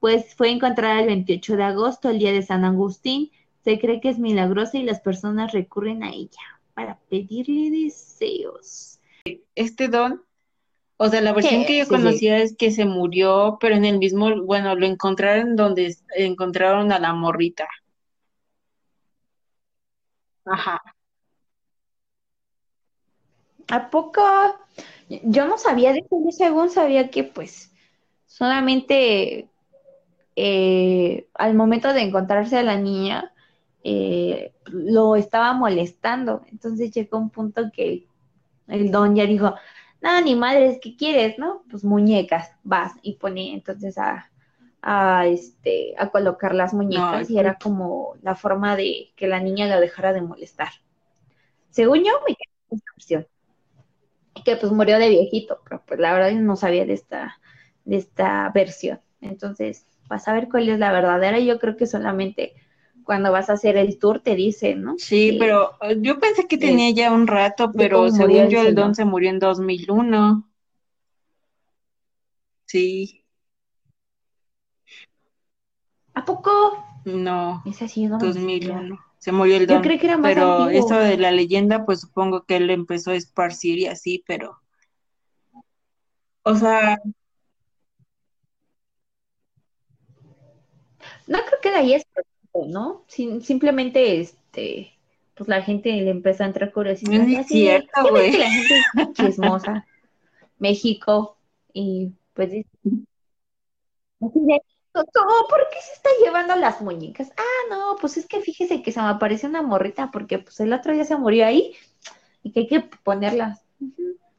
pues 0.00 0.34
fue 0.34 0.50
encontrada 0.50 1.00
el 1.00 1.06
28 1.06 1.56
de 1.56 1.64
agosto, 1.64 2.08
el 2.08 2.18
día 2.18 2.32
de 2.32 2.42
San 2.42 2.64
Agustín. 2.64 3.30
Se 3.64 3.78
cree 3.78 4.00
que 4.00 4.08
es 4.08 4.18
milagrosa 4.18 4.78
y 4.78 4.84
las 4.84 5.00
personas 5.00 5.52
recurren 5.52 6.02
a 6.02 6.10
ella 6.10 6.40
para 6.74 6.98
pedirle 7.10 7.70
deseos. 7.70 9.00
Este 9.54 9.88
don 9.88 10.22
o 11.00 11.08
sea, 11.08 11.20
la 11.20 11.32
versión 11.32 11.64
que 11.64 11.78
yo 11.78 11.86
conocía 11.86 12.38
es 12.38 12.56
que 12.56 12.72
se 12.72 12.84
murió, 12.84 13.56
pero 13.60 13.76
en 13.76 13.84
el 13.84 13.98
mismo, 13.98 14.42
bueno, 14.44 14.74
lo 14.74 14.84
encontraron 14.84 15.54
donde 15.54 15.96
encontraron 16.16 16.90
a 16.90 16.98
la 16.98 17.12
morrita. 17.12 17.68
Ajá. 20.44 20.82
¿A 23.68 23.90
poco? 23.90 24.22
Yo 25.08 25.46
no 25.46 25.56
sabía 25.56 25.92
de 25.92 26.00
eso, 26.00 26.20
yo 26.24 26.32
según 26.32 26.68
sabía 26.70 27.10
que 27.10 27.22
pues 27.22 27.70
solamente 28.26 29.48
eh, 30.34 31.28
al 31.34 31.54
momento 31.54 31.92
de 31.92 32.02
encontrarse 32.02 32.58
a 32.58 32.62
la 32.62 32.76
niña 32.76 33.32
eh, 33.84 34.52
lo 34.66 35.14
estaba 35.14 35.52
molestando. 35.52 36.42
Entonces 36.50 36.90
llegó 36.90 37.18
un 37.18 37.30
punto 37.30 37.70
que 37.72 38.06
el 38.66 38.90
don 38.90 39.14
ya 39.14 39.26
dijo, 39.26 39.54
no, 40.00 40.20
ni 40.20 40.34
madres, 40.34 40.78
¿qué 40.80 40.96
quieres, 40.96 41.38
no? 41.38 41.64
Pues 41.70 41.84
muñecas, 41.84 42.52
vas 42.62 42.92
y 43.02 43.14
ponía 43.14 43.52
entonces 43.54 43.98
a, 43.98 44.30
a, 44.80 45.26
este, 45.26 45.94
a 45.98 46.10
colocar 46.10 46.54
las 46.54 46.72
muñecas 46.72 47.30
y 47.30 47.38
era 47.38 47.58
como 47.58 48.14
la 48.22 48.34
forma 48.34 48.76
de 48.76 49.12
que 49.16 49.26
la 49.26 49.40
niña 49.40 49.66
la 49.66 49.80
dejara 49.80 50.12
de 50.12 50.22
molestar. 50.22 50.68
Según 51.70 51.98
yo, 51.98 52.12
me 52.26 52.34
quedé 52.34 52.76
esta 52.76 52.92
opción. 52.92 53.26
Que 54.44 54.56
pues 54.56 54.70
murió 54.72 54.98
de 54.98 55.08
viejito, 55.08 55.60
pero 55.64 55.82
pues 55.84 55.98
la 55.98 56.12
verdad 56.12 56.30
no 56.32 56.54
sabía 56.54 56.86
de 56.86 56.94
esta, 56.94 57.40
de 57.84 57.96
esta 57.96 58.50
versión. 58.54 59.00
Entonces, 59.20 59.84
vas 60.08 60.28
a 60.28 60.32
ver 60.32 60.48
cuál 60.48 60.68
es 60.68 60.78
la 60.78 60.92
verdadera. 60.92 61.40
Yo 61.40 61.58
creo 61.58 61.76
que 61.76 61.86
solamente 61.86 62.54
cuando 63.08 63.32
vas 63.32 63.48
a 63.48 63.54
hacer 63.54 63.78
el 63.78 63.98
tour 63.98 64.20
te 64.20 64.34
dicen, 64.34 64.82
¿no? 64.82 64.94
Sí, 64.98 65.36
pero 65.38 65.70
eh, 65.80 65.96
yo 65.98 66.20
pensé 66.20 66.46
que 66.46 66.58
tenía 66.58 66.90
ya 66.90 67.10
un 67.10 67.26
rato, 67.26 67.72
pero 67.72 68.10
según 68.10 68.50
yo 68.50 68.60
el 68.60 68.74
don 68.74 68.94
se 68.94 69.06
murió 69.06 69.30
en 69.30 69.38
2001. 69.38 70.46
Sí. 72.66 73.24
¿A 76.12 76.22
poco? 76.26 76.84
No. 77.06 77.62
Es 77.64 77.80
así, 77.80 78.04
¿no? 78.04 78.18
2001. 78.18 78.98
Se 79.16 79.32
murió 79.32 79.56
el 79.56 79.66
don. 79.66 79.78
Yo 79.78 79.82
creo 79.82 79.98
que 79.98 80.06
era 80.06 80.18
más 80.18 80.34
Pero 80.34 80.68
esto 80.68 80.98
de 80.98 81.16
la 81.16 81.30
leyenda, 81.30 81.86
pues 81.86 82.02
supongo 82.02 82.44
que 82.44 82.56
él 82.56 82.68
empezó 82.68 83.12
a 83.12 83.14
esparcir 83.14 83.78
y 83.78 83.86
así, 83.86 84.22
pero... 84.26 84.60
O 86.42 86.54
sea... 86.54 86.98
No 91.26 91.38
creo 91.38 91.60
que 91.62 91.70
de 91.70 91.76
ahí 91.76 91.94
es 91.94 92.04
¿no? 92.66 93.04
simplemente, 93.06 94.20
este, 94.20 94.92
pues 95.34 95.48
la 95.48 95.62
gente 95.62 95.90
le 95.90 96.10
empezó 96.10 96.42
a 96.42 96.46
entrar 96.46 96.72
curiosidad. 96.72 97.26
es 97.28 97.46
cierto, 97.46 98.08
güey. 98.10 98.36
La 98.36 98.50
gente 98.50 98.74
es 98.74 99.12
chismosa. 99.12 99.86
México, 100.58 101.36
y 101.72 102.12
pues 102.34 102.50
¿por 104.18 105.68
qué 105.70 105.80
se 105.80 105.92
está 105.92 106.10
llevando 106.22 106.56
las 106.56 106.80
muñecas? 106.80 107.30
Ah, 107.36 107.68
no, 107.70 107.96
pues 108.00 108.16
es 108.16 108.26
que 108.26 108.40
fíjese 108.40 108.82
que 108.82 108.92
se 108.92 109.00
me 109.00 109.08
apareció 109.08 109.48
una 109.48 109.62
morrita 109.62 110.10
porque 110.10 110.38
pues 110.38 110.58
el 110.60 110.72
otro 110.72 110.92
día 110.92 111.04
se 111.04 111.16
murió 111.16 111.46
ahí 111.46 111.74
y 112.42 112.52
que 112.52 112.60
hay 112.60 112.66
que 112.66 112.80
ponerlas. 112.80 113.62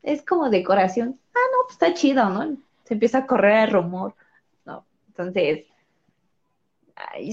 Es 0.04 0.24
como 0.24 0.50
decoración. 0.50 1.20
Ah, 1.34 1.48
no, 1.52 1.64
pues 1.64 1.74
está 1.74 1.94
chido, 1.94 2.30
¿no? 2.30 2.58
Se 2.84 2.96
empieza 2.96 3.20
a 3.20 3.28
correr 3.28 3.68
el 3.68 3.72
rumor, 3.74 4.16
¿no? 4.66 4.86
Entonces, 5.08 5.66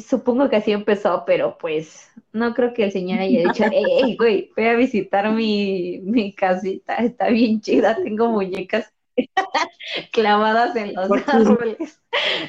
supongo 0.06 0.48
que 0.48 0.56
así 0.56 0.72
empezó, 0.72 1.24
pero 1.26 1.58
pues 1.58 2.10
no 2.32 2.54
creo 2.54 2.72
que 2.72 2.84
el 2.84 2.92
señor 2.92 3.20
haya 3.20 3.40
dicho, 3.40 3.64
hey, 3.72 4.16
güey, 4.18 4.50
voy 4.56 4.66
a 4.66 4.74
visitar 4.74 5.30
mi, 5.32 6.00
mi 6.02 6.32
casita, 6.32 6.96
está 6.96 7.28
bien 7.28 7.60
chida, 7.60 7.96
tengo 7.96 8.28
muñecas 8.28 8.92
clavadas 10.12 10.76
en 10.76 10.94
los 10.94 11.10
árboles. 11.26 12.00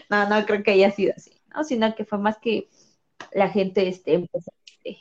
No, 0.10 0.30
no 0.30 0.46
creo 0.46 0.64
que 0.64 0.72
haya 0.72 0.92
sido 0.92 1.14
así, 1.16 1.32
¿no? 1.54 1.64
Sino 1.64 1.96
que 1.96 2.06
fue 2.06 2.18
más 2.18 2.38
que 2.38 2.70
la 3.32 3.50
gente 3.50 3.88
este, 3.88 4.14
empezó 4.14 4.52
este, 4.68 4.98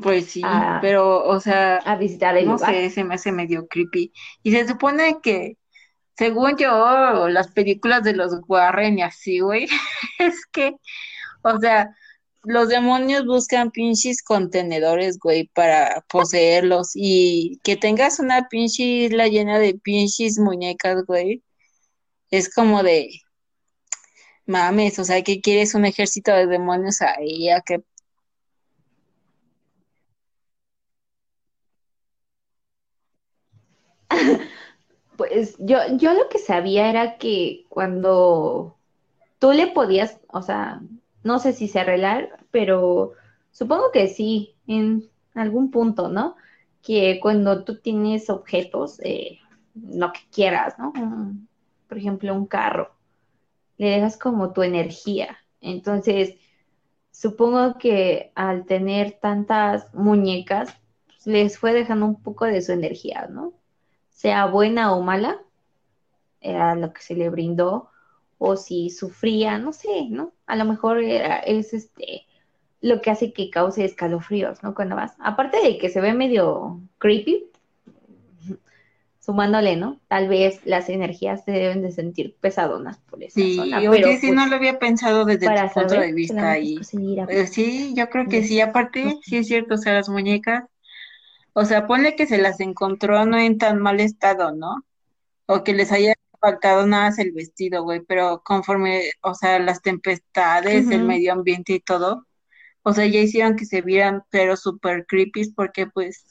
pues 0.00 0.26
sí, 0.26 0.42
pero, 0.80 1.24
o 1.24 1.40
sea, 1.40 1.76
a 1.76 1.96
visitar 1.96 2.36
el 2.36 2.46
no 2.46 2.58
sé, 2.58 2.90
se 2.90 3.04
me 3.04 3.14
hace 3.14 3.32
medio 3.32 3.66
creepy. 3.66 4.12
Y 4.42 4.52
se 4.52 4.68
supone 4.68 5.18
que, 5.22 5.56
según 6.16 6.56
yo, 6.56 7.28
las 7.28 7.48
películas 7.48 8.04
de 8.04 8.14
los 8.14 8.32
Warren 8.46 8.98
y 8.98 9.02
así, 9.02 9.40
güey, 9.40 9.66
es 10.18 10.46
que 10.46 10.76
o 11.42 11.58
sea, 11.60 11.96
los 12.44 12.68
demonios 12.68 13.26
buscan 13.26 13.70
pinches 13.70 14.22
contenedores, 14.22 15.18
güey, 15.18 15.48
para 15.54 16.04
poseerlos. 16.08 16.92
Y 16.94 17.60
que 17.64 17.76
tengas 17.76 18.18
una 18.20 18.48
pinche 18.48 18.82
isla 18.84 19.28
llena 19.28 19.58
de 19.58 19.74
pinches 19.74 20.38
muñecas, 20.38 21.04
güey. 21.06 21.42
Es 22.30 22.52
como 22.54 22.82
de 22.82 23.10
mames, 24.46 24.98
o 24.98 25.04
sea, 25.04 25.22
que 25.22 25.40
quieres 25.40 25.74
un 25.74 25.84
ejército 25.84 26.32
de 26.32 26.46
demonios 26.46 27.00
ahí, 27.02 27.48
a 27.50 27.60
que 27.60 27.82
Pues 35.16 35.56
yo, 35.58 35.78
yo 35.98 36.14
lo 36.14 36.28
que 36.28 36.38
sabía 36.38 36.88
era 36.90 37.18
que 37.18 37.64
cuando 37.68 38.76
tú 39.38 39.52
le 39.52 39.68
podías, 39.68 40.18
o 40.28 40.42
sea, 40.42 40.80
no 41.24 41.38
sé 41.38 41.52
si 41.52 41.68
se 41.68 41.80
arreglar, 41.80 42.38
pero 42.50 43.12
supongo 43.50 43.90
que 43.92 44.08
sí, 44.08 44.56
en 44.66 45.08
algún 45.34 45.70
punto, 45.70 46.08
¿no? 46.08 46.36
Que 46.82 47.20
cuando 47.20 47.64
tú 47.64 47.80
tienes 47.80 48.30
objetos, 48.30 49.00
eh, 49.00 49.38
lo 49.74 50.12
que 50.12 50.20
quieras, 50.30 50.78
¿no? 50.78 50.92
por 51.88 51.98
ejemplo, 51.98 52.34
un 52.34 52.46
carro, 52.46 52.94
le 53.76 53.90
dejas 53.90 54.16
como 54.16 54.54
tu 54.54 54.62
energía. 54.62 55.36
Entonces, 55.60 56.36
supongo 57.10 57.76
que 57.76 58.32
al 58.34 58.64
tener 58.64 59.18
tantas 59.20 59.92
muñecas, 59.92 60.74
pues, 61.06 61.26
les 61.26 61.58
fue 61.58 61.74
dejando 61.74 62.06
un 62.06 62.22
poco 62.22 62.46
de 62.46 62.62
su 62.62 62.72
energía, 62.72 63.28
¿no? 63.30 63.52
Sea 64.08 64.46
buena 64.46 64.94
o 64.94 65.02
mala, 65.02 65.42
era 66.40 66.74
lo 66.74 66.94
que 66.94 67.02
se 67.02 67.14
le 67.14 67.28
brindó 67.28 67.91
o 68.44 68.56
si 68.56 68.90
sufría, 68.90 69.56
no 69.58 69.72
sé, 69.72 70.08
¿no? 70.10 70.32
A 70.46 70.56
lo 70.56 70.64
mejor 70.64 71.00
es 71.00 71.72
este 71.72 72.26
lo 72.80 73.00
que 73.00 73.12
hace 73.12 73.32
que 73.32 73.48
cause 73.50 73.84
escalofríos, 73.84 74.64
¿no? 74.64 74.74
Cuando 74.74 74.96
vas. 74.96 75.14
Aparte 75.20 75.62
de 75.62 75.78
que 75.78 75.88
se 75.88 76.00
ve 76.00 76.12
medio 76.12 76.80
creepy, 76.98 77.44
sumándole, 79.20 79.76
¿no? 79.76 80.00
Tal 80.08 80.28
vez 80.28 80.60
las 80.64 80.88
energías 80.88 81.44
se 81.44 81.52
deben 81.52 81.82
de 81.82 81.92
sentir 81.92 82.34
pesadonas 82.40 82.98
por 82.98 83.22
esa 83.22 83.36
sí, 83.36 83.54
zona. 83.54 83.78
Pero, 83.78 84.08
sí, 84.18 84.32
no 84.32 84.40
pues, 84.40 84.50
lo 84.50 84.56
había 84.56 84.80
pensado 84.80 85.24
desde 85.24 85.46
tu 85.46 85.72
punto 85.72 85.94
de 85.94 86.12
vista 86.12 86.50
ahí. 86.50 86.80
Eh, 87.28 87.46
sí, 87.46 87.94
yo 87.94 88.10
creo 88.10 88.26
que 88.26 88.42
sí, 88.42 88.60
aparte, 88.60 89.20
sí 89.22 89.36
es 89.36 89.46
cierto, 89.46 89.74
o 89.76 89.78
sea, 89.78 89.92
las 89.92 90.08
muñecas, 90.08 90.64
o 91.52 91.64
sea, 91.64 91.86
ponle 91.86 92.16
que 92.16 92.26
se 92.26 92.38
las 92.38 92.58
encontró 92.58 93.24
no 93.24 93.38
en 93.38 93.58
tan 93.58 93.78
mal 93.78 94.00
estado, 94.00 94.50
¿no? 94.50 94.84
O 95.46 95.62
que 95.62 95.74
les 95.74 95.92
haya 95.92 96.14
faltado 96.42 96.86
nada 96.86 97.08
es 97.08 97.18
el 97.20 97.32
vestido, 97.32 97.84
güey, 97.84 98.00
pero 98.00 98.42
conforme, 98.44 99.12
o 99.22 99.32
sea, 99.34 99.60
las 99.60 99.80
tempestades, 99.80 100.90
el 100.90 101.04
medio 101.04 101.32
ambiente 101.32 101.74
y 101.74 101.80
todo, 101.80 102.26
o 102.82 102.92
sea, 102.92 103.06
ya 103.06 103.20
hicieron 103.20 103.56
que 103.56 103.64
se 103.64 103.80
vieran, 103.80 104.24
pero 104.30 104.56
súper 104.56 105.06
creepy 105.06 105.52
porque 105.52 105.86
pues 105.86 106.26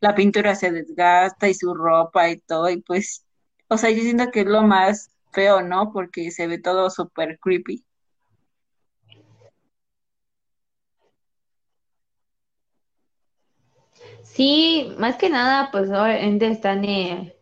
la 0.00 0.14
pintura 0.14 0.54
se 0.54 0.70
desgasta 0.70 1.48
y 1.48 1.54
su 1.54 1.74
ropa 1.74 2.28
y 2.30 2.38
todo, 2.40 2.68
y 2.68 2.82
pues, 2.82 3.24
o 3.68 3.78
sea, 3.78 3.90
yo 3.90 4.02
siento 4.02 4.30
que 4.30 4.40
es 4.40 4.46
lo 4.46 4.62
más 4.62 5.10
feo, 5.32 5.62
¿no? 5.62 5.90
Porque 5.92 6.30
se 6.30 6.46
ve 6.46 6.58
todo 6.58 6.90
súper 6.90 7.38
creepy. 7.40 7.82
Sí, 14.22 14.94
más 14.98 15.16
que 15.16 15.30
nada, 15.30 15.70
pues 15.72 15.88
obviamente 15.88 16.48
están 16.48 16.84
eh, 16.84 17.35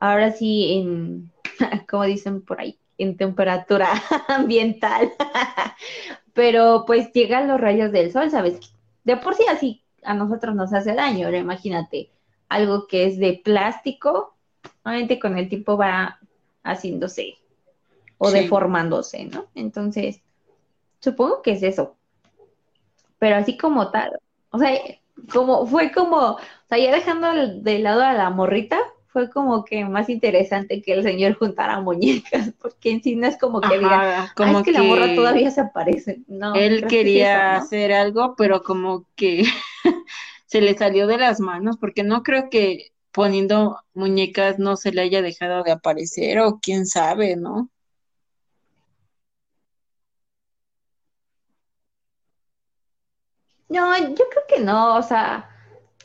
ahora 0.00 0.32
sí 0.32 0.74
en, 0.74 1.30
como 1.88 2.04
dicen 2.04 2.42
por 2.42 2.60
ahí, 2.60 2.78
en 2.98 3.16
temperatura 3.16 3.90
ambiental. 4.28 5.12
Pero 6.34 6.84
pues 6.86 7.12
llegan 7.12 7.48
los 7.48 7.60
rayos 7.60 7.90
del 7.90 8.12
sol, 8.12 8.30
¿sabes? 8.30 8.60
De 9.04 9.16
por 9.16 9.34
sí 9.34 9.44
así 9.50 9.82
a 10.04 10.14
nosotros 10.14 10.54
nos 10.54 10.72
hace 10.72 10.94
daño, 10.94 11.26
ahora 11.26 11.38
imagínate, 11.38 12.10
algo 12.48 12.86
que 12.86 13.06
es 13.06 13.18
de 13.18 13.40
plástico, 13.44 14.34
obviamente 14.84 15.18
con 15.18 15.36
el 15.36 15.48
tiempo 15.48 15.76
va 15.76 16.18
haciéndose 16.62 17.34
o 18.18 18.30
deformándose, 18.30 19.24
¿no? 19.24 19.46
Entonces, 19.54 20.20
supongo 21.00 21.42
que 21.42 21.52
es 21.52 21.62
eso. 21.62 21.96
Pero 23.18 23.36
así 23.36 23.56
como 23.56 23.90
tal, 23.90 24.18
o 24.50 24.58
sea, 24.58 24.78
como 25.32 25.66
fue 25.66 25.92
como, 25.92 26.16
o 26.16 26.38
sea, 26.68 26.78
ya 26.78 26.92
dejando 26.92 27.28
de 27.60 27.78
lado 27.80 28.02
a 28.02 28.12
la 28.12 28.30
morrita, 28.30 28.78
fue 29.08 29.30
como 29.30 29.64
que 29.64 29.84
más 29.84 30.08
interesante 30.10 30.82
que 30.82 30.92
el 30.92 31.02
señor 31.02 31.34
juntara 31.34 31.80
muñecas, 31.80 32.52
porque 32.60 32.90
en 32.90 33.02
sí 33.02 33.16
no 33.16 33.26
es 33.26 33.36
como 33.38 33.60
que 33.60 33.78
diga, 33.78 34.32
como 34.36 34.62
que, 34.62 34.72
la 34.72 34.82
morra 34.82 35.14
todavía 35.14 35.50
se 35.50 35.62
aparece. 35.62 36.20
No, 36.28 36.54
él 36.54 36.86
quería 36.86 37.56
hacer 37.56 37.92
algo, 37.92 38.34
pero 38.36 38.62
como 38.62 39.06
que 39.16 39.44
se 40.46 40.60
le 40.60 40.76
salió 40.76 41.06
de 41.06 41.18
las 41.18 41.40
manos, 41.40 41.78
porque 41.78 42.04
no 42.04 42.22
creo 42.22 42.50
que 42.50 42.92
poniendo 43.10 43.80
muñecas 43.94 44.58
no 44.58 44.76
se 44.76 44.92
le 44.92 45.00
haya 45.00 45.22
dejado 45.22 45.62
de 45.62 45.72
aparecer, 45.72 46.38
o 46.40 46.60
quién 46.60 46.86
sabe, 46.86 47.36
¿no? 47.36 47.70
No, 53.70 53.96
yo 53.98 54.14
creo 54.14 54.44
que 54.48 54.60
no, 54.60 54.96
o 54.96 55.02
sea, 55.02 55.50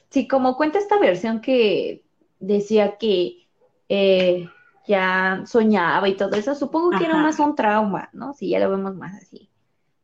si 0.09 0.27
como 0.27 0.57
cuenta 0.57 0.79
esta 0.79 0.99
versión 0.99 1.39
que 1.39 2.03
decía 2.43 2.97
que 2.97 3.47
eh, 3.89 4.49
ya 4.85 5.43
soñaba 5.45 6.09
y 6.09 6.15
todo 6.15 6.35
eso, 6.35 6.55
supongo 6.55 6.91
que 6.91 7.05
era 7.05 7.17
más 7.17 7.39
un 7.39 7.55
trauma, 7.55 8.09
¿no? 8.13 8.33
Si 8.33 8.49
ya 8.49 8.59
lo 8.59 8.69
vemos 8.69 8.95
más 8.95 9.15
así, 9.15 9.49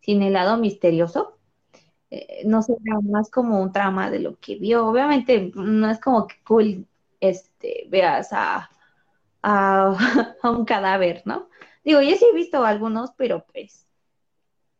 sin 0.01 0.23
el 0.23 0.33
lado 0.33 0.57
misterioso, 0.57 1.37
eh, 2.09 2.43
no 2.45 2.61
será 2.61 2.99
más 3.03 3.29
como 3.29 3.61
un 3.61 3.71
trauma 3.71 4.09
de 4.09 4.19
lo 4.19 4.39
que 4.39 4.55
vio. 4.55 4.87
Obviamente 4.87 5.51
no 5.53 5.89
es 5.89 5.99
como 5.99 6.27
que 6.27 6.35
cool 6.43 6.87
este, 7.19 7.87
veas 7.89 8.29
a, 8.31 8.69
a, 9.43 9.97
un 10.43 10.65
cadáver, 10.65 11.21
¿no? 11.25 11.49
Digo, 11.83 12.01
yo 12.01 12.15
sí 12.15 12.25
he 12.25 12.33
visto 12.33 12.63
algunos, 12.63 13.11
pero 13.17 13.45
pues, 13.51 13.87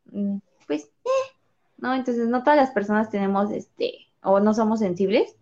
mm, 0.05 0.37
pues, 0.67 0.85
eh, 1.03 1.37
¿no? 1.77 1.93
Entonces 1.93 2.27
no 2.27 2.43
todas 2.43 2.57
las 2.57 2.71
personas 2.71 3.09
tenemos, 3.09 3.51
este, 3.51 4.07
o 4.23 4.39
no 4.39 4.53
somos 4.53 4.79
sensibles. 4.79 5.35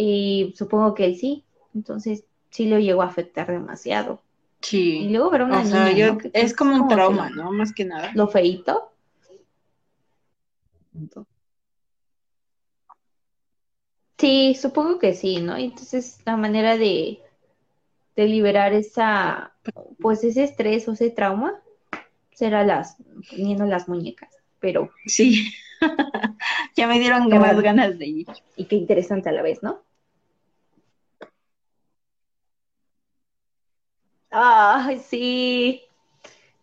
Y 0.00 0.54
supongo 0.56 0.94
que 0.94 1.06
él 1.06 1.16
sí. 1.16 1.44
Entonces 1.74 2.24
sí 2.50 2.66
lo 2.66 2.78
llegó 2.78 3.02
a 3.02 3.06
afectar 3.06 3.50
demasiado. 3.50 4.22
Sí. 4.60 4.98
Y 4.98 5.08
luego 5.08 5.30
ver 5.30 5.42
una 5.42 5.64
niña, 5.64 6.16
es 6.32 6.54
como 6.54 6.74
un 6.74 6.88
trauma, 6.88 7.30
¿no? 7.30 7.50
Más 7.50 7.72
que 7.72 7.84
nada. 7.84 8.12
Lo 8.14 8.28
feito. 8.28 8.92
Sí, 14.18 14.54
supongo 14.54 15.00
que 15.00 15.14
sí, 15.14 15.40
¿no? 15.40 15.56
Entonces 15.56 16.20
la 16.24 16.36
manera 16.36 16.76
de, 16.76 17.20
de 18.14 18.26
liberar 18.26 18.74
esa, 18.74 19.52
pues 20.00 20.22
ese 20.22 20.44
estrés 20.44 20.86
o 20.86 20.92
ese 20.92 21.10
trauma 21.10 21.60
será 22.32 22.64
las, 22.64 22.96
poniendo 23.30 23.64
las 23.64 23.88
muñecas, 23.88 24.30
pero... 24.60 24.90
Sí, 25.06 25.52
ya 26.76 26.86
me 26.86 27.00
dieron 27.00 27.28
más 27.28 27.60
ganas 27.60 27.98
de 27.98 28.06
ir. 28.06 28.26
Y 28.56 28.66
qué 28.66 28.76
interesante 28.76 29.28
a 29.28 29.32
la 29.32 29.42
vez, 29.42 29.62
¿no? 29.62 29.87
Ay, 34.40 35.00
sí. 35.00 35.82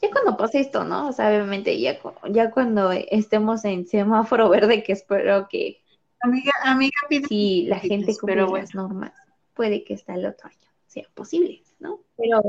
Ya 0.01 0.09
cuando 0.09 0.37
pase 0.37 0.61
esto, 0.61 0.85
¿no? 0.85 1.09
O 1.09 1.11
sea, 1.11 1.27
obviamente 1.27 1.77
ya, 1.79 1.99
ya 2.29 2.51
cuando 2.51 2.91
estemos 2.91 3.65
en 3.65 3.85
semáforo 3.85 4.47
verde, 4.49 4.83
que 4.83 4.93
espero 4.93 5.47
que 5.49 5.81
Amiga, 6.21 6.53
amiga, 6.63 6.97
si 7.27 7.65
la 7.67 7.79
gente 7.79 8.15
cumple 8.17 8.47
las 8.47 8.73
normas, 8.73 9.11
puede 9.53 9.83
que 9.83 9.93
hasta 9.93 10.15
el 10.15 10.25
otro 10.25 10.47
año 10.47 10.57
sea 10.87 11.05
posible, 11.13 11.61
¿no? 11.79 11.99
Pero 12.17 12.41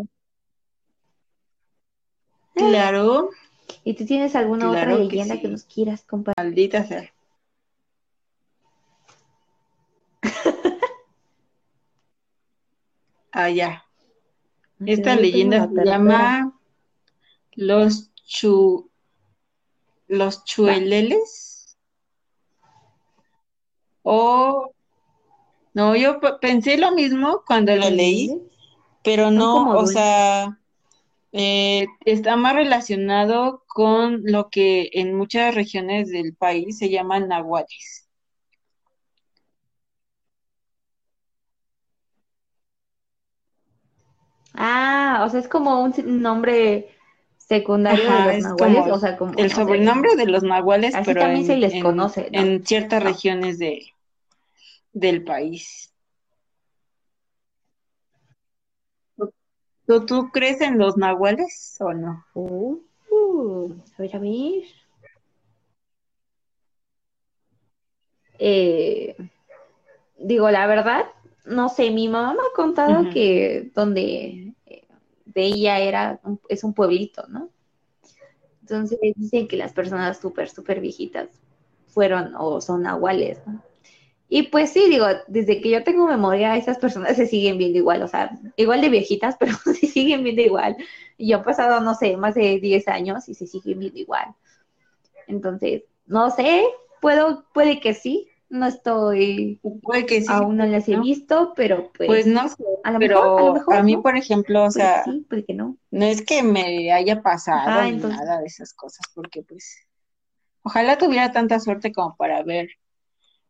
claro. 2.55 3.31
¿Y 3.85 3.95
tú 3.95 4.07
tienes 4.07 4.37
alguna 4.37 4.71
otra 4.71 4.97
leyenda 4.97 5.41
que, 5.41 5.49
nos 5.49 5.65
quieras 5.65 6.05
compartir? 6.05 6.43
Maldita 6.43 6.87
sea. 6.87 7.13
ah, 13.33 13.86
Esta 14.85 15.17
leyenda 15.17 15.69
se 15.69 15.85
llama 15.85 16.53
Los 17.53 18.13
Chu 18.27 18.91
Los 20.09 20.45
Chueleles. 20.45 21.79
Oh, 24.03 24.71
no, 25.75 25.97
yo 25.97 26.21
pensé 26.41 26.79
lo 26.79 26.93
mismo 26.93 27.43
cuando 27.47 27.75
lo 27.75 27.91
leí, 27.91 28.41
pero 29.03 29.31
no, 29.31 29.77
o 29.77 29.87
sea, 29.87 30.59
eh, 31.33 31.87
está 32.05 32.37
más 32.37 32.55
relacionado 32.55 33.65
con 33.67 34.23
lo 34.25 34.49
que 34.49 34.91
en 34.93 35.15
muchas 35.15 35.55
regiones 35.55 36.09
del 36.09 36.35
país 36.35 36.79
se 36.79 36.89
llaman 36.89 37.29
nahuales. 37.29 38.06
Ah, 44.57 45.23
o 45.27 45.31
sea, 45.31 45.41
es 45.41 45.49
como 45.49 45.83
un 45.83 45.93
nombre 46.23 46.89
secundario 47.37 48.05
de 48.05 48.41
los 48.41 48.43
nahuales, 48.43 48.93
o 48.93 48.99
sea, 48.99 49.17
como 49.17 49.35
el 49.37 49.51
sobrenombre 49.53 50.17
de 50.17 50.27
los 50.27 50.43
nahuales, 50.43 50.95
pero 51.05 51.21
también 51.21 51.47
se 51.47 51.57
les 51.57 51.83
conoce, 51.83 52.29
en 52.33 52.65
ciertas 52.67 53.03
regiones 53.03 53.59
de, 53.59 53.87
del 54.93 55.25
país. 55.25 55.93
¿Tú, 59.87 60.05
¿Tú, 60.05 60.31
crees 60.33 60.61
en 60.61 60.79
los 60.79 60.97
nahuales 60.97 61.77
o 61.79 61.93
no? 61.93 62.25
Uh, 62.35 62.81
uh, 63.11 63.73
a 63.97 64.03
ver, 64.03 64.17
a 64.17 64.19
ver. 64.19 64.65
Eh, 68.39 69.17
digo, 70.19 70.51
la 70.51 70.67
verdad, 70.67 71.07
no 71.45 71.69
sé, 71.69 71.91
mi 71.91 72.09
mamá 72.09 72.33
me 72.33 72.41
ha 72.41 72.55
contado 72.55 73.09
que 73.11 73.71
donde 73.75 74.46
de 75.37 75.43
ella 75.43 75.79
era, 75.79 76.19
es 76.49 76.65
un 76.65 76.73
pueblito, 76.73 77.27
¿no? 77.29 77.51
Entonces 78.63 78.99
dicen 79.15 79.47
que 79.47 79.59
las 79.59 79.75
personas 79.75 80.19
súper, 80.19 80.49
súper 80.49 80.81
viejitas 80.81 81.29
fueron 81.89 82.33
o 82.39 82.63
son 82.63 82.83
nahuales. 82.83 83.39
Y 84.31 84.45
pues 84.45 84.73
sí, 84.73 84.89
digo, 84.89 85.07
desde 85.29 85.61
que 85.61 85.69
yo 85.69 85.85
tengo 85.85 86.09
memoria, 86.09 86.57
esas 86.57 86.79
personas 86.79 87.17
se 87.17 87.27
siguen 87.27 87.59
viendo 87.59 87.79
igual, 87.79 88.03
o 88.03 88.09
sea, 88.09 88.31
igual 88.57 88.81
de 88.81 88.89
viejitas, 88.89 89.37
pero 89.41 89.53
se 89.53 89.87
siguen 89.87 90.25
viendo 90.25 90.41
igual. 90.41 90.75
Y 91.19 91.29
yo 91.29 91.39
he 91.39 91.43
pasado, 91.43 91.81
no 91.81 91.95
sé, 91.95 92.17
más 92.17 92.35
de 92.35 92.59
10 92.59 92.89
años 92.89 93.29
y 93.29 93.35
se 93.35 93.47
siguen 93.47 93.79
viendo 93.79 93.99
igual. 94.01 94.35
Entonces, 95.27 95.83
no 96.07 96.31
sé, 96.31 96.65
puedo, 97.03 97.45
puede 97.53 97.79
que 97.79 97.93
sí, 97.93 98.31
no 98.49 98.67
estoy, 98.67 99.61
puede 99.83 100.07
que 100.07 100.21
sí, 100.21 100.27
aún 100.29 100.57
no 100.57 100.67
las 100.67 100.89
he 100.89 100.99
visto, 100.99 101.53
pero 101.57 101.91
pues, 101.93 102.07
pues 102.07 102.27
no 102.27 102.49
sé, 102.49 102.65
a 102.85 102.93
lo 102.93 102.99
pero 102.99 103.21
mejor, 103.21 103.41
a, 103.41 103.45
lo 103.45 103.55
mejor, 103.55 103.75
a 103.77 103.83
mí, 103.83 103.97
por 103.97 104.17
ejemplo, 104.17 104.65
o 104.65 104.71
sea, 104.71 105.05
sí, 105.05 105.27
puede 105.29 105.45
que 105.45 105.55
no. 105.55 105.77
No 105.91 106.05
es 106.05 106.23
que 106.23 106.43
me 106.43 106.93
haya 106.93 107.23
pasado 107.23 107.91
nada 107.93 108.41
de 108.41 108.47
esas 108.47 108.73
cosas, 108.73 109.05
porque 109.15 109.43
pues, 109.43 109.87
ojalá 110.63 110.97
tuviera 110.99 111.33
tanta 111.33 111.59
suerte 111.59 111.93
como 111.93 112.17
para 112.17 112.43
ver 112.43 112.69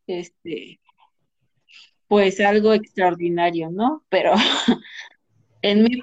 este, 0.07 0.81
pues 2.09 2.41
algo 2.41 2.73
extraordinario, 2.73 3.71
¿no? 3.71 4.05
Pero 4.09 4.33
en 5.63 5.83
mi... 5.83 6.03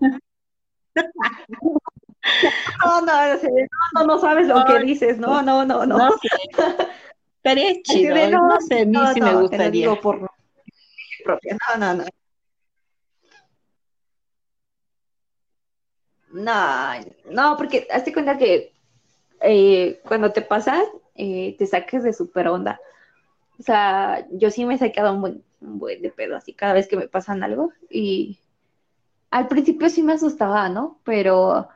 No, 2.84 3.00
no, 3.00 3.12
no, 3.94 4.06
no, 4.06 4.18
sabes 4.18 4.48
lo 4.48 4.64
que 4.64 4.80
dices, 4.80 5.18
no, 5.18 5.42
no, 5.42 5.64
no, 5.64 5.86
no. 5.86 5.98
no 5.98 6.10
Estaría 7.36 7.82
chido, 7.82 8.14
no, 8.30 8.60
sé, 8.60 8.82
a 8.82 8.84
mí 8.86 8.98
sí 9.12 9.20
me 9.20 9.34
gustaría. 9.34 10.00
por 10.00 10.30
propia, 11.24 11.58
no, 11.68 11.78
no, 11.78 11.94
no. 11.94 12.04
No, 16.32 17.04
no, 17.30 17.56
porque 17.56 17.86
hazte 17.90 18.12
cuenta 18.12 18.38
que 18.38 18.72
eh, 19.40 20.00
cuando 20.08 20.32
te 20.32 20.42
pasas, 20.42 20.84
eh, 21.14 21.54
te 21.58 21.66
saques 21.66 22.02
de 22.02 22.12
super 22.12 22.48
onda. 22.48 22.80
O 23.58 23.62
sea, 23.62 24.26
yo 24.32 24.50
sí 24.50 24.64
me 24.64 24.74
he 24.74 24.78
sacado 24.78 25.12
un 25.12 25.20
buen, 25.20 25.44
un 25.60 25.78
buen 25.78 26.02
de 26.02 26.10
pedo 26.10 26.36
así 26.36 26.52
cada 26.52 26.72
vez 26.72 26.88
que 26.88 26.96
me 26.96 27.08
pasan 27.08 27.42
algo. 27.44 27.72
Y 27.88 28.38
al 29.30 29.46
principio 29.48 29.88
sí 29.90 30.02
me 30.02 30.14
asustaba, 30.14 30.68
¿no? 30.68 30.98
Pero 31.04 31.68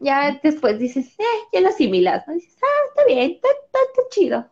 ya 0.00 0.40
después 0.42 0.78
dices, 0.78 1.14
eh, 1.18 1.24
ya 1.52 1.60
lo 1.60 1.68
asimilas, 1.68 2.26
¿no? 2.26 2.34
Dices, 2.34 2.56
ah, 2.62 2.88
está 2.88 3.04
bien, 3.06 3.32
está, 3.32 3.48
está, 3.48 4.02
chido. 4.10 4.50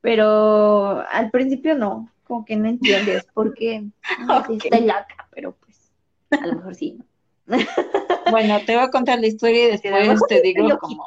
Pero 0.00 1.04
al 1.10 1.30
principio 1.30 1.74
no, 1.74 2.10
como 2.24 2.44
que 2.44 2.56
no 2.56 2.68
entiendes 2.68 3.26
por 3.34 3.54
qué 3.54 3.84
está 4.64 4.80
loca, 4.80 5.28
pero 5.30 5.52
pues 5.52 5.92
a 6.30 6.46
lo 6.46 6.56
mejor 6.56 6.74
sí. 6.74 6.98
Bueno, 8.30 8.60
te 8.64 8.76
voy 8.76 8.84
a 8.84 8.90
contar 8.90 9.18
la 9.18 9.26
historia 9.26 9.64
y 9.64 9.70
después 9.72 10.20
te 10.28 10.40
digo 10.40 10.78
como 10.78 11.04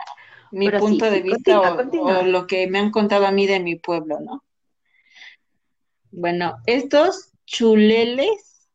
mi 0.52 0.70
punto 0.70 1.10
de 1.10 1.22
vista 1.22 1.62
o, 1.62 2.24
lo 2.24 2.48
que 2.48 2.68
me 2.68 2.80
han 2.80 2.92
contado 2.92 3.26
a 3.26 3.32
mí 3.32 3.48
de 3.48 3.62
mi 3.62 3.78
pueblo, 3.78 4.20
¿no? 4.20 4.44
Bueno, 6.12 6.58
estos 6.66 7.32
chuleles, 7.46 8.68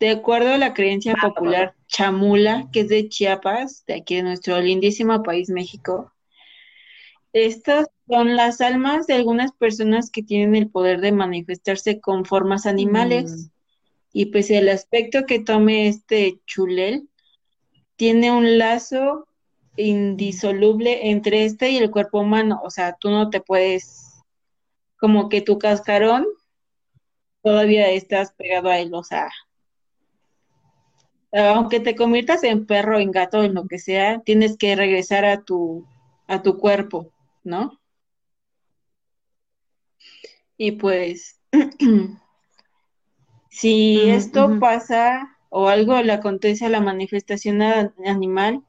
de 0.00 0.10
acuerdo 0.10 0.54
a 0.54 0.58
la 0.58 0.74
creencia 0.74 1.14
ah, 1.16 1.28
popular 1.28 1.75
chamula, 1.86 2.68
que 2.72 2.80
es 2.80 2.88
de 2.88 3.08
Chiapas, 3.08 3.84
de 3.86 3.94
aquí 3.94 4.16
de 4.16 4.22
nuestro 4.22 4.60
lindísimo 4.60 5.22
país 5.22 5.48
México, 5.48 6.12
estas 7.36 7.88
son 8.08 8.34
las 8.34 8.62
almas 8.62 9.06
de 9.06 9.12
algunas 9.12 9.52
personas 9.52 10.10
que 10.10 10.22
tienen 10.22 10.54
el 10.54 10.70
poder 10.70 11.02
de 11.02 11.12
manifestarse 11.12 12.00
con 12.00 12.24
formas 12.24 12.64
animales. 12.64 13.30
Mm. 13.30 13.50
Y 14.14 14.26
pese 14.26 14.56
al 14.56 14.70
aspecto 14.70 15.26
que 15.26 15.40
tome 15.40 15.88
este 15.88 16.40
chulel, 16.46 17.10
tiene 17.96 18.32
un 18.32 18.56
lazo 18.56 19.28
indisoluble 19.76 21.10
entre 21.10 21.44
este 21.44 21.68
y 21.68 21.76
el 21.76 21.90
cuerpo 21.90 22.20
humano. 22.20 22.60
O 22.64 22.70
sea, 22.70 22.96
tú 22.98 23.10
no 23.10 23.28
te 23.28 23.42
puedes, 23.42 24.22
como 24.98 25.28
que 25.28 25.42
tu 25.42 25.58
cascarón 25.58 26.26
todavía 27.42 27.90
estás 27.90 28.32
pegado 28.32 28.70
a 28.70 28.78
él. 28.78 28.94
O 28.94 29.04
sea, 29.04 29.28
aunque 31.32 31.80
te 31.80 31.96
conviertas 31.96 32.44
en 32.44 32.66
perro, 32.66 32.98
en 32.98 33.10
gato, 33.10 33.42
en 33.42 33.54
lo 33.54 33.66
que 33.66 33.78
sea, 33.78 34.20
tienes 34.20 34.56
que 34.56 34.76
regresar 34.76 35.24
a 35.24 35.42
tu, 35.42 35.86
a 36.26 36.42
tu 36.42 36.58
cuerpo, 36.58 37.12
¿no? 37.44 37.78
Y 40.56 40.72
pues, 40.72 41.40
si 43.50 44.08
esto 44.08 44.58
pasa 44.58 45.36
o 45.50 45.68
algo 45.68 46.00
le 46.02 46.12
acontece 46.12 46.66
a 46.66 46.70
la 46.70 46.80
manifestación 46.80 47.62
animal, 47.62 48.62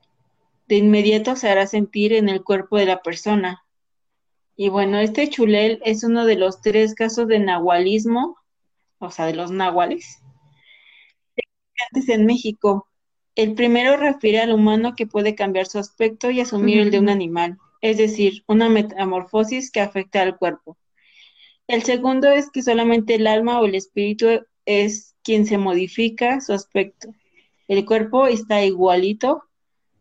de 0.67 0.75
inmediato 0.75 1.35
se 1.35 1.49
hará 1.49 1.65
sentir 1.65 2.13
en 2.13 2.29
el 2.29 2.43
cuerpo 2.43 2.77
de 2.77 2.85
la 2.85 3.01
persona. 3.01 3.63
Y 4.55 4.69
bueno, 4.69 4.99
este 4.99 5.29
chulel 5.29 5.81
es 5.85 6.03
uno 6.03 6.25
de 6.25 6.35
los 6.35 6.61
tres 6.61 6.95
casos 6.95 7.27
de 7.27 7.39
nahualismo, 7.39 8.37
o 8.99 9.11
sea, 9.11 9.25
de 9.25 9.35
los 9.35 9.51
nahuales, 9.51 10.21
en 12.07 12.25
México. 12.25 12.88
El 13.36 13.53
primero 13.53 13.97
refiere 13.97 14.39
al 14.39 14.53
humano 14.53 14.95
que 14.95 15.07
puede 15.07 15.36
cambiar 15.36 15.67
su 15.67 15.78
aspecto 15.80 16.32
y 16.32 16.39
asumir 16.39 16.80
el 16.80 16.91
de 16.91 16.99
un 16.99 17.09
animal, 17.09 17.57
es 17.82 17.97
decir, 17.97 18.43
una 18.47 18.69
metamorfosis 18.69 19.71
que 19.71 19.82
afecta 19.82 20.21
al 20.21 20.38
cuerpo. 20.38 20.78
El 21.67 21.84
segundo 21.84 22.30
es 22.30 22.49
que 22.49 22.63
solamente 22.63 23.15
el 23.15 23.28
alma 23.28 23.59
o 23.59 23.65
el 23.65 23.75
espíritu 23.75 24.28
es 24.65 25.15
quien 25.23 25.45
se 25.45 25.57
modifica 25.57 26.41
su 26.41 26.53
aspecto. 26.53 27.09
El 27.67 27.86
cuerpo 27.86 28.28
está 28.28 28.63
igualito 28.63 29.43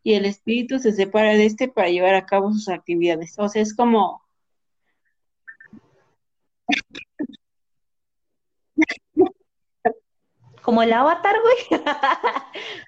y 0.02 0.14
el 0.14 0.24
espíritu 0.24 0.78
se 0.78 0.92
separa 0.92 1.34
de 1.34 1.46
este 1.46 1.68
para 1.68 1.90
llevar 1.90 2.14
a 2.14 2.26
cabo 2.26 2.52
sus 2.52 2.68
actividades. 2.68 3.34
O 3.38 3.48
sea, 3.48 3.62
es 3.62 3.74
como... 3.74 4.22
Como 10.66 10.82
el 10.82 10.92
avatar, 10.92 11.36
güey. 11.40 11.80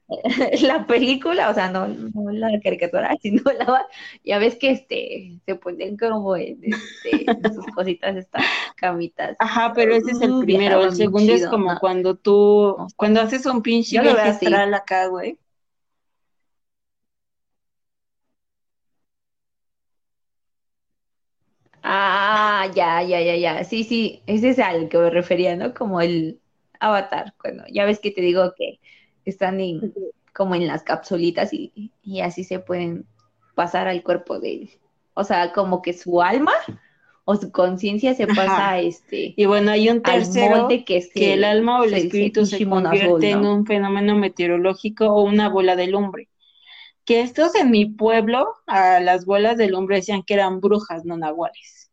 la 0.62 0.85
película, 0.85 1.49
o 1.49 1.55
sea, 1.55 1.70
no, 1.70 1.87
la 2.33 2.59
caricatura, 2.61 3.16
sino 3.22 3.41
la 3.53 3.87
ya 4.24 4.41
ves 4.41 4.57
que 4.57 4.72
este 4.72 5.39
se 5.47 5.55
ponen 5.55 5.97
como 5.97 6.35
en, 6.35 6.59
este, 6.61 7.24
sus 7.55 7.64
cositas 7.72 8.16
estas 8.16 8.45
camitas. 8.74 9.37
Ajá, 9.39 9.72
pero 9.76 9.95
ese 9.95 10.11
es 10.11 10.20
el 10.20 10.41
primero, 10.41 10.83
el 10.83 10.93
segundo 10.93 11.33
es 11.33 11.47
como 11.47 11.79
cuando 11.79 12.16
tú, 12.16 12.76
cuando 12.97 13.20
haces 13.20 13.47
un 13.47 13.62
pinche 13.62 14.01
viaje 14.01 14.29
astral 14.29 14.74
acá, 14.74 15.07
güey. 15.07 15.39
Ah, 21.85 22.68
ya, 22.74 23.05
ya, 23.05 23.20
ya, 23.20 23.37
ya. 23.37 23.62
Sí, 23.62 23.85
sí, 23.85 24.20
ese 24.26 24.49
es 24.49 24.59
al 24.59 24.89
que 24.89 24.99
me 24.99 25.11
refería, 25.11 25.55
¿no? 25.55 25.74
Como 25.74 26.01
el 26.01 26.41
avatar, 26.81 27.35
cuando 27.41 27.64
ya 27.70 27.85
ves 27.85 28.01
que 28.01 28.11
te 28.11 28.20
digo 28.20 28.55
que 28.57 28.81
están 29.24 29.59
como 30.33 30.55
en 30.55 30.66
las 30.66 30.83
capsulitas 30.83 31.53
y, 31.53 31.93
así 32.22 32.45
se 32.45 32.59
pueden 32.59 33.07
pasar 33.55 33.89
al 33.89 34.03
cuerpo 34.03 34.39
de 34.39 34.53
él. 34.53 34.70
O 35.14 35.24
sea, 35.24 35.53
como 35.53 35.83
que 35.83 35.93
su 35.93 36.22
alma 36.22 36.53
o 37.24 37.37
su 37.37 37.51
conciencia 37.51 38.14
se 38.14 38.26
pasa 38.26 38.70
a 38.70 38.81
este. 38.81 39.35
Y 39.37 39.47
bueno, 39.47 39.72
hay 39.72 39.89
un 39.91 40.01
tercero 40.01 40.68
que, 40.68 41.09
el 41.14 41.45
alma 41.45 41.81
o 41.81 41.85
el 41.85 41.95
espíritu 41.95 42.47
se 42.47 42.64
convierte 42.64 43.31
en 43.31 43.45
un 43.45 43.66
fenómeno 43.66 44.16
meteorológico 44.16 45.07
o 45.07 45.24
una 45.24 45.49
bola 45.49 45.76
de 45.76 45.89
lumbre. 45.89 46.29
Que 47.05 47.20
estos 47.20 47.55
en 47.55 47.70
mi 47.70 47.87
pueblo, 47.87 48.47
a 48.66 49.01
las 49.01 49.24
bolas 49.24 49.57
de 49.57 49.68
lumbre 49.68 49.97
decían 49.97 50.22
que 50.22 50.35
eran 50.35 50.61
brujas, 50.61 51.05
no 51.05 51.16
nahuales. 51.16 51.88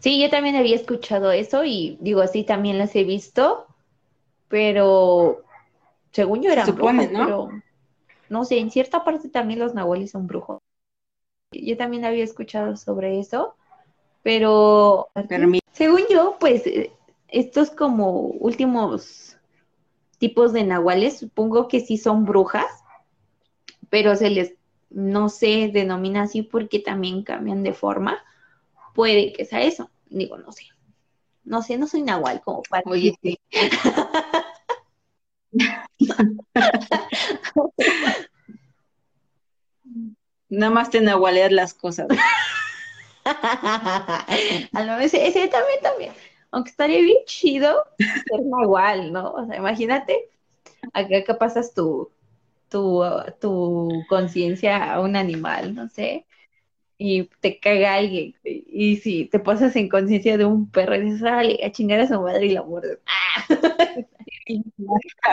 Sí, 0.00 0.20
yo 0.20 0.30
también 0.30 0.56
había 0.56 0.76
escuchado 0.76 1.30
eso 1.30 1.62
y 1.64 1.98
digo, 2.00 2.22
así 2.22 2.42
también 2.42 2.78
las 2.78 2.96
he 2.96 3.04
visto, 3.04 3.66
pero 4.48 5.42
según 6.10 6.42
yo 6.42 6.50
eran 6.50 6.74
brujos, 6.74 7.10
¿no? 7.12 7.24
pero 7.24 7.50
no 8.30 8.44
sé, 8.46 8.58
en 8.58 8.70
cierta 8.70 9.04
parte 9.04 9.28
también 9.28 9.60
los 9.60 9.74
nahuales 9.74 10.10
son 10.10 10.26
brujos. 10.26 10.58
Yo 11.52 11.76
también 11.76 12.06
había 12.06 12.24
escuchado 12.24 12.76
sobre 12.76 13.20
eso, 13.20 13.56
pero 14.22 15.08
según 15.72 16.00
yo, 16.10 16.36
pues 16.40 16.62
estos 17.28 17.70
como 17.70 18.10
últimos 18.20 19.36
tipos 20.16 20.54
de 20.54 20.64
nahuales, 20.64 21.18
supongo 21.18 21.68
que 21.68 21.80
sí 21.80 21.98
son 21.98 22.24
brujas, 22.24 22.66
pero 23.90 24.16
se 24.16 24.30
les, 24.30 24.54
no 24.88 25.28
se 25.28 25.68
denomina 25.68 26.22
así 26.22 26.42
porque 26.42 26.78
también 26.78 27.22
cambian 27.22 27.62
de 27.62 27.74
forma 27.74 28.22
puede 29.00 29.32
que 29.32 29.46
sea 29.46 29.62
eso. 29.62 29.90
Digo, 30.10 30.36
no 30.36 30.52
sé. 30.52 30.64
No 31.42 31.62
sé, 31.62 31.78
no 31.78 31.86
soy 31.86 32.02
nahual 32.02 32.42
como 32.42 32.60
para. 32.68 32.82
Oye, 32.84 33.16
sí. 33.22 33.40
Nada 40.50 40.70
más 40.70 40.90
te 40.90 41.00
nahualeas 41.00 41.50
las 41.50 41.72
cosas. 41.72 42.08
A 43.24 44.26
lo 44.84 44.98
ese, 44.98 45.26
ese 45.26 45.48
también, 45.48 45.80
también. 45.82 46.12
Aunque 46.50 46.68
estaría 46.68 47.00
bien 47.00 47.24
chido 47.24 47.82
ser 47.96 48.42
nahual, 48.44 49.14
¿no? 49.14 49.32
O 49.32 49.46
sea, 49.46 49.56
imagínate, 49.56 50.28
acá 50.92 51.24
que 51.24 51.34
pasas 51.38 51.72
tu, 51.72 52.10
tu, 52.68 53.02
tu 53.40 54.04
conciencia 54.10 54.92
a 54.92 55.00
un 55.00 55.16
animal, 55.16 55.74
no 55.74 55.88
sé 55.88 56.26
y 57.02 57.30
te 57.40 57.58
caga 57.58 57.94
alguien. 57.94 58.34
Y 58.44 58.96
si 58.96 59.24
te 59.24 59.38
pasas 59.38 59.74
en 59.74 59.88
conciencia 59.88 60.36
de 60.36 60.44
un 60.44 60.70
perro 60.70 60.96
y 60.96 61.00
dices, 61.00 61.20
sale 61.20 61.58
a 61.64 61.72
chingar 61.72 61.98
a 62.00 62.06
su 62.06 62.20
madre 62.20 62.44
y 62.44 62.50
la 62.50 62.62
muerdes. 62.62 62.98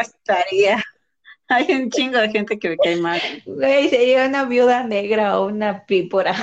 Estaría. 0.01 0.81
Hay 1.49 1.69
un 1.73 1.89
chingo 1.89 2.19
de 2.19 2.29
gente 2.29 2.57
que 2.57 2.69
me 2.69 2.77
cae 2.77 2.95
mal. 2.95 3.19
Güey, 3.45 3.89
sería 3.89 4.27
una 4.27 4.45
viuda 4.45 4.83
negra 4.83 5.37
o 5.39 5.47
una 5.47 5.85
pípora. 5.85 6.35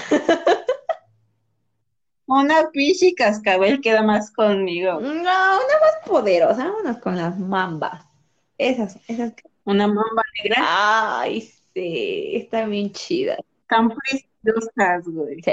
Una 2.26 2.70
pichi 2.70 3.14
cascabel 3.14 3.80
queda 3.80 4.02
más 4.02 4.30
conmigo. 4.30 5.00
No, 5.00 5.10
una 5.10 5.20
más 5.22 6.06
poderosa. 6.06 6.68
Vámonos 6.68 6.98
con 6.98 7.16
las 7.16 7.38
mambas. 7.38 8.04
Esas, 8.58 8.98
esas. 9.08 9.32
Una 9.64 9.86
mamba 9.86 10.22
negra. 10.42 10.56
Ay, 11.20 11.40
sí, 11.74 12.32
está 12.34 12.66
bien 12.66 12.92
chida. 12.92 13.36
Tan 13.68 13.90
güey. 15.06 15.42
Sí, 15.42 15.50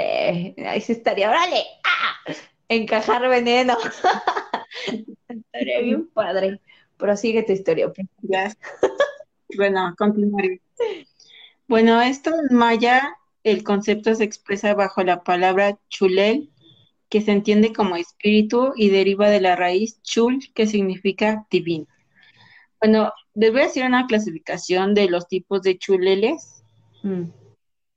ahí 0.64 0.80
se 0.80 0.92
estaría, 0.92 1.30
órale, 1.30 1.64
¡ah! 1.84 2.32
encajar 2.68 3.28
veneno. 3.28 3.76
estaría 5.28 5.80
bien 5.80 6.08
padre. 6.08 6.60
Pero 6.96 7.16
sigue 7.16 7.42
tu 7.42 7.52
historia. 7.52 7.92
Ya. 8.22 8.54
bueno, 9.56 9.94
continuaré. 9.98 10.60
Bueno, 11.66 12.00
esto 12.00 12.30
en 12.30 12.56
maya, 12.56 13.16
el 13.44 13.64
concepto 13.64 14.14
se 14.14 14.24
expresa 14.24 14.74
bajo 14.74 15.02
la 15.02 15.22
palabra 15.24 15.78
chulel, 15.88 16.50
que 17.08 17.20
se 17.20 17.32
entiende 17.32 17.72
como 17.72 17.96
espíritu 17.96 18.72
y 18.76 18.90
deriva 18.90 19.28
de 19.28 19.40
la 19.40 19.56
raíz 19.56 20.00
chul, 20.02 20.40
que 20.54 20.66
significa 20.66 21.46
divino. 21.50 21.86
Bueno, 22.80 23.12
les 23.34 23.52
voy 23.52 23.62
a 23.62 23.66
hacer 23.66 23.86
una 23.86 24.06
clasificación 24.06 24.94
de 24.94 25.08
los 25.08 25.28
tipos 25.28 25.62
de 25.62 25.78
chuleles. 25.78 26.64
Mm. 27.02 27.24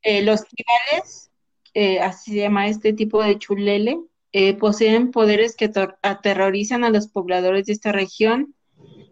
Eh, 0.08 0.22
los 0.22 0.44
tribales, 0.44 1.32
eh, 1.74 1.98
así 1.98 2.30
se 2.30 2.36
llama 2.38 2.68
este 2.68 2.92
tipo 2.92 3.24
de 3.24 3.40
chulele, 3.40 3.98
eh, 4.30 4.54
poseen 4.54 5.10
poderes 5.10 5.56
que 5.56 5.68
aterrorizan 6.00 6.84
a 6.84 6.90
los 6.90 7.08
pobladores 7.08 7.66
de 7.66 7.72
esta 7.72 7.90
región 7.90 8.54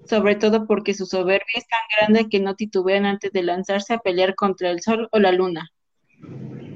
sobre 0.08 0.36
todo 0.36 0.66
porque 0.66 0.94
su 0.94 1.06
soberbia 1.06 1.46
es 1.56 1.66
tan 1.66 1.80
grande 1.96 2.28
que 2.28 2.38
no 2.38 2.54
titubean 2.54 3.06
antes 3.06 3.32
de 3.32 3.42
lanzarse 3.42 3.94
a 3.94 3.98
pelear 3.98 4.36
contra 4.36 4.70
el 4.70 4.82
sol 4.82 5.08
o 5.10 5.18
la 5.18 5.32
luna. 5.32 5.72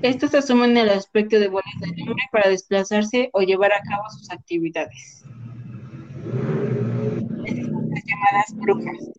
Estos 0.03 0.35
asumen 0.35 0.77
el 0.77 0.89
aspecto 0.89 1.39
de 1.39 1.49
bolas 1.49 1.75
de 1.81 1.89
lumbre 1.89 2.25
para 2.33 2.49
desplazarse 2.49 3.31
o 3.35 3.43
llevar 3.43 3.73
a 3.73 3.83
cabo 3.83 4.03
sus 4.11 4.31
actividades. 4.31 5.23
Estas 7.45 7.67
son 7.67 7.91
las 7.91 8.05
llamadas 8.05 8.55
brujas. 8.57 9.11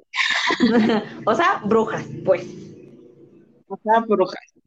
o 1.26 1.36
sea, 1.36 1.62
brujas, 1.66 2.06
pues. 2.26 2.48
O 3.68 3.78
sea, 3.78 4.00
brujas. 4.02 4.59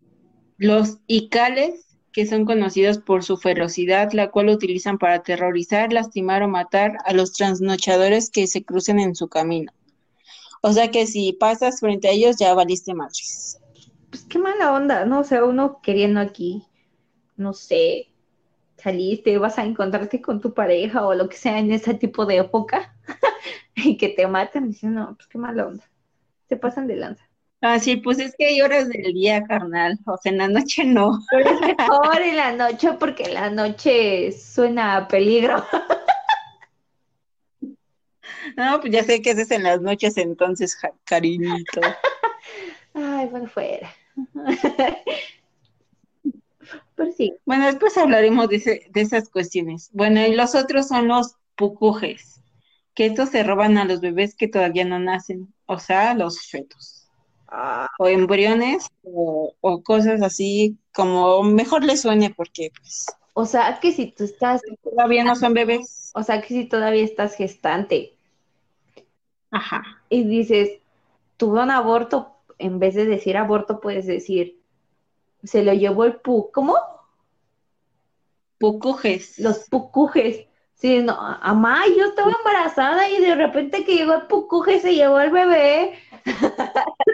Los 0.63 0.99
icales, 1.09 1.89
que 2.13 2.25
son 2.25 2.45
conocidos 2.45 2.99
por 2.99 3.25
su 3.25 3.37
ferocidad, 3.37 4.13
la 4.13 4.31
cual 4.31 4.49
utilizan 4.49 4.97
para 4.97 5.15
aterrorizar, 5.15 5.93
lastimar 5.93 6.45
o 6.45 6.49
matar 6.49 6.99
a 7.05 7.13
los 7.13 7.33
trasnochadores 7.33 8.31
que 8.31 8.47
se 8.47 8.65
crucen 8.65 9.01
en 9.01 9.17
su 9.17 9.27
camino. 9.27 9.73
O 10.61 10.73
sea 10.73 10.93
que 10.93 11.09
si 11.09 11.33
pasas 11.33 11.81
frente 11.81 12.07
a 12.07 12.13
ellos 12.13 12.37
ya 12.37 12.55
valiste 12.55 12.95
madres. 12.95 13.59
Pues 14.09 14.23
qué 14.23 14.39
mala 14.39 14.73
onda, 14.73 15.05
¿no? 15.05 15.19
O 15.19 15.25
sea, 15.25 15.45
uno 15.45 15.81
queriendo 15.83 16.21
aquí, 16.21 16.65
no 17.37 17.55
sé, 17.55 18.13
saliste, 18.77 19.39
vas 19.39 19.59
a 19.59 19.65
encontrarte 19.65 20.23
con 20.23 20.41
tu 20.41 20.55
pareja 20.55 21.05
o 21.05 21.13
lo 21.15 21.29
que 21.29 21.39
sea 21.39 21.59
en 21.59 21.73
ese 21.73 21.95
tipo 21.95 22.25
de 22.25 22.37
época 22.37 22.95
y 23.75 23.97
que 23.97 24.11
te 24.11 24.29
maten, 24.29 24.69
dicen, 24.69 24.95
no, 24.95 25.17
pues 25.17 25.27
qué 25.27 25.39
mala 25.39 25.67
onda. 25.67 25.91
Se 26.49 26.57
pasan 26.57 26.87
de 26.87 26.95
lanza. 26.95 27.32
Ah, 27.65 27.79
sí, 27.79 27.97
pues 27.97 28.19
es 28.19 28.35
que 28.37 28.47
hay 28.47 28.61
horas 28.61 28.89
del 28.89 29.13
día, 29.15 29.45
carnal. 29.45 29.97
O 30.07 30.17
sea, 30.17 30.33
en 30.33 30.39
la 30.39 30.49
noche 30.49 30.85
no. 30.85 31.21
Pero 31.31 31.49
es 31.49 31.61
mejor 31.61 32.21
en 32.21 32.37
la 32.37 32.53
noche 32.53 32.95
porque 32.99 33.23
en 33.23 33.35
la 33.35 33.51
noche 33.51 34.33
suena 34.33 34.97
a 34.97 35.09
peligro. 35.09 35.65
No, 38.57 38.81
pues 38.81 38.93
ya 38.93 39.05
sé 39.05 39.23
que 39.23 39.31
haces 39.31 39.51
en 39.53 39.63
las 39.63 39.81
noches 39.81 40.17
entonces, 40.19 40.77
cariñito. 41.05 41.81
Ay, 42.93 43.27
bueno, 43.29 43.47
fuera. 43.47 43.95
Pero 46.97 47.13
sí. 47.17 47.35
Bueno, 47.47 47.67
después 47.67 47.97
hablaremos 47.97 48.49
de, 48.49 48.89
de 48.91 49.01
esas 49.01 49.31
cuestiones. 49.31 49.89
Bueno, 49.93 50.21
y 50.27 50.35
los 50.35 50.55
otros 50.55 50.89
son 50.89 51.09
los 51.09 51.37
pucujes, 51.55 52.43
que 52.95 53.07
estos 53.07 53.31
se 53.31 53.43
roban 53.43 53.79
a 53.79 53.85
los 53.85 54.01
bebés 54.01 54.35
que 54.35 54.49
todavía 54.49 54.85
no 54.85 54.99
nacen, 54.99 55.55
o 55.67 55.79
sea, 55.79 56.13
los 56.15 56.49
fetos 56.49 57.02
o 57.99 58.09
embriones 58.09 58.89
o, 59.03 59.55
cosas 59.83 60.23
así 60.23 60.79
como 60.95 61.43
mejor 61.43 61.85
le 61.85 61.97
suene 61.97 62.31
porque 62.31 62.71
pues 62.79 63.07
o 63.35 63.47
sea 63.47 63.79
que 63.81 63.93
si 63.93 64.07
tú 64.07 64.25
estás 64.25 64.61
todavía 64.83 65.25
no 65.25 65.35
son 65.35 65.55
bebés. 65.55 66.11
O 66.15 66.23
sea 66.23 66.43
que 66.43 66.49
si 66.49 66.65
todavía 66.67 67.03
estás 67.03 67.35
gestante. 67.35 68.15
Ajá. 69.51 69.83
Y 70.09 70.25
dices 70.25 70.81
tuvo 71.37 71.63
un 71.63 71.71
aborto 71.71 72.37
en 72.59 72.79
vez 72.79 72.95
de 72.95 73.07
decir 73.07 73.37
aborto 73.37 73.81
puedes 73.81 74.07
decir 74.07 74.59
se 75.43 75.63
lo 75.63 75.73
llevó 75.73 76.05
el 76.05 76.17
pu 76.17 76.51
¿cómo? 76.53 76.77
pucujes. 78.63 79.41
Los 79.41 79.69
pucujes. 79.69 80.47
Sí, 80.75 81.01
no, 81.01 81.17
amá, 81.19 81.83
yo 81.97 82.07
estaba 82.07 82.33
embarazada 82.33 83.09
y 83.09 83.21
de 83.21 83.35
repente 83.35 83.85
que 83.85 83.97
llegó 83.97 84.15
el 84.15 84.23
pucuje 84.23 84.81
se 84.81 84.95
llevó 84.95 85.21
el 85.21 85.31
bebé. 85.31 85.99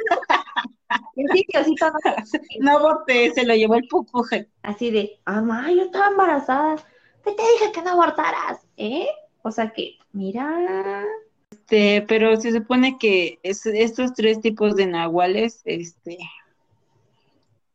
no 2.61 2.71
aborté, 2.71 3.33
se 3.33 3.45
lo 3.45 3.55
llevó 3.55 3.75
el 3.75 3.89
pucuje. 3.89 4.49
Así 4.63 4.91
de, 4.91 5.19
amá, 5.25 5.71
yo 5.71 5.83
estaba 5.83 6.09
embarazada. 6.09 6.77
te 7.25 7.31
dije 7.31 7.73
que 7.73 7.83
no 7.83 7.91
abortaras? 7.91 8.61
¿Eh? 8.77 9.07
O 9.43 9.51
sea 9.51 9.71
que, 9.71 9.99
mira. 10.13 11.05
Este, 11.51 12.03
pero 12.09 12.41
se 12.41 12.53
supone 12.53 12.99
que 12.99 13.39
estos 13.43 14.15
tres 14.15 14.41
tipos 14.41 14.77
de 14.77 14.87
nahuales, 14.87 15.63
este, 15.65 16.19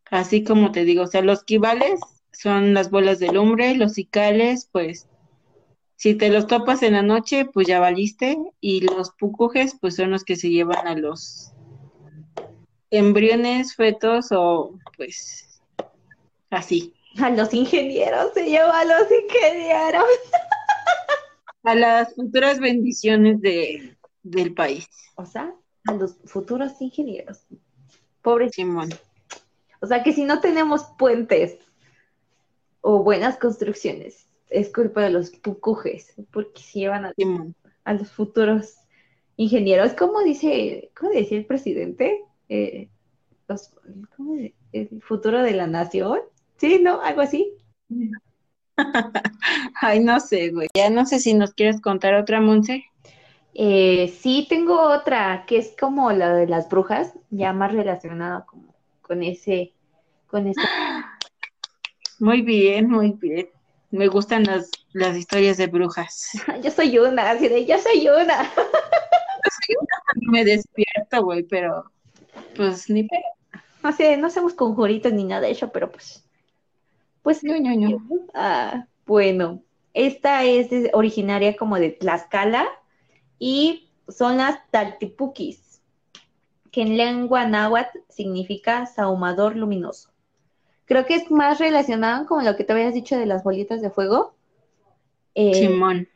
así 0.10 0.44
como 0.44 0.72
te 0.72 0.84
digo, 0.84 1.04
o 1.04 1.08
sea, 1.08 1.22
los 1.22 1.44
quivales 1.44 2.00
son 2.32 2.74
las 2.74 2.90
bolas 2.90 3.20
de 3.20 3.32
lumbre, 3.32 3.76
los 3.76 3.94
cicales, 3.94 4.68
pues 4.72 5.08
si 6.04 6.16
te 6.16 6.30
los 6.30 6.48
topas 6.48 6.84
en 6.84 6.94
la 6.94 7.02
noche, 7.02 7.46
pues 7.46 7.66
ya 7.66 7.80
valiste. 7.80 8.38
Y 8.60 8.82
los 8.82 9.12
pucujes, 9.12 9.78
pues 9.80 9.96
son 9.96 10.12
los 10.12 10.26
que 10.26 10.36
se 10.36 10.50
llevan 10.50 10.86
a 10.86 10.96
los 10.96 11.53
embriones, 12.94 13.76
fetos 13.76 14.28
o 14.32 14.78
pues 14.96 15.62
así. 16.52 16.94
A 17.20 17.30
los 17.30 17.54
ingenieros, 17.54 18.34
se 18.34 18.46
lleva 18.46 18.80
a 18.80 18.86
los 18.86 19.12
ingenieros. 19.12 20.06
A 21.66 21.76
las 21.76 22.14
futuras 22.14 22.60
bendiciones 22.60 23.40
de, 23.40 23.96
del 24.22 24.54
país. 24.54 24.86
O 25.16 25.26
sea, 25.26 25.56
a 25.88 25.94
los 25.94 26.18
futuros 26.26 26.74
ingenieros. 26.82 27.46
Pobre 28.22 28.50
Simón. 28.50 28.90
O 29.80 29.88
sea 29.88 30.04
que 30.04 30.12
si 30.12 30.26
no 30.26 30.42
tenemos 30.42 30.84
puentes 30.98 31.58
o 32.82 33.02
buenas 33.02 33.38
construcciones, 33.38 34.28
es 34.50 34.74
culpa 34.74 35.04
de 35.04 35.12
los 35.12 35.30
pucujes, 35.30 36.14
porque 36.34 36.62
se 36.62 36.80
llevan 36.80 37.06
a, 37.06 37.14
a 37.86 37.94
los 37.94 38.12
futuros 38.12 38.76
ingenieros. 39.38 39.94
¿Cómo 39.94 40.22
dice, 40.22 40.92
cómo 41.00 41.14
decía 41.14 41.38
el 41.38 41.46
presidente? 41.46 42.26
Eh, 42.50 42.90
¿El 44.72 45.02
futuro 45.02 45.42
de 45.42 45.52
la 45.52 45.68
nación? 45.68 46.20
Sí, 46.58 46.80
¿no? 46.82 47.02
Algo 47.02 47.22
así. 47.22 47.54
Ay, 49.82 50.00
no 50.00 50.20
sé, 50.20 50.50
güey. 50.50 50.68
Ya 50.76 50.90
no 50.90 51.06
sé 51.06 51.20
si 51.20 51.34
nos 51.34 51.54
quieres 51.54 51.82
contar 51.82 52.16
otra, 52.16 52.42
Monse. 52.42 52.86
Eh, 53.54 54.14
sí, 54.20 54.48
tengo 54.50 54.82
otra, 54.82 55.46
que 55.46 55.58
es 55.58 55.76
como 55.80 56.12
la 56.12 56.34
de 56.34 56.48
las 56.48 56.70
brujas, 56.70 57.14
ya 57.30 57.54
más 57.54 57.72
relacionada 57.72 58.46
como 58.46 58.74
con 59.02 59.22
ese, 59.22 59.74
con 60.28 60.48
ese. 60.48 60.62
Muy 62.20 62.42
bien, 62.42 62.90
muy 62.90 63.12
bien. 63.12 63.50
Me 63.92 64.08
gustan 64.08 64.46
las, 64.46 64.72
las 64.94 65.18
historias 65.18 65.58
de 65.58 65.68
brujas. 65.68 66.30
Yo 66.64 66.72
soy 66.72 66.98
una, 66.98 67.32
así 67.32 67.50
de, 67.50 67.66
yo 67.66 67.78
soy 67.78 68.08
una. 68.08 68.50
me 70.32 70.46
despierto, 70.46 71.24
güey, 71.24 71.44
pero 71.44 71.92
pues 72.56 72.90
ni 72.90 73.04
pero. 73.04 73.24
No 73.84 73.92
sé, 73.92 74.16
no 74.18 74.28
hacemos 74.28 74.54
conjuritos 74.54 75.12
ni 75.12 75.26
nada 75.26 75.42
de 75.42 75.52
eso, 75.52 75.72
pero 75.72 75.92
pues. 75.92 76.24
Pues. 77.22 77.44
No, 77.44 77.60
no, 77.60 77.76
no. 77.76 78.02
Ah, 78.34 78.88
bueno, 79.06 79.62
esta 79.94 80.44
es 80.46 80.70
originaria 80.94 81.56
como 81.58 81.78
de 81.78 81.90
Tlaxcala 81.90 82.68
y 83.40 83.90
son 84.08 84.38
las 84.38 84.60
taltipukis, 84.72 85.82
que 86.72 86.82
en 86.82 86.98
lengua 86.98 87.46
náhuatl 87.46 88.00
significa 88.10 88.86
saumador 88.86 89.56
luminoso. 89.56 90.10
Creo 90.86 91.06
que 91.06 91.16
es 91.16 91.32
más 91.32 91.60
relacionado 91.60 92.26
con 92.26 92.46
lo 92.46 92.56
que 92.56 92.64
te 92.64 92.74
habías 92.74 92.94
dicho 92.94 93.18
de 93.18 93.26
las 93.26 93.44
bolitas 93.44 93.82
de 93.82 93.90
fuego. 93.90 94.34
Eh, 95.36 95.54
Simón. 95.54 96.08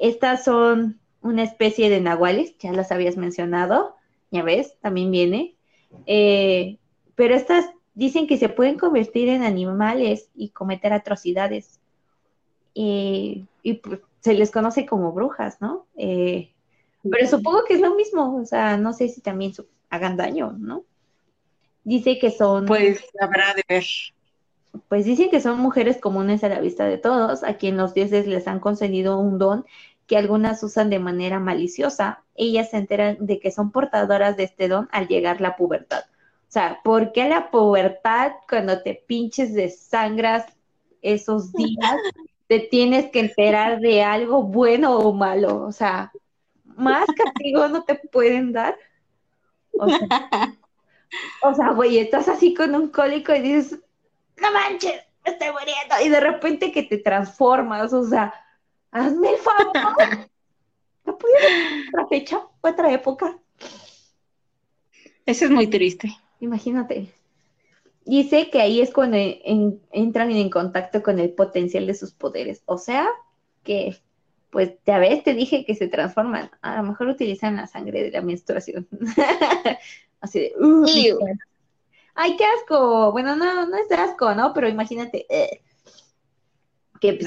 Estas 0.00 0.44
son 0.44 1.00
una 1.22 1.42
especie 1.42 1.88
de 1.88 2.00
nahuales, 2.00 2.56
ya 2.58 2.72
las 2.72 2.92
habías 2.92 3.16
mencionado, 3.16 3.96
ya 4.34 4.42
ves, 4.42 4.76
también 4.80 5.10
viene. 5.10 5.54
Eh, 6.06 6.76
pero 7.14 7.34
estas 7.34 7.66
dicen 7.94 8.26
que 8.26 8.36
se 8.36 8.48
pueden 8.48 8.76
convertir 8.76 9.28
en 9.28 9.42
animales 9.42 10.28
y 10.34 10.50
cometer 10.50 10.92
atrocidades. 10.92 11.80
y 12.74 13.46
pues, 13.82 14.00
se 14.20 14.34
les 14.34 14.50
conoce 14.50 14.86
como 14.86 15.12
brujas, 15.12 15.60
¿no? 15.60 15.86
Eh, 15.96 16.50
pero 17.10 17.28
supongo 17.28 17.64
que 17.68 17.74
es 17.74 17.80
lo 17.80 17.94
mismo, 17.94 18.36
o 18.36 18.46
sea, 18.46 18.78
no 18.78 18.94
sé 18.94 19.08
si 19.08 19.20
también 19.20 19.52
hagan 19.90 20.16
daño, 20.16 20.56
¿no? 20.58 20.84
Dice 21.84 22.18
que 22.18 22.30
son. 22.30 22.64
Pues 22.64 23.04
habrá 23.20 23.52
de 23.54 23.62
ver. 23.68 23.84
Pues 24.88 25.04
dicen 25.04 25.30
que 25.30 25.40
son 25.40 25.60
mujeres 25.60 25.98
comunes 26.00 26.42
a 26.42 26.48
la 26.48 26.60
vista 26.60 26.86
de 26.86 26.98
todos, 26.98 27.44
a 27.44 27.58
quien 27.58 27.76
los 27.76 27.94
dioses 27.94 28.26
les 28.26 28.48
han 28.48 28.58
concedido 28.58 29.18
un 29.18 29.38
don 29.38 29.66
que 30.06 30.16
algunas 30.16 30.62
usan 30.62 30.90
de 30.90 30.98
manera 30.98 31.38
maliciosa. 31.38 32.22
Ellas 32.34 32.70
se 32.70 32.78
enteran 32.78 33.16
de 33.20 33.40
que 33.40 33.50
son 33.50 33.70
portadoras 33.70 34.36
de 34.36 34.44
este 34.44 34.68
don 34.68 34.88
al 34.92 35.08
llegar 35.08 35.40
la 35.40 35.56
pubertad. 35.56 36.04
O 36.48 36.52
sea, 36.54 36.80
¿por 36.84 37.12
qué 37.12 37.28
la 37.28 37.50
pubertad 37.50 38.32
cuando 38.48 38.82
te 38.82 38.94
pinches 39.06 39.54
de 39.54 39.70
sangras 39.70 40.46
esos 41.02 41.52
días 41.52 41.96
te 42.48 42.60
tienes 42.60 43.10
que 43.10 43.20
enterar 43.20 43.80
de 43.80 44.02
algo 44.02 44.42
bueno 44.42 44.98
o 44.98 45.12
malo? 45.12 45.64
O 45.64 45.72
sea, 45.72 46.12
más 46.64 47.06
castigo 47.06 47.68
no 47.68 47.82
te 47.84 47.94
pueden 47.94 48.52
dar. 48.52 48.76
O 49.72 49.88
sea, 49.88 50.54
o 51.42 51.54
sea, 51.54 51.70
güey, 51.70 51.98
estás 51.98 52.28
así 52.28 52.54
con 52.54 52.74
un 52.74 52.88
cólico 52.88 53.34
y 53.34 53.40
dices, 53.40 53.78
no 54.40 54.52
manches, 54.52 55.02
me 55.24 55.32
estoy 55.32 55.48
muriendo. 55.50 55.94
Y 56.04 56.08
de 56.08 56.20
repente 56.20 56.72
que 56.72 56.82
te 56.82 56.98
transformas, 56.98 57.92
o 57.92 58.04
sea, 58.04 58.34
hazme 58.94 59.32
el 59.32 59.36
favor. 59.38 59.72
¿No 61.04 61.12
otra 61.12 62.06
fecha, 62.08 62.40
otra 62.62 62.92
época? 62.92 63.38
Eso 65.26 65.44
es 65.44 65.50
muy 65.50 65.66
triste. 65.66 66.16
Imagínate. 66.40 67.12
Dice 68.06 68.50
que 68.50 68.60
ahí 68.60 68.80
es 68.80 68.90
cuando 68.90 69.18
entran 69.92 70.30
en 70.30 70.48
contacto 70.48 71.02
con 71.02 71.18
el 71.18 71.30
potencial 71.32 71.86
de 71.86 71.94
sus 71.94 72.12
poderes. 72.12 72.62
O 72.66 72.78
sea, 72.78 73.06
que 73.62 73.96
pues 74.50 74.72
ya 74.86 74.98
ves, 74.98 75.24
te 75.24 75.34
dije 75.34 75.64
que 75.64 75.74
se 75.74 75.88
transforman. 75.88 76.50
A 76.62 76.76
lo 76.76 76.84
mejor 76.84 77.08
utilizan 77.08 77.56
la 77.56 77.66
sangre 77.66 78.04
de 78.04 78.10
la 78.10 78.22
menstruación. 78.22 78.86
Así 80.20 80.38
de, 80.38 80.54
uh, 80.58 80.86
ay, 82.14 82.36
qué 82.36 82.44
asco. 82.44 83.12
Bueno, 83.12 83.36
no, 83.36 83.66
no 83.66 83.76
es 83.76 83.88
de 83.88 83.96
asco, 83.96 84.34
¿no? 84.34 84.54
Pero 84.54 84.68
imagínate 84.68 85.26
eh, 85.28 85.60
que 87.04 87.18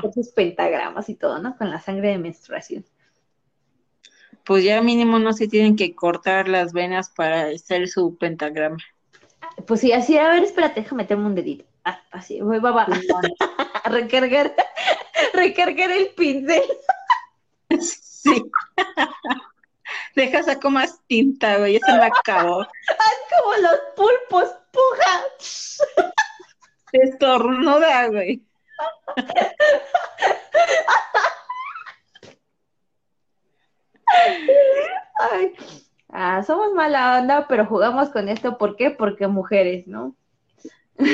pues, 0.00 0.14
sus 0.14 0.28
pentagramas 0.28 1.08
y 1.08 1.14
todo, 1.14 1.38
¿no? 1.38 1.56
Con 1.56 1.70
la 1.70 1.80
sangre 1.80 2.08
de 2.08 2.18
menstruación. 2.18 2.84
Pues 4.44 4.64
ya 4.64 4.82
mínimo 4.82 5.18
no 5.18 5.32
se 5.32 5.48
tienen 5.48 5.76
que 5.76 5.94
cortar 5.94 6.48
las 6.48 6.72
venas 6.72 7.10
para 7.10 7.46
hacer 7.46 7.88
su 7.88 8.16
pentagrama. 8.18 8.76
Pues 9.66 9.80
sí, 9.80 9.92
así, 9.92 10.18
a 10.18 10.28
ver, 10.28 10.42
espérate, 10.42 10.82
déjame 10.82 11.04
meterme 11.04 11.26
un 11.26 11.34
dedito. 11.34 11.64
Ah, 11.84 12.02
así, 12.10 12.40
voy, 12.40 12.58
va, 12.58 12.72
va. 12.72 12.86
a 13.84 13.88
recargar, 13.88 14.54
recargar 15.32 15.90
el 15.90 16.08
pincel. 16.08 16.62
sí. 17.80 18.42
Deja 20.14 20.42
saco 20.42 20.70
más 20.70 21.00
tinta, 21.06 21.56
güey, 21.58 21.74
ya 21.74 21.86
se 21.86 21.92
me 21.92 22.04
acabó. 22.04 22.62
Es 22.62 22.68
como 23.30 23.56
los 23.62 23.80
pulpos, 23.96 24.54
puja. 24.72 26.12
Estornuda, 26.92 28.08
güey. 28.08 28.42
Ay. 35.18 35.52
Ah, 36.08 36.42
somos 36.42 36.72
mala 36.74 37.20
onda, 37.20 37.46
pero 37.48 37.66
jugamos 37.66 38.10
con 38.10 38.28
esto. 38.28 38.58
¿Por 38.58 38.76
qué? 38.76 38.90
Porque 38.90 39.26
mujeres, 39.28 39.86
¿no? 39.86 40.14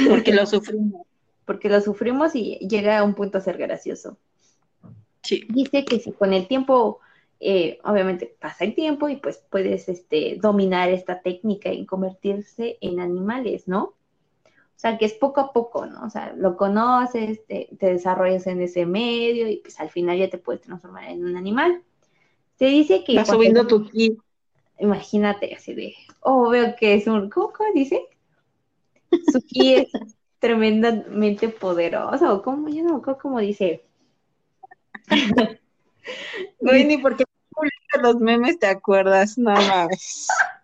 Porque 0.08 0.32
lo 0.32 0.44
sufrimos. 0.46 1.06
Porque 1.44 1.68
lo 1.68 1.80
sufrimos 1.80 2.34
y 2.34 2.58
llega 2.68 2.98
a 2.98 3.04
un 3.04 3.14
punto 3.14 3.38
a 3.38 3.40
ser 3.40 3.56
gracioso. 3.56 4.18
Sí. 5.22 5.46
Dice 5.48 5.84
que 5.84 6.00
si 6.00 6.12
con 6.12 6.32
el 6.32 6.46
tiempo, 6.48 7.00
eh, 7.40 7.78
obviamente 7.84 8.34
pasa 8.40 8.64
el 8.64 8.74
tiempo 8.74 9.08
y 9.08 9.16
pues 9.16 9.42
puedes 9.50 9.88
este, 9.88 10.36
dominar 10.40 10.90
esta 10.90 11.22
técnica 11.22 11.72
y 11.72 11.86
convertirse 11.86 12.76
en 12.80 13.00
animales, 13.00 13.68
¿no? 13.68 13.94
O 14.78 14.80
sea, 14.80 14.96
que 14.96 15.06
es 15.06 15.14
poco 15.14 15.40
a 15.40 15.52
poco, 15.52 15.86
¿no? 15.86 16.04
O 16.04 16.08
sea, 16.08 16.32
lo 16.36 16.56
conoces, 16.56 17.44
te, 17.46 17.68
desarrollas 17.80 18.46
en 18.46 18.62
ese 18.62 18.86
medio 18.86 19.48
y 19.48 19.56
pues 19.56 19.80
al 19.80 19.90
final 19.90 20.16
ya 20.16 20.30
te 20.30 20.38
puedes 20.38 20.62
transformar 20.62 21.08
en 21.08 21.24
un 21.24 21.36
animal. 21.36 21.82
Se 22.60 22.66
dice 22.66 23.02
que... 23.02 23.16
Vas 23.16 23.26
subiendo 23.26 23.66
tu 23.66 23.84
ki. 23.84 24.18
Imagínate 24.78 25.52
así 25.52 25.74
de, 25.74 25.96
oh, 26.20 26.48
veo 26.50 26.76
que 26.76 26.94
es 26.94 27.08
un... 27.08 27.28
¿Cómo, 27.28 27.52
cómo 27.52 27.72
dice? 27.74 28.06
Su 29.32 29.42
ki 29.42 29.74
es 29.74 29.88
tremendamente 30.38 31.48
poderoso, 31.48 32.32
o 32.32 32.42
como, 32.42 32.68
yo 32.68 32.84
no 32.84 33.02
me 33.04 33.16
cómo 33.16 33.40
dice. 33.40 33.84
No, 36.60 36.72
ni 36.72 36.96
porque 36.96 37.24
los 38.00 38.16
memes 38.16 38.58
te 38.58 38.66
acuerdas, 38.66 39.36
no 39.36 39.52
mames. 39.52 40.28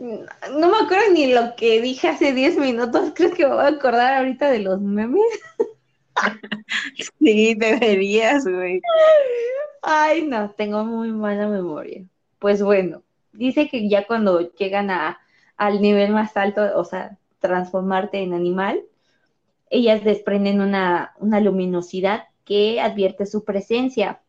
No 0.00 0.68
me 0.68 0.76
acuerdo 0.78 1.12
ni 1.12 1.32
lo 1.32 1.56
que 1.56 1.80
dije 1.80 2.08
hace 2.08 2.32
10 2.32 2.58
minutos. 2.58 3.12
¿Crees 3.14 3.34
que 3.34 3.46
me 3.46 3.54
voy 3.54 3.64
a 3.64 3.68
acordar 3.68 4.14
ahorita 4.18 4.50
de 4.50 4.60
los 4.60 4.80
memes? 4.80 5.22
Sí, 7.18 7.54
deberías, 7.54 8.46
güey. 8.46 8.80
Ay, 9.82 10.22
no, 10.22 10.50
tengo 10.50 10.84
muy 10.84 11.10
mala 11.10 11.48
memoria. 11.48 12.04
Pues 12.38 12.62
bueno, 12.62 13.02
dice 13.32 13.68
que 13.68 13.88
ya 13.88 14.06
cuando 14.06 14.52
llegan 14.54 14.90
a, 14.90 15.18
al 15.56 15.82
nivel 15.82 16.12
más 16.12 16.36
alto, 16.36 16.62
o 16.76 16.84
sea, 16.84 17.18
transformarte 17.40 18.22
en 18.22 18.32
animal, 18.32 18.82
ellas 19.70 20.04
desprenden 20.04 20.60
una, 20.60 21.14
una 21.18 21.40
luminosidad 21.40 22.28
que 22.44 22.80
advierte 22.80 23.26
su 23.26 23.44
presencia 23.44 24.20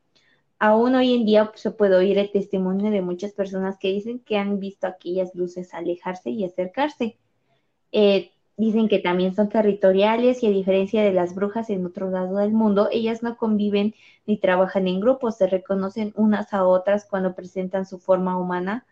aún 0.60 0.96
hoy 0.96 1.14
en 1.14 1.26
día 1.26 1.52
se 1.56 1.72
puede 1.72 1.96
oír 1.96 2.18
el 2.18 2.32
testimonio 2.32 2.92
de 2.92 3.02
muchas 3.02 3.34
personas 3.34 3.78
que 3.78 3.90
dicen 3.90 4.20
que 4.20 4.38
han 4.38 4.60
visto 4.60 4.88
aquellas 4.88 5.36
luces 5.36 5.74
alejarse 5.74 6.30
y 6.30 6.46
acercarse. 6.46 7.18
Eh, 7.92 8.32
dicen 8.58 8.88
que 8.88 9.00
también 9.00 9.36
son 9.36 9.50
territoriales 9.50 10.42
y 10.44 10.48
a 10.48 10.52
diferencia 10.52 11.04
de 11.04 11.14
las 11.14 11.36
brujas 11.36 11.70
en 11.70 11.86
otro 11.86 12.10
lado 12.10 12.38
del 12.38 12.54
mundo, 12.54 12.90
ellas 12.92 13.22
no 13.22 13.38
conviven 13.38 13.94
ni 14.26 14.38
trabajan 14.38 14.88
en 14.88 15.00
grupos, 15.02 15.38
se 15.38 15.48
reconocen 15.48 16.14
unas 16.16 16.54
a 16.54 16.66
otras 16.66 17.06
cuando 17.06 17.36
presentan 17.36 17.86
su 17.86 18.00
forma 18.00 18.38
humana 18.38 18.86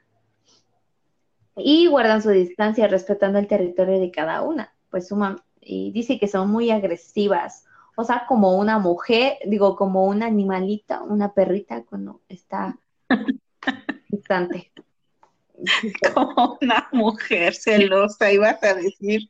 y 1.55 1.88
guardan 1.88 2.22
su 2.22 2.30
distancia 2.30 2.88
respetando 2.88 3.39
el 3.39 3.47
territorio 3.47 3.99
de 3.99 4.11
cada 4.11 4.41
una. 4.41 4.74
Pues 4.89 5.07
suma, 5.07 5.43
y 5.61 5.91
dice 5.91 6.20
que 6.20 6.28
son 6.28 6.49
muy 6.49 6.72
agresivas, 6.72 7.66
o 7.96 8.04
sea, 8.04 8.26
como 8.28 8.58
una 8.58 8.80
mujer, 8.80 9.38
digo, 9.46 9.76
como 9.76 10.06
una 10.06 10.26
animalita, 10.26 11.02
una 11.04 11.34
perrita 11.34 11.84
cuando 11.84 12.22
está 12.28 12.78
distante. 14.10 14.72
Como 16.14 16.58
una 16.62 16.89
mujer 16.91 17.54
celosa, 17.54 18.32
ibas 18.32 18.62
a 18.64 18.74
decir. 18.74 19.30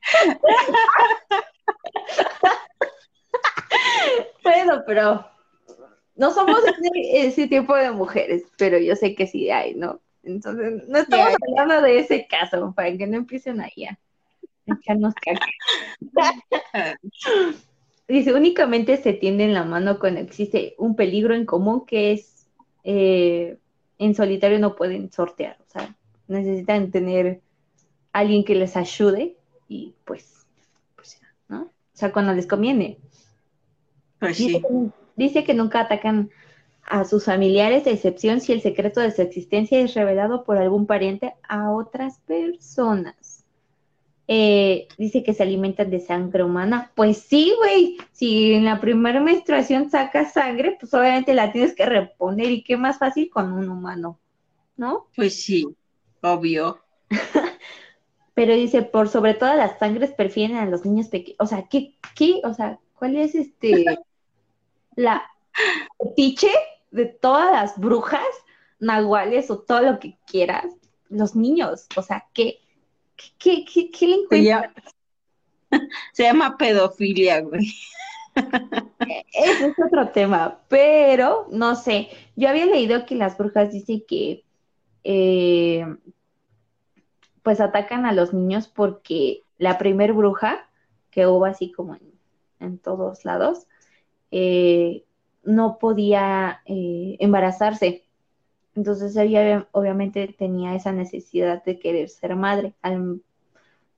bueno, 4.44 4.84
pero 4.88 5.28
no 6.16 6.32
somos 6.32 6.60
ese, 6.94 7.48
tipo 7.48 7.76
de 7.76 7.92
mujeres, 7.92 8.44
pero 8.58 8.78
yo 8.78 8.96
sé 8.96 9.14
que 9.16 9.28
sí 9.28 9.52
hay, 9.52 9.76
¿no? 9.76 10.00
Entonces, 10.24 10.88
no 10.88 11.00
estamos 11.00 11.36
hablando 11.58 11.82
de 11.82 12.00
ese 12.00 12.26
caso, 12.28 12.74
para 12.74 12.96
que 12.98 13.06
no 13.06 13.18
empiecen 13.18 13.60
ahí 13.60 13.86
a 13.86 14.00
echarnos 14.66 15.14
caca. 15.16 15.46
Dice, 18.08 18.34
únicamente 18.34 18.98
se 18.98 19.14
tienden 19.14 19.54
la 19.54 19.64
mano 19.64 19.98
cuando 19.98 20.20
existe 20.20 20.76
un 20.78 20.96
peligro 20.96 21.34
en 21.34 21.46
común 21.46 21.86
que 21.86 22.12
es 22.12 22.48
eh, 22.84 23.58
en 23.98 24.16
solitario 24.16 24.60
no 24.60 24.76
pueden 24.76 25.12
sortear. 25.12 25.58
O 25.68 25.72
sea, 25.72 25.96
necesitan 26.28 26.92
tener 26.92 27.42
alguien 28.12 28.44
que 28.44 28.56
les 28.56 28.76
ayude 28.76 29.38
y 29.68 29.94
pues, 30.06 30.46
pues 30.96 31.20
¿no? 31.48 31.62
O 31.64 31.70
sea, 31.94 32.12
cuando 32.12 32.34
les 32.34 32.48
conviene. 32.48 32.98
Pues 34.20 34.38
sí. 34.38 34.62
dice 35.16 35.44
que 35.44 35.54
nunca 35.54 35.82
atacan 35.82 36.30
a 36.86 37.06
sus 37.06 37.26
familiares, 37.26 37.88
a 37.88 37.92
excepción 37.92 38.42
si 38.42 38.52
el 38.52 38.62
secreto 38.62 39.00
de 39.00 39.12
su 39.12 39.22
existencia 39.22 39.80
es 39.80 39.94
revelado 39.94 40.44
por 40.44 40.58
algún 40.58 40.86
pariente 40.86 41.34
a 41.48 41.72
otras 41.72 42.20
personas. 42.20 43.33
Eh, 44.28 44.88
dice 44.98 45.22
que 45.22 45.34
se 45.34 45.44
alimentan 45.44 45.90
de 45.90 46.00
sangre 46.00 46.44
humana. 46.44 46.92
Pues 46.96 47.18
sí, 47.18 47.54
güey. 47.58 47.98
Si 48.12 48.54
en 48.54 48.66
la 48.66 48.80
primera 48.80 49.20
menstruación 49.20 49.90
sacas 49.90 50.34
sangre, 50.34 50.78
pues 50.80 50.94
obviamente 50.94 51.34
la 51.34 51.52
tienes 51.52 51.76
que 51.76 51.86
reponer. 51.86 52.52
¿Y 52.52 52.64
qué 52.64 52.78
más 52.78 53.00
fácil 53.00 53.30
con 53.30 53.52
un 53.52 53.70
humano? 53.70 54.20
¿No? 54.78 55.08
Pues 55.16 55.42
sí, 55.42 55.68
obvio. 56.22 56.80
Pero 58.34 58.56
dice, 58.56 58.82
por 58.82 59.10
sobre 59.10 59.34
todas 59.34 59.58
las 59.58 59.78
sangres 59.78 60.12
prefieren 60.12 60.58
a 60.58 60.66
los 60.66 60.86
niños 60.86 61.08
pequeños. 61.08 61.38
O 61.40 61.46
sea, 61.46 61.68
¿qué, 61.70 61.96
qué? 62.16 62.42
O 62.44 62.54
sea, 62.54 62.80
¿cuál 62.98 63.16
es 63.18 63.36
este 63.36 63.86
la 64.96 65.24
piche 66.16 66.50
de 66.92 67.06
todas 67.06 67.52
las 67.52 67.78
brujas, 67.78 68.26
nahuales 68.80 69.52
o 69.52 69.60
todo 69.60 69.82
lo 69.82 70.00
que 70.00 70.18
quieras? 70.26 70.66
Los 71.10 71.36
niños. 71.36 71.88
O 71.96 72.02
sea, 72.02 72.26
¿qué? 72.34 72.63
¿Qué, 73.16 73.66
qué, 73.66 73.92
qué 73.92 74.08
le 74.08 74.16
encuentras? 74.16 74.74
Se 76.14 76.24
llama, 76.24 76.58
pedofilia, 76.58 77.42
güey. 77.42 77.74
Ese 79.34 79.68
es 79.68 79.76
otro 79.86 80.10
tema, 80.10 80.60
pero 80.68 81.48
no 81.52 81.76
sé. 81.76 82.10
Yo 82.36 82.50
había 82.50 82.66
leído 82.66 83.06
que 83.06 83.16
las 83.16 83.38
brujas 83.38 83.72
dicen 83.72 84.04
que 84.08 84.44
eh, 85.04 85.86
pues 87.44 87.60
atacan 87.60 88.06
a 88.06 88.14
los 88.14 88.34
niños 88.34 88.68
porque 88.68 89.44
la 89.58 89.78
primer 89.78 90.14
bruja, 90.14 90.70
que 91.12 91.28
hubo 91.28 91.46
así 91.46 91.72
como 91.72 91.98
en, 92.60 92.78
todos 92.80 93.26
lados, 93.26 93.68
eh, 94.32 95.04
no 95.44 95.78
podía 95.78 96.62
eh, 96.66 97.18
embarazarse. 97.20 98.06
Entonces 98.76 99.16
ella 99.16 99.68
obviamente 99.72 100.36
tenía 100.38 100.76
esa 100.76 100.92
necesidad 100.92 101.64
de 101.64 101.80
querer 101.80 102.10
ser 102.10 102.36
madre. 102.36 102.74
Al 102.82 103.22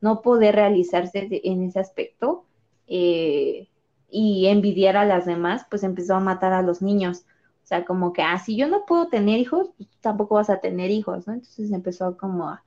no 0.01 0.21
poder 0.21 0.55
realizarse 0.55 1.28
en 1.43 1.63
ese 1.63 1.80
aspecto 1.80 2.45
eh, 2.88 3.67
y 4.09 4.47
envidiar 4.47 4.97
a 4.97 5.05
las 5.05 5.26
demás, 5.26 5.65
pues 5.69 5.84
empezó 5.84 6.15
a 6.15 6.19
matar 6.19 6.53
a 6.53 6.61
los 6.61 6.82
niños. 6.82 7.26
O 7.63 7.67
sea, 7.67 7.86
como 7.86 8.13
que, 8.13 8.21
ah, 8.21 8.38
si 8.38 8.55
yo 8.55 8.67
no 8.67 8.86
puedo 8.86 9.07
tener 9.07 9.39
hijos, 9.39 9.71
pues 9.78 9.89
tampoco 10.01 10.36
vas 10.36 10.51
a 10.51 10.59
tener 10.59 10.91
hijos, 10.91 11.26
¿no? 11.26 11.34
Entonces 11.34 11.71
empezó 11.71 12.15
como 12.17 12.49
a, 12.49 12.63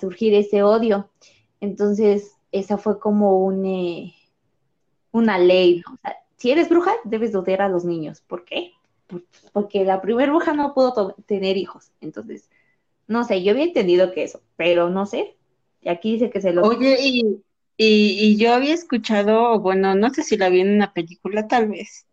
surgir 0.00 0.34
ese 0.34 0.62
odio. 0.62 1.10
Entonces, 1.60 2.36
esa 2.52 2.78
fue 2.78 2.98
como 2.98 3.44
un, 3.44 3.66
eh, 3.66 4.14
una 5.12 5.38
ley, 5.38 5.82
¿no? 5.86 5.94
O 5.94 5.98
sea, 5.98 6.16
si 6.36 6.50
eres 6.50 6.70
bruja, 6.70 6.92
debes 7.04 7.34
odiar 7.34 7.60
a 7.60 7.68
los 7.68 7.84
niños. 7.84 8.22
¿Por 8.22 8.46
qué? 8.46 8.72
Porque 9.52 9.84
la 9.84 10.00
primera 10.00 10.30
bruja 10.30 10.52
no 10.52 10.74
pudo 10.74 11.14
tener 11.26 11.56
hijos. 11.56 11.92
Entonces, 12.00 12.48
no 13.06 13.24
sé, 13.24 13.42
yo 13.42 13.52
había 13.52 13.64
entendido 13.64 14.12
que 14.12 14.24
eso, 14.24 14.40
pero 14.56 14.90
no 14.90 15.06
sé. 15.06 15.36
Y 15.82 15.88
aquí 15.88 16.12
dice 16.12 16.30
que 16.30 16.40
se 16.40 16.52
lo. 16.52 16.62
Oye, 16.62 16.96
y, 17.00 17.42
y, 17.76 18.36
yo 18.36 18.54
había 18.54 18.74
escuchado, 18.74 19.58
bueno, 19.60 19.94
no 19.94 20.10
sé 20.10 20.22
si 20.22 20.36
la 20.36 20.48
vi 20.48 20.60
en 20.60 20.74
una 20.74 20.92
película, 20.92 21.48
tal 21.48 21.68
vez, 21.68 22.06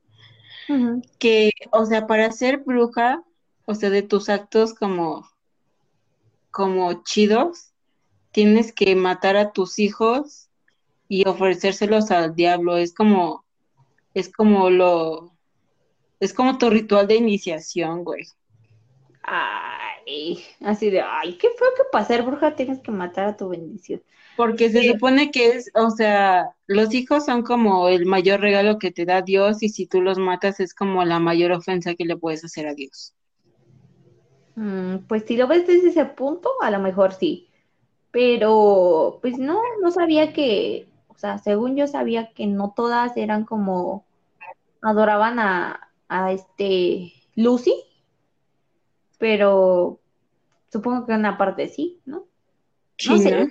que, 1.20 1.52
o 1.72 1.86
sea, 1.86 2.08
para 2.08 2.32
ser 2.32 2.60
bruja, 2.60 3.24
o 3.66 3.76
sea, 3.76 3.90
de 3.90 4.02
tus 4.02 4.30
actos 4.30 4.74
como, 4.74 5.30
como 6.52 7.04
chidos, 7.04 7.74
tienes 8.32 8.72
que 8.72 8.96
matar 8.96 9.36
a 9.38 9.52
tus 9.52 9.80
hijos 9.80 10.50
y 11.10 11.28
ofrecérselos 11.28 12.12
al 12.12 12.36
diablo. 12.36 12.78
Es 12.78 12.94
como, 12.94 13.46
es 14.14 14.32
como 14.32 14.70
lo, 14.70 15.37
es 16.20 16.34
como 16.34 16.58
tu 16.58 16.70
ritual 16.70 17.08
de 17.08 17.16
iniciación, 17.16 18.04
güey. 18.04 18.26
Ay, 19.24 20.42
así 20.62 20.90
de, 20.90 21.02
ay, 21.02 21.38
qué 21.38 21.50
fue 21.58 21.68
que 21.76 21.84
para 21.92 22.06
ser 22.06 22.24
bruja 22.24 22.56
tienes 22.56 22.80
que 22.80 22.92
matar 22.92 23.28
a 23.28 23.38
tu 23.38 23.50
bendición. 23.50 24.02
Porque 24.38 24.70
se 24.70 24.88
supone 24.92 25.32
que 25.32 25.50
es, 25.50 25.72
o 25.74 25.90
sea, 25.90 26.52
los 26.68 26.94
hijos 26.94 27.26
son 27.26 27.42
como 27.42 27.90
el 27.90 28.06
mayor 28.06 28.40
regalo 28.40 28.78
que 28.78 28.92
te 28.92 29.04
da 29.04 29.22
Dios 29.22 29.64
y 29.64 29.70
si 29.70 29.88
tú 29.88 30.02
los 30.02 30.18
matas 30.20 30.60
es 30.60 30.74
como 30.74 31.04
la 31.04 31.20
mayor 31.20 31.52
ofensa 31.52 31.96
que 31.96 32.06
le 32.06 32.16
puedes 32.16 32.46
hacer 32.46 32.68
a 32.68 32.74
Dios. 32.74 33.14
Mm, 34.56 35.00
pues 35.08 35.24
si 35.28 35.38
lo 35.38 35.48
ves 35.48 35.68
desde 35.68 35.90
ese 35.90 36.06
punto, 36.06 36.50
a 36.62 36.72
lo 36.72 36.80
mejor 36.80 37.14
sí. 37.14 37.50
Pero, 38.12 39.20
pues 39.22 39.38
no, 39.38 39.60
no 39.82 39.92
sabía 39.92 40.34
que, 40.34 40.88
o 41.08 41.18
sea, 41.18 41.38
según 41.38 41.76
yo 41.76 41.88
sabía 41.88 42.32
que 42.32 42.48
no 42.48 42.74
todas 42.76 43.18
eran 43.18 43.44
como, 43.44 44.06
adoraban 44.82 45.40
a, 45.40 45.87
a 46.10 46.32
este 46.32 47.14
Lucy, 47.36 47.74
pero 49.18 50.00
supongo 50.72 51.06
que 51.06 51.14
una 51.14 51.38
parte 51.38 51.68
sí, 51.70 52.00
¿no? 52.06 52.26
No 53.08 53.18
sé 53.18 53.48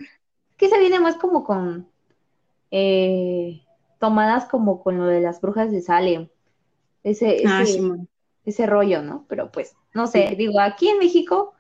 que 0.57 0.69
se 0.69 0.79
viene 0.79 1.01
más 1.01 1.17
como 1.17 1.45
con 1.45 1.89
eh, 2.71 3.63
tomadas 3.99 4.47
como 4.47 4.83
con 4.83 4.99
lo 4.99 5.07
de 5.07 5.21
las 5.21 5.41
brujas 5.41 5.71
de 5.71 5.83
Salem. 5.83 6.29
Ese, 7.03 7.43
ah, 7.47 7.63
ese, 8.45 8.67
rollo, 8.67 9.03
¿no? 9.03 9.25
Pero 9.29 9.53
pues, 9.53 9.77
no 9.95 10.07
sé, 10.07 10.35
digo, 10.37 10.61
aquí 10.61 10.89
en 10.89 10.99
México, 10.99 11.55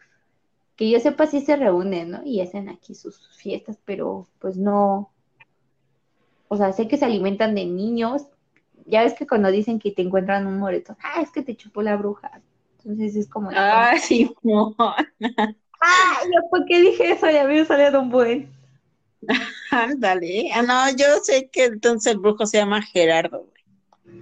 que 0.75 0.91
yo 0.91 0.99
sepa 0.99 1.27
sí 1.27 1.41
se 1.41 1.57
reúnen, 1.57 2.11
¿no? 2.11 2.23
Y 2.25 2.41
hacen 2.41 2.69
aquí 2.69 2.95
sus 2.95 3.29
fiestas, 3.37 3.79
pero 3.85 4.27
pues 4.41 4.57
no. 4.57 5.13
O 6.49 6.57
sea, 6.57 6.73
sé 6.73 6.89
que 6.89 6.97
se 6.97 7.05
alimentan 7.05 7.55
de 7.55 7.67
niños. 7.67 8.27
Ya 8.87 9.03
ves 9.03 9.15
que 9.15 9.27
cuando 9.27 9.51
dicen 9.51 9.79
que 9.79 9.91
te 9.91 10.03
encuentran 10.03 10.47
un 10.47 10.59
moreto, 10.59 10.97
ah, 11.03 11.21
es 11.21 11.31
que 11.31 11.43
te 11.43 11.57
chupó 11.57 11.83
la 11.83 11.97
bruja. 11.97 12.41
Entonces 12.79 13.17
es 13.17 13.29
como. 13.29 13.51
Ah, 13.53 13.97
sí, 14.01 14.33
Ah, 15.79 16.21
yo 16.25 16.49
por 16.51 16.65
qué 16.65 16.81
dije 16.81 17.11
eso, 17.13 17.31
ya 17.31 17.45
me 17.45 17.65
salido 17.65 18.01
un 18.01 18.11
buen. 18.11 18.51
Ándale. 19.71 20.51
Ah, 20.55 20.63
no, 20.63 20.97
yo 20.97 21.19
sé 21.23 21.51
que 21.51 21.65
entonces 21.65 22.13
el 22.13 22.19
brujo 22.19 22.47
se 22.47 22.59
llama 22.59 22.81
Gerardo. 22.81 23.47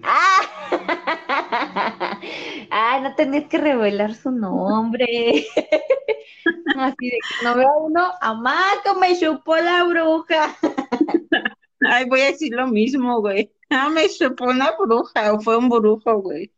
Ah, 0.03 0.41
ah 2.71 3.01
no 3.03 3.15
tenés 3.15 3.47
que 3.49 3.59
revelar 3.59 4.15
su 4.15 4.31
nombre. 4.31 5.47
Así 6.77 7.11
de 7.11 7.19
que 7.19 7.45
no 7.45 7.55
veo 7.55 7.79
uno, 7.83 8.13
amaco, 8.21 8.99
me 8.99 9.19
chupó 9.19 9.57
la 9.57 9.85
bruja. 9.85 10.57
Ay, 11.89 12.07
voy 12.07 12.21
a 12.21 12.27
decir 12.27 12.53
lo 12.53 12.67
mismo, 12.67 13.21
güey. 13.21 13.54
Ah, 13.71 13.89
me 13.89 14.09
chupó 14.09 14.45
una 14.45 14.73
bruja, 14.79 15.33
o 15.33 15.41
fue 15.41 15.57
un 15.57 15.69
brujo, 15.69 16.21
güey. 16.21 16.53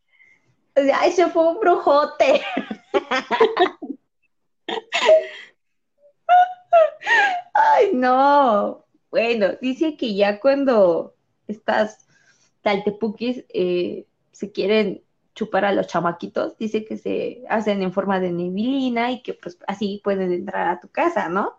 Ay, 0.75 1.13
se 1.13 1.27
fue 1.29 1.49
un 1.49 1.61
brujote. 1.61 2.43
Ay, 7.55 7.91
no. 7.95 8.85
Bueno, 9.11 9.55
dice 9.61 9.97
que 9.97 10.15
ya 10.15 10.41
cuando 10.41 11.15
estas 11.47 12.07
taltepuquis 12.63 13.45
eh, 13.49 14.07
se 14.33 14.53
quieren 14.53 15.03
chupar 15.35 15.65
a 15.65 15.73
los 15.73 15.87
chamaquitos, 15.87 16.57
dice 16.59 16.85
que 16.85 16.99
se 16.99 17.45
hacen 17.49 17.83
en 17.83 17.93
forma 17.93 18.21
de 18.21 18.33
neblina 18.33 19.13
y 19.13 19.23
que 19.23 19.35
pues 19.35 19.59
así 19.67 20.01
pueden 20.03 20.33
entrar 20.33 20.69
a 20.69 20.81
tu 20.81 20.89
casa, 20.89 21.29
¿no? 21.29 21.59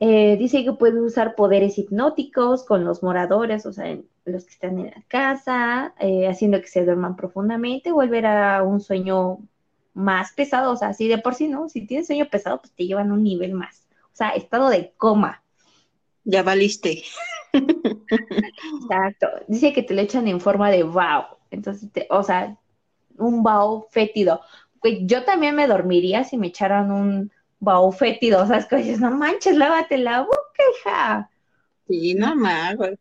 Eh, 0.00 0.36
dice 0.36 0.64
que 0.64 0.72
puede 0.72 1.00
usar 1.00 1.34
poderes 1.34 1.76
hipnóticos 1.76 2.64
con 2.64 2.84
los 2.84 3.02
moradores, 3.02 3.66
o 3.66 3.72
sea, 3.72 3.98
los 4.24 4.44
que 4.44 4.50
están 4.50 4.78
en 4.78 4.86
la 4.86 5.02
casa, 5.08 5.94
eh, 5.98 6.28
haciendo 6.28 6.60
que 6.60 6.68
se 6.68 6.84
duerman 6.84 7.16
profundamente, 7.16 7.90
volver 7.90 8.26
a 8.26 8.62
un 8.62 8.80
sueño 8.80 9.38
más 9.94 10.32
pesado, 10.32 10.72
o 10.72 10.76
sea, 10.76 10.88
así 10.88 11.08
de 11.08 11.18
por 11.18 11.34
sí, 11.34 11.48
¿no? 11.48 11.68
Si 11.68 11.84
tienes 11.84 12.06
sueño 12.06 12.28
pesado, 12.30 12.60
pues 12.60 12.72
te 12.72 12.86
llevan 12.86 13.10
un 13.10 13.24
nivel 13.24 13.54
más. 13.54 13.88
O 14.12 14.16
sea, 14.18 14.30
estado 14.30 14.68
de 14.68 14.92
coma. 14.96 15.42
Ya 16.24 16.44
valiste. 16.44 17.02
Exacto. 17.52 19.26
Dice 19.48 19.72
que 19.72 19.82
te 19.82 19.94
lo 19.94 20.00
echan 20.00 20.28
en 20.28 20.40
forma 20.40 20.70
de 20.70 20.84
wow. 20.84 21.24
Entonces, 21.50 21.90
o 22.10 22.22
sea, 22.22 22.56
un 23.16 23.42
bao 23.42 23.88
fétido. 23.90 24.40
Pues 24.80 24.98
yo 25.02 25.24
también 25.24 25.56
me 25.56 25.66
dormiría 25.66 26.22
si 26.22 26.36
me 26.36 26.48
echaran 26.48 26.92
un 26.92 27.32
bao 27.60 27.90
fétido. 27.92 28.42
O 28.42 28.46
sea, 28.46 28.58
es 28.58 28.66
que 28.66 28.76
dices, 28.76 29.00
no 29.00 29.10
manches, 29.10 29.56
lávate 29.56 29.98
la 29.98 30.22
boca, 30.22 30.62
hija. 30.76 31.30
Sí, 31.86 32.14
no 32.14 32.34
más, 32.36 32.76
güey. 32.76 32.98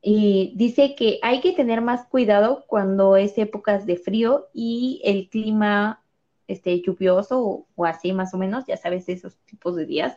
Y 0.00 0.52
dice 0.56 0.94
que 0.94 1.18
hay 1.22 1.40
que 1.40 1.52
tener 1.52 1.80
más 1.80 2.06
cuidado 2.06 2.64
cuando 2.66 3.16
es 3.16 3.36
épocas 3.38 3.84
de 3.86 3.96
frío 3.96 4.48
y 4.52 5.00
el 5.04 5.28
clima 5.28 6.02
este, 6.46 6.80
lluvioso 6.80 7.66
o, 7.76 7.84
así 7.84 8.12
más 8.12 8.32
o 8.34 8.38
menos, 8.38 8.64
ya 8.66 8.76
sabes, 8.76 9.08
esos 9.08 9.36
tipos 9.44 9.76
de 9.76 9.86
días, 9.86 10.16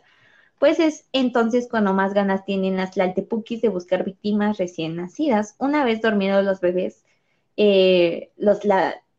pues 0.58 0.78
es 0.78 1.08
entonces 1.12 1.68
cuando 1.68 1.92
más 1.92 2.14
ganas 2.14 2.44
tienen 2.44 2.76
las 2.76 2.96
laltepukis 2.96 3.60
de 3.60 3.68
buscar 3.68 4.04
víctimas 4.04 4.58
recién 4.58 4.96
nacidas. 4.96 5.56
Una 5.58 5.84
vez 5.84 6.00
dormidos 6.00 6.44
los 6.44 6.60
bebés, 6.60 7.04
eh, 7.56 8.30
los, 8.36 8.60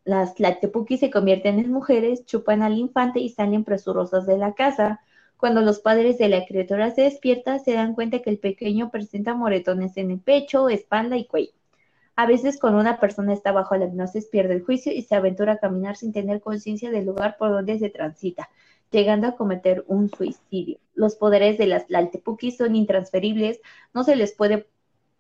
las 0.06 0.40
laltepukis 0.40 1.00
se 1.00 1.12
convierten 1.12 1.60
en 1.60 1.72
mujeres, 1.72 2.26
chupan 2.26 2.62
al 2.62 2.78
infante 2.78 3.20
y 3.20 3.30
salen 3.30 3.64
presurosas 3.64 4.26
de 4.26 4.38
la 4.38 4.54
casa. 4.54 5.02
Cuando 5.38 5.62
los 5.62 5.80
padres 5.80 6.18
de 6.18 6.30
la 6.30 6.46
criatura 6.46 6.92
se 6.92 7.04
despiertan, 7.04 7.60
se 7.60 7.74
dan 7.74 7.94
cuenta 7.94 8.20
que 8.20 8.30
el 8.30 8.40
pequeño 8.40 8.92
presenta 8.92 9.34
moretones 9.34 9.98
en 9.98 10.12
el 10.12 10.20
pecho, 10.20 10.70
espalda 10.70 11.18
y 11.18 11.26
cuello. 11.26 11.54
A 12.16 12.28
veces 12.28 12.60
cuando 12.60 12.80
una 12.80 13.00
persona 13.00 13.34
está 13.34 13.52
bajo 13.52 13.76
la 13.76 13.86
hipnosis 13.86 14.28
pierde 14.28 14.54
el 14.54 14.64
juicio 14.64 14.92
y 14.92 15.02
se 15.02 15.16
aventura 15.16 15.54
a 15.54 15.58
caminar 15.58 15.96
sin 15.96 16.14
tener 16.14 16.42
conciencia 16.42 16.92
del 16.92 17.06
lugar 17.06 17.38
por 17.38 17.50
donde 17.50 17.80
se 17.80 17.90
transita, 17.90 18.50
llegando 18.92 19.28
a 19.28 19.36
cometer 19.36 19.84
un 19.88 20.10
suicidio. 20.10 20.78
Los 20.94 21.16
poderes 21.16 21.58
de 21.58 21.66
las 21.66 21.90
Laltepukis 21.90 22.58
son 22.58 22.76
intransferibles, 22.76 23.62
no 23.94 24.04
se 24.04 24.16
les 24.16 24.34
puede 24.34 24.68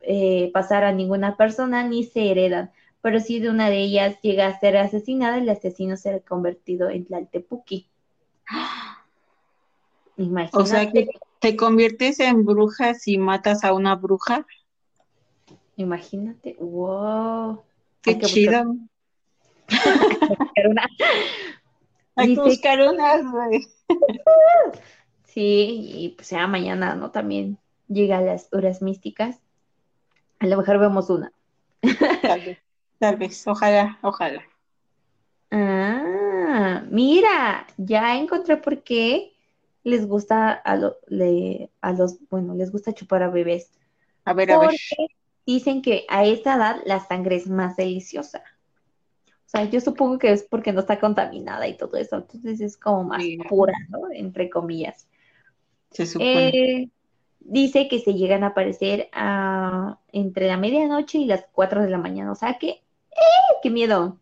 eh, 0.01 0.51
pasar 0.53 0.84
a 0.84 0.91
ninguna 0.91 1.36
persona 1.36 1.88
ni 1.88 2.03
se 2.03 2.29
heredan, 2.29 2.71
pero 3.04 3.20
si 3.20 3.39
de 3.41 3.49
una 3.49 3.70
de 3.70 3.80
ellas 3.80 4.18
llega 4.22 4.47
a 4.47 4.58
ser 4.58 4.78
asesinada, 4.78 5.38
el 5.38 5.50
asesino 5.50 5.97
será 5.97 6.21
convertido 6.21 6.89
en 6.89 7.04
Tlaltepuki. 7.04 7.89
O 10.54 10.66
sea 10.66 10.89
que 10.89 11.09
te 11.39 11.58
conviertes 11.58 12.21
en 12.21 12.46
bruja 12.46 12.93
si 12.93 13.17
matas 13.17 13.66
a 13.66 13.74
una 13.74 13.96
bruja. 13.96 14.47
Imagínate, 15.75 16.55
wow. 16.62 17.62
Qué 18.01 18.17
chido. 18.20 18.74
Hay 22.16 22.36
que 22.36 22.42
buscar 22.42 22.80
unas, 22.88 23.21
güey. 23.32 23.67
Sí, 25.25 25.89
y 25.93 26.09
pues 26.16 26.30
ya 26.30 26.47
mañana, 26.47 26.96
¿no? 26.96 27.12
También 27.12 27.58
llega 27.89 28.20
a 28.20 28.21
las 28.21 28.47
horas 28.54 28.82
místicas. 28.82 29.42
A 30.39 30.47
lo 30.47 30.55
mejor 30.55 30.80
vemos 30.80 31.09
una. 31.09 31.34
Tal 32.21 32.39
vez, 32.39 32.59
tal 33.04 33.17
vez, 33.17 33.46
ojalá, 33.47 34.00
ojalá. 34.01 34.43
Ah, 35.51 36.84
mira, 36.89 37.67
ya 37.78 38.17
encontré 38.17 38.55
por 38.55 38.82
qué 38.82 39.34
les 39.84 40.08
gusta 40.08 40.54
a, 40.54 40.80
a 41.82 41.92
los, 41.92 42.20
bueno, 42.30 42.55
les 42.55 42.71
gusta 42.71 42.93
chupar 42.93 43.24
a 43.24 43.30
bebés. 43.30 43.71
A 44.24 44.34
ver, 44.34 44.51
a 44.51 44.59
ver. 44.59 44.71
Dicen 45.46 45.82
que 45.82 46.05
a 46.08 46.24
esa 46.25 46.55
edad 46.55 46.82
la 46.86 47.01
sangre 47.01 47.36
es 47.36 47.50
más 47.50 47.75
deliciosa. 47.75 48.42
O 49.28 49.50
sea, 49.50 49.66
yo 49.66 49.82
supongo 49.82 50.17
que 50.17 50.32
es 50.32 50.43
porque 50.43 50.71
no 50.71 50.80
está 50.80 50.97
contaminada 51.01 51.67
y 51.67 51.75
todo 51.75 51.97
eso. 51.97 52.16
Entonces 52.16 52.62
es 52.62 52.78
como 52.78 53.04
más 53.04 53.21
pura, 53.50 53.74
¿no? 53.89 54.09
Entre 54.13 54.50
comillas. 54.50 55.09
Se 55.92 56.05
supone. 56.05 56.47
Eh, 56.47 56.89
dice 57.42 57.88
que 57.88 58.00
se 58.00 58.13
llegan 58.13 58.43
a 58.43 58.47
aparecer 58.47 59.09
a, 59.12 60.00
entre 60.12 60.47
la 60.47 60.58
medianoche 60.58 61.17
y 61.17 61.25
las 61.25 61.46
4 61.51 61.84
de 61.84 61.89
la 61.89 61.97
mañana. 61.97 62.32
O 62.32 62.36
sea 62.36 62.58
que, 62.58 62.83
¡eh! 63.15 63.55
¡Qué 63.61 63.69
miedo! 63.69 64.19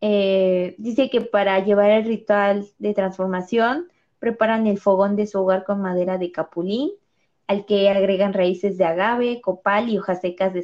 Eh, 0.00 0.74
dice 0.78 1.08
que 1.08 1.22
para 1.22 1.58
llevar 1.64 1.90
el 1.90 2.04
ritual 2.04 2.66
de 2.78 2.92
transformación 2.92 3.90
preparan 4.18 4.66
el 4.66 4.78
fogón 4.78 5.16
de 5.16 5.26
su 5.26 5.40
hogar 5.40 5.64
con 5.64 5.80
madera 5.80 6.18
de 6.18 6.30
capulín, 6.30 6.90
al 7.46 7.64
que 7.64 7.88
agregan 7.88 8.34
raíces 8.34 8.76
de 8.76 8.84
agave, 8.84 9.40
copal 9.40 9.88
y 9.88 9.98
hojas 9.98 10.20
secas 10.20 10.52
de 10.52 10.62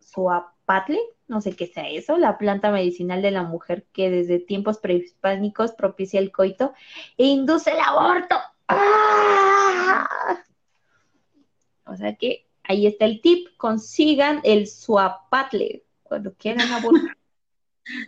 suapatle, 0.00 0.98
no 1.28 1.40
sé 1.40 1.54
qué 1.54 1.66
sea 1.66 1.88
eso, 1.88 2.18
la 2.18 2.38
planta 2.38 2.70
medicinal 2.70 3.22
de 3.22 3.30
la 3.30 3.44
mujer 3.44 3.86
que 3.92 4.10
desde 4.10 4.40
tiempos 4.40 4.78
prehispánicos 4.78 5.72
propicia 5.72 6.18
el 6.20 6.32
coito 6.32 6.72
e 7.16 7.26
induce 7.26 7.70
el 7.70 7.80
aborto. 7.80 8.36
¡Ah! 8.68 10.08
O 11.86 11.94
sea 11.94 12.16
que 12.16 12.48
ahí 12.64 12.86
está 12.86 13.04
el 13.04 13.20
tip, 13.20 13.56
consigan 13.56 14.40
el 14.42 14.66
suapatle 14.66 15.85
cuando 16.06 16.34
quieran 16.34 16.70
aburrir. 16.72 17.16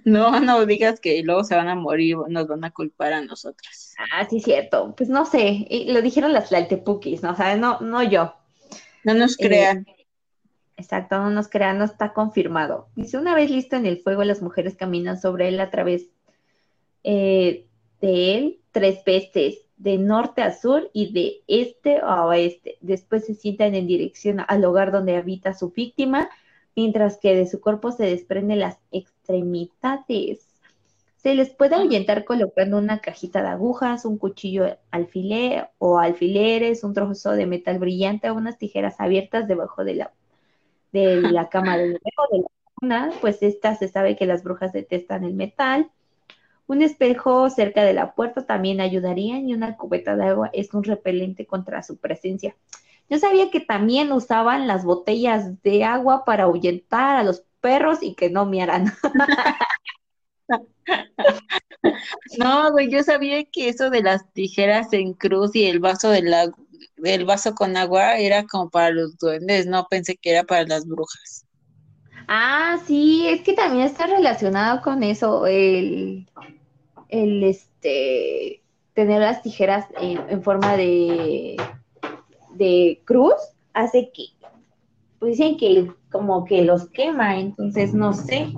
No, 0.04 0.40
no 0.40 0.66
digas 0.66 0.98
que 0.98 1.22
luego 1.22 1.44
se 1.44 1.54
van 1.54 1.68
a 1.68 1.76
morir, 1.76 2.16
nos 2.28 2.48
van 2.48 2.64
a 2.64 2.72
culpar 2.72 3.12
a 3.12 3.22
nosotras. 3.22 3.94
Ah, 4.12 4.26
sí, 4.28 4.40
cierto. 4.40 4.94
Pues 4.96 5.08
no 5.08 5.24
sé, 5.24 5.68
lo 5.86 6.02
dijeron 6.02 6.32
las 6.32 6.48
Tlaltepukis, 6.48 7.22
¿no? 7.22 7.30
O 7.30 7.36
sea, 7.36 7.56
no, 7.56 7.78
no 7.80 8.02
yo. 8.02 8.34
No 9.04 9.14
nos 9.14 9.38
eh, 9.38 9.46
crean. 9.46 9.86
exacto, 10.76 11.18
no 11.18 11.30
nos 11.30 11.48
crean, 11.48 11.78
no 11.78 11.84
está 11.84 12.12
confirmado. 12.12 12.88
Dice, 12.96 13.18
una 13.18 13.34
vez 13.34 13.50
listo 13.50 13.76
en 13.76 13.86
el 13.86 14.02
fuego, 14.02 14.24
las 14.24 14.42
mujeres 14.42 14.74
caminan 14.74 15.20
sobre 15.20 15.48
él 15.48 15.60
a 15.60 15.70
través 15.70 16.10
eh, 17.04 17.66
de 18.00 18.34
él 18.34 18.60
tres 18.72 19.04
veces, 19.04 19.60
de 19.76 19.96
norte 19.96 20.42
a 20.42 20.52
sur 20.52 20.90
y 20.92 21.12
de 21.12 21.42
este 21.46 21.98
a 21.98 22.24
oeste. 22.24 22.78
Después 22.80 23.26
se 23.26 23.34
sientan 23.34 23.74
en 23.76 23.86
dirección 23.86 24.44
al 24.46 24.60
lugar 24.60 24.90
donde 24.90 25.16
habita 25.16 25.54
su 25.54 25.70
víctima 25.70 26.28
mientras 26.78 27.16
que 27.16 27.34
de 27.34 27.48
su 27.48 27.60
cuerpo 27.60 27.90
se 27.90 28.05
desprenden 28.05 28.60
las 28.60 28.78
extremidades. 28.92 30.46
Se 31.16 31.34
les 31.34 31.50
puede 31.50 31.74
ah. 31.74 31.78
ahuyentar 31.78 32.24
colocando 32.24 32.78
una 32.78 33.00
cajita 33.00 33.42
de 33.42 33.48
agujas, 33.48 34.05
un 34.05 34.16
cuchillo 34.16 34.78
alfiler 34.92 35.70
o 35.78 35.98
alfileres, 35.98 36.84
un 36.84 36.94
trozo 36.94 37.32
de 37.32 37.46
metal 37.46 37.80
brillante 37.80 38.30
o 38.30 38.34
unas 38.36 38.59
tijeras 38.59 38.94
abiertas 39.00 39.48
debajo 39.48 39.82
de 39.82 39.94
la, 39.96 40.12
de 40.92 41.20
la 41.20 41.48
cama 41.50 41.76
de 41.76 41.88
de 41.88 41.98
la 41.98 42.48
cuna, 42.76 43.10
pues 43.20 43.42
esta 43.42 43.74
se 43.74 43.88
sabe 43.88 44.14
que 44.14 44.26
las 44.26 44.44
brujas 44.44 44.72
detestan 44.72 45.24
el 45.24 45.34
metal. 45.34 45.90
Un 46.68 46.82
espejo 46.82 47.50
cerca 47.50 47.82
de 47.82 47.94
la 47.94 48.14
puerta 48.14 48.46
también 48.46 48.80
ayudaría 48.80 49.40
y 49.40 49.52
una 49.52 49.76
cubeta 49.76 50.14
de 50.14 50.26
agua 50.26 50.50
es 50.52 50.72
un 50.72 50.84
repelente 50.84 51.44
contra 51.44 51.82
su 51.82 51.96
presencia. 51.96 52.55
Yo 53.09 53.18
sabía 53.18 53.51
que 53.51 53.60
también 53.60 54.12
usaban 54.12 54.66
las 54.66 54.85
botellas 54.85 55.62
de 55.62 55.85
agua 55.85 56.24
para 56.24 56.44
ahuyentar 56.44 57.16
a 57.16 57.22
los 57.22 57.43
perros 57.60 57.98
y 58.02 58.14
que 58.14 58.28
no 58.30 58.44
miaran. 58.44 58.93
no, 62.39 62.70
güey, 62.72 62.90
yo 62.90 63.02
sabía 63.02 63.44
que 63.44 63.68
eso 63.68 63.90
de 63.90 64.02
las 64.02 64.30
tijeras 64.32 64.93
en 64.93 65.14
cruz 65.14 65.55
y 65.55 65.64
el 65.64 65.80
vaso 65.80 66.10
del, 66.10 66.35
del 66.97 67.24
vaso 67.24 67.55
con 67.55 67.76
agua 67.76 68.16
era 68.18 68.47
como 68.47 68.68
para 68.68 68.90
los 68.90 69.16
duendes, 69.18 69.66
no 69.66 69.86
pensé 69.89 70.16
que 70.16 70.30
era 70.30 70.44
para 70.44 70.64
las 70.64 70.86
brujas. 70.86 71.47
Ah, 72.26 72.78
sí, 72.86 73.26
es 73.26 73.40
que 73.40 73.55
también 73.55 73.86
está 73.86 74.06
relacionado 74.06 74.82
con 74.82 75.02
eso, 75.02 75.47
el, 75.47 76.28
el 77.09 77.43
este, 77.43 78.62
tener 78.93 79.22
las 79.22 79.43
tijeras 79.43 79.86
en 79.98 80.43
forma 80.43 80.76
de 80.76 81.56
de 82.54 83.00
cruz 83.04 83.34
hace 83.72 84.10
que, 84.12 84.24
pues 85.18 85.38
dicen 85.38 85.56
que 85.56 85.92
como 86.10 86.44
que 86.44 86.62
los 86.62 86.88
quema, 86.90 87.38
entonces 87.38 87.94
no 87.94 88.12
sé. 88.14 88.52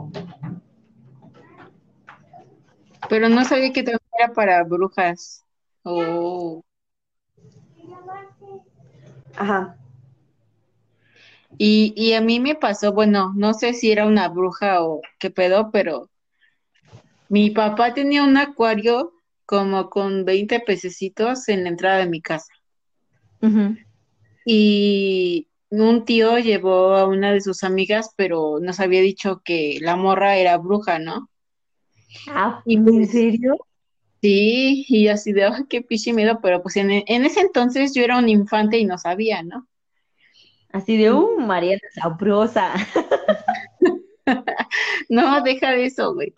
Pero 3.08 3.28
no 3.28 3.44
sabía 3.44 3.72
que 3.72 3.82
también 3.82 4.00
era 4.18 4.32
para 4.32 4.62
brujas. 4.64 5.44
Oh. 5.82 6.62
Ajá. 9.36 9.76
Y, 11.58 11.92
y 11.96 12.14
a 12.14 12.20
mí 12.20 12.40
me 12.40 12.54
pasó, 12.54 12.92
bueno, 12.92 13.32
no 13.34 13.54
sé 13.54 13.74
si 13.74 13.90
era 13.90 14.06
una 14.06 14.28
bruja 14.28 14.82
o 14.82 15.00
qué 15.18 15.30
pedo, 15.30 15.70
pero 15.70 16.08
mi 17.28 17.50
papá 17.50 17.92
tenía 17.94 18.22
un 18.24 18.36
acuario 18.36 19.12
como 19.46 19.90
con 19.90 20.24
20 20.24 20.60
pececitos 20.60 21.48
en 21.48 21.64
la 21.64 21.70
entrada 21.70 21.98
de 21.98 22.08
mi 22.08 22.22
casa. 22.22 22.52
Ajá 23.42 23.74
y 24.44 25.48
un 25.70 26.04
tío 26.04 26.38
llevó 26.38 26.94
a 26.96 27.06
una 27.06 27.32
de 27.32 27.40
sus 27.40 27.62
amigas, 27.62 28.12
pero 28.16 28.58
nos 28.60 28.80
había 28.80 29.00
dicho 29.00 29.42
que 29.44 29.78
la 29.80 29.96
morra 29.96 30.36
era 30.36 30.58
bruja, 30.58 30.98
¿no? 30.98 31.30
Ah, 32.28 32.62
¿en 32.66 32.84
pues, 32.84 33.12
serio? 33.12 33.56
Sí, 34.20 34.84
y 34.88 35.08
así 35.08 35.32
de, 35.32 35.48
qué 35.68 35.82
pichi 35.82 36.12
miedo, 36.12 36.40
pero 36.42 36.62
pues 36.62 36.76
en, 36.76 36.90
ese 36.90 37.40
entonces 37.40 37.94
yo 37.94 38.02
era 38.02 38.18
un 38.18 38.28
infante 38.28 38.78
y 38.78 38.84
no 38.84 38.98
sabía, 38.98 39.42
¿no? 39.42 39.66
Así 40.72 40.96
de, 40.96 41.12
uh, 41.12 41.38
Mariana 41.38 41.80
sabrosa. 41.94 42.74
no, 45.08 45.42
deja 45.42 45.70
de 45.72 45.86
eso, 45.86 46.14
güey. 46.14 46.34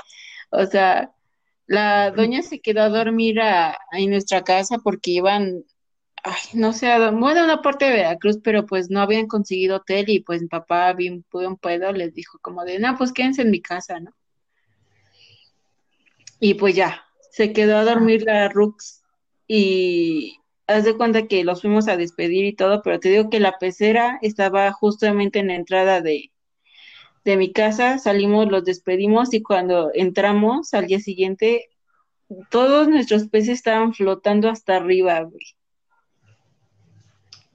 O 0.50 0.66
sea, 0.66 1.12
la 1.66 2.10
doña 2.10 2.42
se 2.42 2.60
quedó 2.60 2.82
a 2.82 2.88
dormir 2.88 3.40
en 3.92 4.10
nuestra 4.10 4.42
casa 4.44 4.78
porque 4.78 5.12
iban 5.12 5.64
ay, 6.22 6.40
no 6.54 6.72
sé, 6.72 6.86
bueno, 7.12 7.44
una 7.44 7.62
parte 7.62 7.86
de 7.86 7.92
Veracruz, 7.92 8.38
pero 8.42 8.66
pues 8.66 8.90
no 8.90 9.00
habían 9.00 9.26
conseguido 9.26 9.76
hotel 9.76 10.08
y 10.08 10.20
pues 10.20 10.42
mi 10.42 10.48
papá 10.48 10.92
bien 10.92 11.24
un 11.32 11.56
pedo 11.56 11.92
les 11.92 12.14
dijo 12.14 12.38
como 12.40 12.64
de, 12.64 12.78
no, 12.78 12.96
pues 12.96 13.12
quédense 13.12 13.42
en 13.42 13.50
mi 13.50 13.60
casa, 13.60 14.00
¿no? 14.00 14.12
Y 16.38 16.54
pues 16.54 16.74
ya, 16.74 17.04
se 17.30 17.52
quedó 17.52 17.78
a 17.78 17.84
dormir 17.84 18.22
la 18.24 18.48
Rux 18.48 19.02
y 19.46 20.38
haz 20.66 20.84
de 20.84 20.96
cuenta 20.96 21.26
que 21.26 21.44
los 21.44 21.60
fuimos 21.62 21.88
a 21.88 21.96
despedir 21.96 22.44
y 22.44 22.54
todo, 22.54 22.82
pero 22.82 23.00
te 23.00 23.10
digo 23.10 23.30
que 23.30 23.40
la 23.40 23.58
pecera 23.58 24.18
estaba 24.22 24.72
justamente 24.72 25.40
en 25.40 25.48
la 25.48 25.54
entrada 25.56 26.00
de, 26.00 26.32
de 27.24 27.36
mi 27.36 27.52
casa, 27.52 27.98
salimos, 27.98 28.50
los 28.50 28.64
despedimos 28.64 29.34
y 29.34 29.42
cuando 29.42 29.90
entramos 29.94 30.74
al 30.74 30.86
día 30.86 31.00
siguiente, 31.00 31.70
todos 32.50 32.88
nuestros 32.88 33.28
peces 33.28 33.58
estaban 33.58 33.92
flotando 33.94 34.48
hasta 34.48 34.76
arriba, 34.76 35.20
güey. 35.20 35.44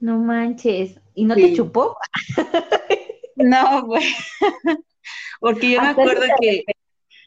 No 0.00 0.18
manches. 0.18 1.00
¿Y 1.14 1.24
no 1.24 1.34
te 1.34 1.54
chupó? 1.54 1.96
no, 3.36 3.86
güey. 3.86 4.04
Porque 5.40 5.72
yo 5.72 5.82
me 5.82 5.88
acuerdo 5.88 6.26
que, 6.40 6.64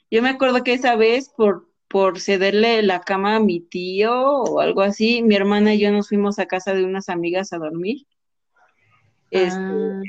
yo 0.09 0.21
me 0.21 0.29
acuerdo 0.29 0.63
que 0.63 0.73
esa 0.73 0.95
vez 0.95 1.29
por, 1.29 1.69
por 1.87 2.19
cederle 2.19 2.81
la 2.83 3.01
cama 3.01 3.35
a 3.35 3.39
mi 3.39 3.59
tío 3.59 4.13
o 4.13 4.59
algo 4.59 4.81
así, 4.81 5.23
mi 5.23 5.35
hermana 5.35 5.73
y 5.73 5.79
yo 5.79 5.91
nos 5.91 6.09
fuimos 6.09 6.39
a 6.39 6.45
casa 6.45 6.73
de 6.73 6.83
unas 6.83 7.09
amigas 7.09 7.53
a 7.53 7.57
dormir. 7.57 8.05
Este, 9.31 9.57
ah. 9.59 10.01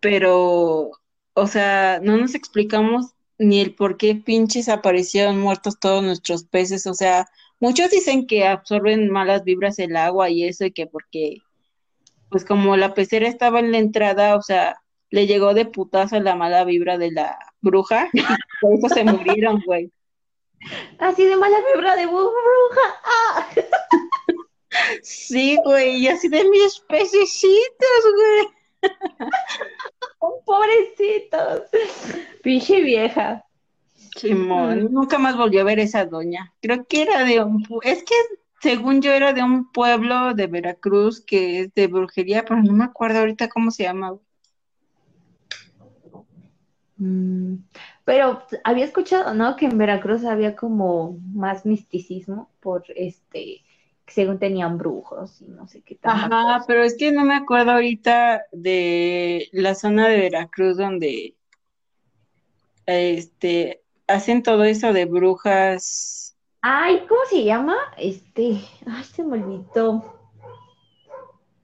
Pero, 0.00 0.90
o 1.34 1.46
sea, 1.46 2.00
no 2.02 2.16
nos 2.16 2.34
explicamos 2.34 3.14
ni 3.38 3.60
el 3.60 3.74
por 3.74 3.96
qué 3.96 4.14
pinches 4.14 4.68
aparecieron 4.68 5.40
muertos 5.40 5.78
todos 5.78 6.02
nuestros 6.02 6.44
peces. 6.44 6.86
O 6.86 6.94
sea, 6.94 7.26
muchos 7.58 7.90
dicen 7.90 8.26
que 8.26 8.46
absorben 8.46 9.10
malas 9.10 9.44
vibras 9.44 9.78
el 9.78 9.96
agua 9.96 10.30
y 10.30 10.44
eso, 10.44 10.64
y 10.64 10.72
que 10.72 10.86
porque 10.86 11.38
pues 12.30 12.44
como 12.44 12.76
la 12.76 12.94
pecera 12.94 13.28
estaba 13.28 13.60
en 13.60 13.72
la 13.72 13.78
entrada, 13.78 14.36
o 14.36 14.42
sea, 14.42 14.80
le 15.10 15.26
llegó 15.26 15.54
de 15.54 15.66
putazo 15.66 16.20
la 16.20 16.36
mala 16.36 16.64
vibra 16.64 16.96
de 16.96 17.10
la 17.10 17.38
bruja 17.60 18.08
y 18.12 18.22
por 18.60 18.74
eso 18.74 18.88
se 18.88 19.04
murieron, 19.04 19.62
güey. 19.66 19.90
Así 20.98 21.24
de 21.24 21.36
mala 21.36 21.56
vibra 21.74 21.96
de 21.96 22.06
bruja. 22.06 22.20
¡Ah! 23.04 23.48
Sí, 25.02 25.58
güey, 25.64 25.96
y 25.96 26.08
así 26.08 26.28
de 26.28 26.48
mis 26.48 26.80
pececitos, 26.80 28.04
güey. 28.14 28.92
Pobrecitos. 30.44 31.62
Pinche 32.42 32.80
vieja. 32.80 33.44
Simón, 34.16 34.92
nunca 34.92 35.18
más 35.18 35.36
volvió 35.36 35.60
a 35.60 35.64
ver 35.64 35.80
esa 35.80 36.04
doña. 36.04 36.52
Creo 36.60 36.84
que 36.86 37.02
era 37.02 37.24
de 37.24 37.42
un... 37.42 37.64
Es 37.82 38.04
que 38.04 38.14
según 38.60 39.00
yo 39.00 39.12
era 39.12 39.32
de 39.32 39.42
un 39.42 39.70
pueblo 39.72 40.34
de 40.34 40.46
Veracruz 40.46 41.20
que 41.20 41.60
es 41.60 41.74
de 41.74 41.86
brujería, 41.86 42.44
pero 42.44 42.62
no 42.62 42.72
me 42.72 42.84
acuerdo 42.84 43.20
ahorita 43.20 43.48
cómo 43.48 43.70
se 43.70 43.84
llama. 43.84 44.16
Mm, 46.98 47.54
pero 48.04 48.42
había 48.64 48.84
escuchado, 48.84 49.32
¿no? 49.32 49.56
Que 49.56 49.66
en 49.66 49.78
Veracruz 49.78 50.24
había 50.24 50.54
como 50.54 51.18
más 51.32 51.64
misticismo 51.64 52.50
por 52.60 52.84
este, 52.94 53.62
según 54.06 54.38
tenían 54.38 54.76
brujos 54.76 55.40
y 55.40 55.46
no 55.46 55.66
sé 55.66 55.80
qué 55.80 55.94
tal. 55.94 56.12
Ajá, 56.12 56.64
pero 56.66 56.84
es 56.84 56.96
que 56.98 57.12
no 57.12 57.24
me 57.24 57.36
acuerdo 57.36 57.72
ahorita 57.72 58.42
de 58.52 59.48
la 59.52 59.74
zona 59.74 60.08
de 60.08 60.18
Veracruz 60.18 60.76
donde 60.76 61.34
este 62.84 63.80
hacen 64.06 64.42
todo 64.42 64.64
eso 64.64 64.92
de 64.92 65.06
brujas 65.06 66.19
Ay, 66.62 67.06
¿cómo 67.08 67.20
se 67.28 67.44
llama? 67.44 67.76
Este, 67.96 68.60
ay, 68.86 69.04
se 69.04 69.24
me 69.24 69.42
olvidó. 69.42 70.20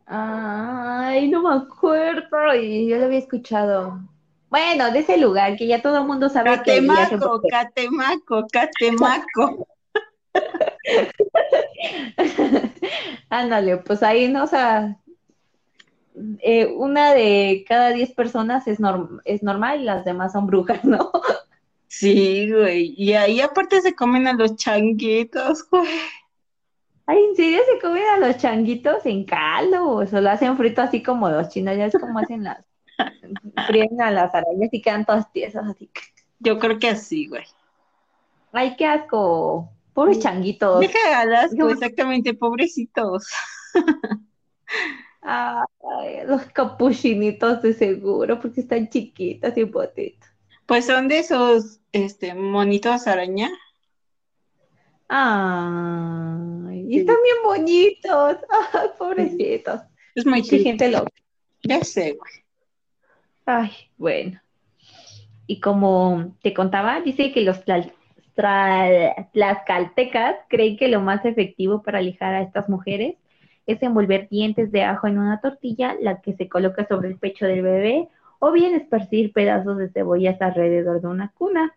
Ay, 0.06 1.28
no 1.28 1.43
me 1.43 1.55
acuerdo. 1.55 2.55
Y 2.55 2.89
yo 2.89 2.97
lo 2.97 3.06
había 3.06 3.18
escuchado. 3.18 4.01
Bueno, 4.48 4.90
de 4.90 5.01
ese 5.01 5.18
lugar 5.18 5.56
que 5.56 5.66
ya 5.66 5.82
todo 5.82 5.98
el 5.98 6.06
mundo 6.06 6.28
sabe 6.28 6.51
Catemaco, 6.51 7.43
que 7.43 7.48
Catemaco, 7.48 8.47
Catemaco. 8.51 9.68
Ándale, 13.28 13.78
pues 13.78 14.02
ahí 14.02 14.28
no, 14.28 14.44
o 14.44 14.47
sea, 14.47 14.97
eh, 16.40 16.66
una 16.66 17.12
de 17.12 17.64
cada 17.68 17.90
diez 17.90 18.12
personas 18.12 18.66
es, 18.68 18.78
es 19.24 19.43
normal 19.43 19.81
y 19.81 19.85
las 19.85 20.05
demás 20.05 20.32
son 20.32 20.47
brujas, 20.47 20.85
¿no? 20.85 21.10
Sí, 21.88 22.50
güey. 22.50 22.94
Y 22.96 23.14
ahí 23.14 23.40
aparte 23.40 23.80
se 23.80 23.94
comen 23.94 24.26
a 24.26 24.32
los 24.32 24.56
changuitos, 24.56 25.68
güey. 25.70 25.88
Ay, 27.06 27.22
¿en 27.22 27.36
serio 27.36 27.60
se 27.72 27.80
comen 27.80 28.02
a 28.14 28.18
los 28.18 28.36
changuitos 28.38 29.06
en 29.06 29.24
caldo 29.24 29.88
o 29.88 30.06
solo 30.06 30.30
hacen 30.30 30.56
frito 30.56 30.82
así 30.82 31.02
como 31.02 31.28
los 31.28 31.48
chinos? 31.48 31.76
Ya 31.76 31.86
es 31.86 31.96
como 31.98 32.18
hacen 32.18 32.44
las... 32.44 32.66
fríen 33.66 34.00
a 34.00 34.10
las 34.10 34.34
arañas 34.34 34.70
y 34.72 34.82
quedan 34.82 35.04
todas 35.04 35.30
tiesas 35.32 35.68
así. 35.68 35.90
Yo 36.40 36.58
creo 36.58 36.78
que 36.78 36.88
así, 36.88 37.28
güey. 37.28 37.44
Ay, 38.52 38.74
qué 38.76 38.86
asco. 38.86 39.70
Pobres 39.92 40.18
changuitos. 40.18 40.80
Deja 40.80 40.98
ganas, 41.10 41.52
exactamente, 41.52 42.34
pobrecitos. 42.34 43.26
Ay, 45.22 46.26
los 46.26 46.42
capuchinitos 46.46 47.62
de 47.62 47.72
seguro, 47.72 48.38
porque 48.38 48.60
están 48.60 48.88
chiquitos 48.88 49.56
y 49.56 49.64
botitos. 49.64 50.28
Pues 50.66 50.86
son 50.86 51.09
de 51.09 51.20
esos 51.20 51.80
este, 51.93 52.34
monitos 52.34 53.06
araña. 53.06 53.51
Ay, 55.09 56.84
y 56.88 56.98
están 56.98 57.16
bien 57.22 57.36
bonitos. 57.44 58.36
Ay, 58.72 58.88
pobrecitos. 58.98 59.80
Es 60.14 60.26
muy 60.26 60.40
Mucha 60.40 60.59
gente 60.59 60.90
loca. 60.90 61.12
Ya 61.62 61.82
sé, 61.84 62.12
güey. 62.12 62.32
Ay, 63.44 63.70
bueno. 63.97 64.40
Y 65.47 65.60
como 65.60 66.36
te 66.43 66.52
contaba, 66.52 67.01
dice 67.01 67.32
que 67.32 67.43
los 67.43 67.62
tlaxcaltecas 69.32 70.36
creen 70.48 70.76
que 70.76 70.88
lo 70.88 71.01
más 71.01 71.24
efectivo 71.24 71.82
para 71.82 71.98
alejar 71.98 72.34
a 72.34 72.43
estas 72.43 72.68
mujeres 72.68 73.14
es 73.66 73.82
envolver 73.82 74.28
dientes 74.28 74.72
de 74.72 74.82
ajo 74.82 75.06
en 75.06 75.18
una 75.18 75.40
tortilla, 75.40 75.97
la 76.01 76.20
que 76.20 76.34
se 76.34 76.48
coloca 76.48 76.86
sobre 76.86 77.09
el 77.09 77.18
pecho 77.18 77.47
del 77.47 77.62
bebé, 77.62 78.09
o 78.38 78.52
bien 78.52 78.74
esparcir 78.74 79.32
pedazos 79.32 79.78
de 79.78 79.90
cebollas 79.90 80.40
alrededor 80.40 81.00
de 81.00 81.08
una 81.08 81.32
cuna. 81.32 81.74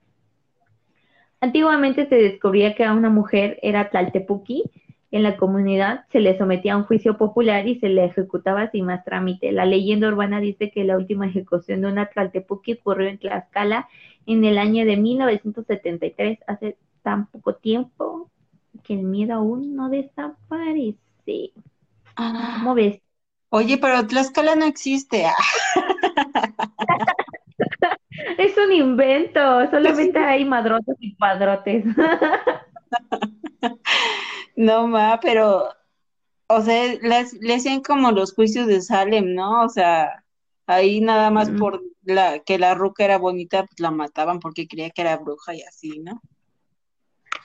Antiguamente 1.42 2.08
se 2.08 2.16
descubría 2.16 2.76
que 2.76 2.84
a 2.84 2.94
una 2.94 3.10
mujer 3.10 3.60
era 3.62 3.90
tlaltepuki, 3.90 4.64
en 5.12 5.24
la 5.24 5.38
comunidad 5.38 6.06
se 6.12 6.20
le 6.20 6.38
sometía 6.38 6.74
a 6.74 6.78
un 6.78 6.84
juicio 6.84 7.18
popular 7.18 7.68
y 7.68 7.80
se 7.80 7.90
le 7.90 8.06
ejecutaba 8.06 8.70
sin 8.70 8.86
más 8.86 9.04
trámite. 9.04 9.52
La 9.52 9.66
leyenda 9.66 10.08
urbana 10.08 10.40
dice 10.40 10.70
que 10.70 10.84
la 10.84 10.98
última 10.98 11.28
ejecución 11.28 11.82
de 11.82 11.88
una 11.88 12.08
tlaltepuki 12.08 12.74
ocurrió 12.74 13.08
en 13.08 13.18
Tlaxcala 13.18 13.88
en 14.28 14.46
el 14.46 14.60
año 14.60 14.86
de 14.86 14.98
1973, 14.98 16.40
hace 16.46 16.78
tan 17.02 17.26
poco 17.28 17.56
tiempo 17.56 18.30
que 18.84 18.94
el 18.94 19.04
miedo 19.04 19.34
aún 19.34 19.76
no 19.76 19.90
desaparece. 19.90 21.54
¿Cómo 22.16 22.76
ves? 22.76 23.02
Oye, 23.50 23.78
pero 23.78 24.06
Tlaxcala 24.06 24.56
no 24.56 24.66
existe. 24.66 25.26
es 28.38 28.58
un 28.58 28.72
invento, 28.72 29.70
solamente 29.72 30.20
hay 30.20 30.46
madrotes 30.46 30.96
y 31.00 31.16
padrotes. 31.16 31.84
no, 34.56 34.88
ma, 34.88 35.20
pero, 35.20 35.70
o 36.48 36.62
sea, 36.62 36.94
le 37.02 37.56
hacían 37.56 37.82
como 37.82 38.12
los 38.12 38.34
juicios 38.34 38.68
de 38.68 38.82
Salem, 38.82 39.34
¿no? 39.34 39.64
O 39.64 39.70
sea, 39.70 40.24
ahí 40.68 41.02
nada 41.02 41.32
más 41.32 41.50
por 41.50 41.82
la 42.04 42.40
que 42.40 42.60
la 42.60 42.76
ruca 42.76 43.04
era 43.04 43.18
bonita, 43.18 43.66
pues 43.66 43.80
la 43.80 43.90
mataban 43.90 44.40
porque 44.40 44.68
creía 44.68 44.92
que 44.92 45.02
era 45.02 45.18
bruja 45.18 45.56
y 45.56 45.64
así, 45.64 46.00
¿no? 46.00 46.22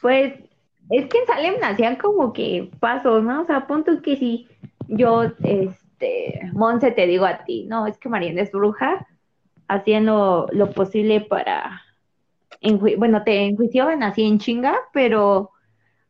Pues 0.03 0.35
es 0.91 1.09
que 1.09 1.19
en 1.19 1.27
Salem 1.27 1.55
nacían 1.61 1.97
como 1.97 2.35
que 2.35 2.71
pasos, 2.79 3.23
¿no? 3.23 3.43
O 3.43 3.47
sea, 3.47 3.67
punto 3.67 4.03
que 4.03 4.17
si 4.17 4.49
yo, 4.89 5.33
este, 5.95 6.41
Monse, 6.53 6.91
te 6.91 7.07
digo 7.07 7.25
a 7.25 7.45
ti, 7.45 7.65
no, 7.65 7.87
es 7.87 7.99
que 7.99 8.09
Mariana 8.09 8.43
es 8.43 8.53
bruja, 8.53 9.07
hacían 9.69 10.07
lo, 10.07 10.49
posible 10.75 11.21
para, 11.21 11.83
bueno, 12.99 13.23
te 13.23 13.45
enjuiciaban 13.45 14.03
así 14.03 14.25
en 14.25 14.39
chinga, 14.39 14.77
pero 14.93 15.51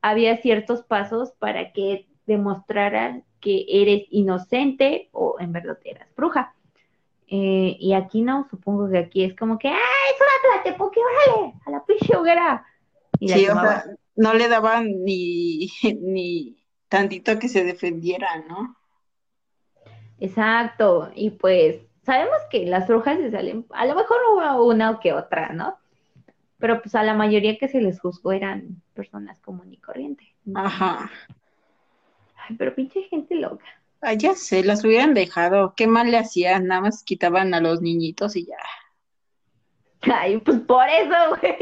había 0.00 0.36
ciertos 0.38 0.82
pasos 0.82 1.32
para 1.38 1.72
que 1.72 2.06
demostraran 2.26 3.24
que 3.40 3.66
eres 3.68 4.04
inocente 4.10 5.10
o 5.12 5.36
en 5.38 5.52
verdad 5.52 5.78
eras 5.84 6.08
bruja. 6.16 6.54
Eh, 7.26 7.76
y 7.78 7.94
aquí 7.94 8.22
no, 8.22 8.46
supongo 8.50 8.88
que 8.90 8.98
aquí 8.98 9.24
es 9.24 9.34
como 9.34 9.58
que, 9.58 9.68
¡ay, 9.68 9.74
es 9.74 10.76
una 10.76 10.76
órale! 10.76 11.54
A 11.66 11.70
la 11.70 11.84
pinche 11.84 12.16
hoguera. 12.16 12.64
sí, 13.20 13.48
o 13.48 13.60
sea, 13.60 13.84
no 14.16 14.34
le 14.34 14.48
daban 14.48 15.04
ni, 15.04 15.68
ni 16.00 16.56
tantito 16.88 17.38
que 17.38 17.48
se 17.48 17.64
defendiera, 17.64 18.44
¿no? 18.48 18.76
Exacto, 20.20 21.10
y 21.14 21.30
pues 21.30 21.80
sabemos 22.02 22.36
que 22.50 22.66
las 22.66 22.86
brujas 22.86 23.18
se 23.18 23.30
salen, 23.30 23.66
a 23.70 23.86
lo 23.86 23.94
mejor 23.94 24.18
hubo 24.32 24.64
una 24.64 24.90
o 24.90 25.00
que 25.00 25.12
otra, 25.12 25.52
¿no? 25.52 25.78
Pero 26.58 26.80
pues 26.80 26.94
a 26.94 27.02
la 27.02 27.14
mayoría 27.14 27.58
que 27.58 27.68
se 27.68 27.80
les 27.80 28.00
juzgó 28.00 28.32
eran 28.32 28.82
personas 28.94 29.40
común 29.40 29.72
y 29.72 29.78
corriente. 29.78 30.34
Ajá. 30.54 31.10
Ay, 32.36 32.56
pero 32.56 32.74
pinche 32.74 33.02
gente 33.02 33.34
loca. 33.34 33.64
Ay, 34.00 34.18
ya 34.18 34.34
sé, 34.34 34.62
las 34.62 34.84
hubieran 34.84 35.14
dejado. 35.14 35.74
¿Qué 35.76 35.86
mal 35.86 36.10
le 36.10 36.18
hacían? 36.18 36.66
Nada 36.66 36.82
más 36.82 37.02
quitaban 37.02 37.54
a 37.54 37.60
los 37.60 37.80
niñitos 37.80 38.36
y 38.36 38.46
ya. 38.46 38.58
Ay, 40.02 40.38
pues 40.38 40.60
por 40.60 40.86
eso, 40.88 41.14
güey. 41.40 41.56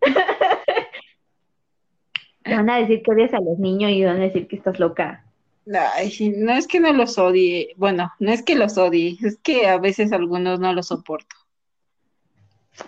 van 2.44 2.70
a 2.70 2.78
decir 2.78 3.02
que 3.02 3.10
odias 3.10 3.34
a 3.34 3.40
los 3.40 3.58
niños 3.58 3.90
y 3.90 4.04
van 4.04 4.16
a 4.16 4.24
decir 4.24 4.46
que 4.46 4.56
estás 4.56 4.78
loca. 4.78 5.23
Ay, 5.66 6.34
no 6.36 6.52
es 6.52 6.66
que 6.66 6.78
no 6.78 6.92
los 6.92 7.16
odie, 7.18 7.74
bueno, 7.76 8.12
no 8.18 8.30
es 8.30 8.42
que 8.42 8.54
los 8.54 8.76
odie, 8.76 9.16
es 9.22 9.38
que 9.38 9.66
a 9.66 9.78
veces 9.78 10.12
algunos 10.12 10.60
no 10.60 10.72
los 10.74 10.88
soporto. 10.88 11.34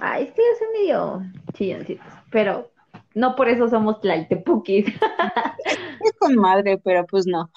Ay, 0.01 0.24
es 0.24 0.32
que 0.32 0.43
yo 0.43 0.59
soy 0.59 0.81
medio 0.81 1.23
chilloncitos, 1.55 2.07
pero 2.31 2.70
no 3.15 3.35
por 3.35 3.48
eso 3.48 3.69
somos 3.69 4.01
tlaltepukis. 4.01 4.86
es 6.05 6.12
con 6.19 6.36
madre, 6.36 6.78
pero 6.85 7.07
pues 7.07 7.27
no. 7.27 7.51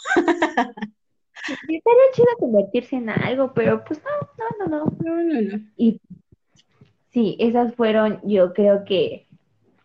estaría 1.67 2.11
chido 2.13 2.27
convertirse 2.39 2.95
en 2.95 3.09
algo, 3.09 3.53
pero 3.53 3.83
pues 3.83 4.01
no, 4.03 4.67
no, 4.67 4.67
no, 4.67 4.85
no. 4.85 4.97
no, 5.03 5.23
no, 5.23 5.41
no. 5.41 5.63
Y 5.75 5.99
sí, 7.11 7.35
esas 7.39 7.75
fueron, 7.75 8.21
yo 8.23 8.53
creo 8.53 8.85
que 8.85 9.27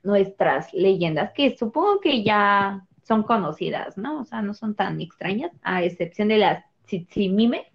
nuestras 0.04 0.72
leyendas, 0.72 1.32
que 1.32 1.56
supongo 1.56 1.98
que 2.00 2.22
ya 2.22 2.86
son 3.04 3.22
conocidas, 3.22 3.96
¿no? 3.98 4.20
O 4.20 4.24
sea, 4.24 4.42
no 4.42 4.54
son 4.54 4.74
tan 4.74 5.00
extrañas, 5.00 5.52
a 5.62 5.82
excepción 5.82 6.28
de 6.28 6.38
las 6.38 6.64
Tsitsimime, 6.86 7.66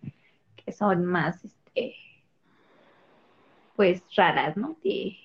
que 0.55 0.71
son 0.71 1.05
más, 1.05 1.43
este, 1.45 1.95
pues 3.75 4.01
raras, 4.15 4.57
¿no? 4.57 4.77
De, 4.83 5.15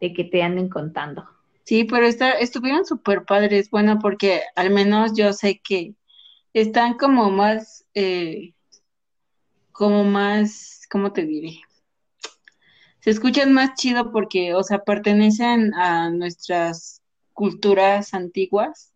que 0.00 0.24
te 0.24 0.42
anden 0.42 0.68
contando. 0.68 1.28
Sí, 1.64 1.84
pero 1.84 2.06
estuvieron 2.06 2.86
súper 2.86 3.24
padres, 3.24 3.70
bueno, 3.70 3.98
porque 4.00 4.42
al 4.56 4.70
menos 4.70 5.12
yo 5.14 5.32
sé 5.32 5.60
que 5.60 5.94
están 6.54 6.94
como 6.94 7.30
más, 7.30 7.84
eh, 7.94 8.54
como 9.72 10.04
más, 10.04 10.86
¿cómo 10.90 11.12
te 11.12 11.26
diré? 11.26 11.60
Se 13.00 13.10
escuchan 13.10 13.52
más 13.52 13.74
chido 13.74 14.10
porque, 14.10 14.54
o 14.54 14.62
sea, 14.62 14.78
pertenecen 14.84 15.74
a 15.74 16.10
nuestras 16.10 17.02
culturas 17.34 18.14
antiguas 18.14 18.89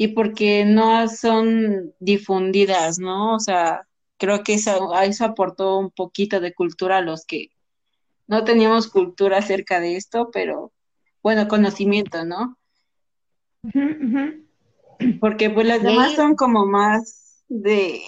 y 0.00 0.08
porque 0.08 0.64
no 0.64 1.06
son 1.08 1.92
difundidas, 1.98 2.98
¿no? 2.98 3.34
O 3.34 3.38
sea, 3.38 3.86
creo 4.16 4.42
que 4.42 4.54
eso, 4.54 4.94
eso 4.98 5.26
aportó 5.26 5.76
un 5.76 5.90
poquito 5.90 6.40
de 6.40 6.54
cultura 6.54 6.96
a 6.96 7.00
los 7.02 7.26
que 7.26 7.50
no 8.26 8.42
teníamos 8.42 8.88
cultura 8.88 9.36
acerca 9.36 9.78
de 9.78 9.96
esto, 9.96 10.30
pero 10.32 10.72
bueno, 11.22 11.48
conocimiento, 11.48 12.24
¿no? 12.24 12.56
Porque 15.20 15.50
pues 15.50 15.66
las 15.66 15.82
demás 15.82 16.14
son 16.14 16.34
como 16.34 16.64
más 16.64 17.44
de, 17.50 18.00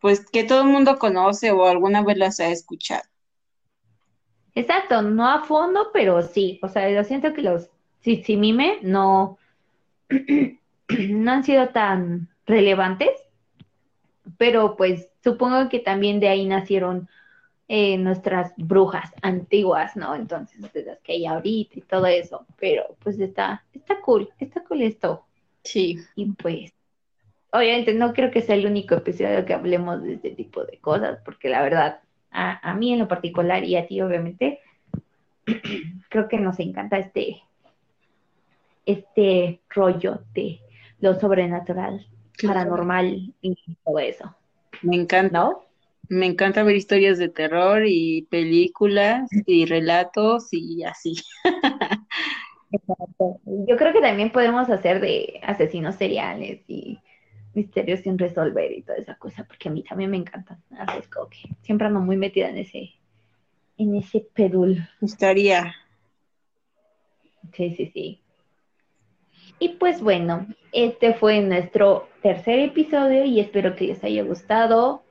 pues 0.00 0.28
que 0.28 0.42
todo 0.42 0.62
el 0.62 0.68
mundo 0.68 0.98
conoce 0.98 1.52
o 1.52 1.66
alguna 1.66 2.02
vez 2.02 2.18
las 2.18 2.40
ha 2.40 2.48
escuchado. 2.48 3.04
Exacto, 4.56 5.02
no 5.02 5.24
a 5.24 5.44
fondo, 5.44 5.90
pero 5.92 6.20
sí. 6.20 6.58
O 6.64 6.68
sea, 6.68 6.90
yo 6.90 7.04
siento 7.04 7.32
que 7.32 7.42
los 7.42 7.70
Mime 8.26 8.80
no, 8.82 9.38
no 11.10 11.30
han 11.30 11.44
sido 11.44 11.68
tan 11.68 12.28
relevantes, 12.46 13.10
pero 14.36 14.76
pues 14.76 15.10
supongo 15.22 15.68
que 15.68 15.78
también 15.78 16.20
de 16.20 16.28
ahí 16.28 16.46
nacieron 16.46 17.08
eh, 17.68 17.98
nuestras 17.98 18.54
brujas 18.56 19.12
antiguas, 19.20 19.94
¿no? 19.96 20.14
Entonces, 20.14 20.72
de 20.72 20.84
las 20.84 20.98
que 21.00 21.12
hay 21.12 21.26
ahorita 21.26 21.78
y 21.78 21.82
todo 21.82 22.06
eso, 22.06 22.46
pero 22.58 22.96
pues 23.00 23.20
está, 23.20 23.64
está 23.72 24.00
cool, 24.00 24.30
está 24.38 24.64
cool 24.64 24.82
esto. 24.82 25.26
Sí. 25.64 25.98
Y 26.16 26.32
pues, 26.32 26.72
obviamente 27.52 27.92
no 27.92 28.14
creo 28.14 28.30
que 28.30 28.40
sea 28.40 28.54
el 28.54 28.66
único 28.66 28.94
episodio 28.94 29.44
que 29.44 29.52
hablemos 29.52 30.02
de 30.02 30.14
este 30.14 30.30
tipo 30.30 30.64
de 30.64 30.78
cosas, 30.78 31.18
porque 31.24 31.50
la 31.50 31.62
verdad, 31.62 32.00
a, 32.30 32.70
a 32.70 32.74
mí 32.74 32.92
en 32.92 33.00
lo 33.00 33.08
particular 33.08 33.64
y 33.64 33.76
a 33.76 33.86
ti 33.86 34.00
obviamente, 34.00 34.60
creo 36.08 36.28
que 36.28 36.38
nos 36.38 36.58
encanta 36.60 36.98
este, 36.98 37.42
este 38.86 39.60
rollo 39.68 40.22
de 40.32 40.60
lo 41.00 41.18
sobrenatural, 41.18 42.06
paranormal 42.42 43.34
y 43.40 43.76
todo 43.84 43.98
eso. 43.98 44.34
Me 44.82 44.96
encanta. 44.96 45.50
Me 46.08 46.24
encanta 46.24 46.62
ver 46.62 46.76
historias 46.76 47.18
de 47.18 47.28
terror 47.28 47.82
y 47.86 48.22
películas 48.30 49.28
y 49.46 49.66
relatos 49.66 50.48
y 50.52 50.82
así. 50.84 51.16
Exacto. 52.72 53.40
Yo 53.66 53.76
creo 53.76 53.92
que 53.92 54.00
también 54.00 54.30
podemos 54.30 54.70
hacer 54.70 55.00
de 55.00 55.40
asesinos 55.42 55.96
seriales 55.96 56.62
y 56.66 56.98
misterios 57.54 58.00
sin 58.00 58.18
resolver 58.18 58.72
y 58.72 58.82
toda 58.82 58.98
esa 58.98 59.16
cosa, 59.16 59.44
porque 59.44 59.68
a 59.68 59.72
mí 59.72 59.82
también 59.82 60.10
me 60.10 60.16
encantan. 60.16 60.62
Así 60.78 60.98
es 60.98 61.08
como 61.08 61.28
que 61.28 61.38
siempre 61.62 61.86
ando 61.86 62.00
muy 62.00 62.16
metida 62.16 62.48
en 62.48 62.58
ese, 62.58 62.94
en 63.76 63.96
ese 63.96 64.20
pedul. 64.20 64.88
Estaría. 65.02 65.74
Sí, 67.52 67.74
sí, 67.74 67.90
sí. 67.92 68.22
Y 69.58 69.70
pues 69.70 70.00
bueno, 70.00 70.46
este 70.72 71.14
fue 71.14 71.40
nuestro 71.40 72.08
tercer 72.22 72.60
episodio 72.60 73.24
y 73.24 73.40
espero 73.40 73.74
que 73.74 73.86
les 73.86 74.02
haya 74.04 74.22
gustado. 74.22 75.02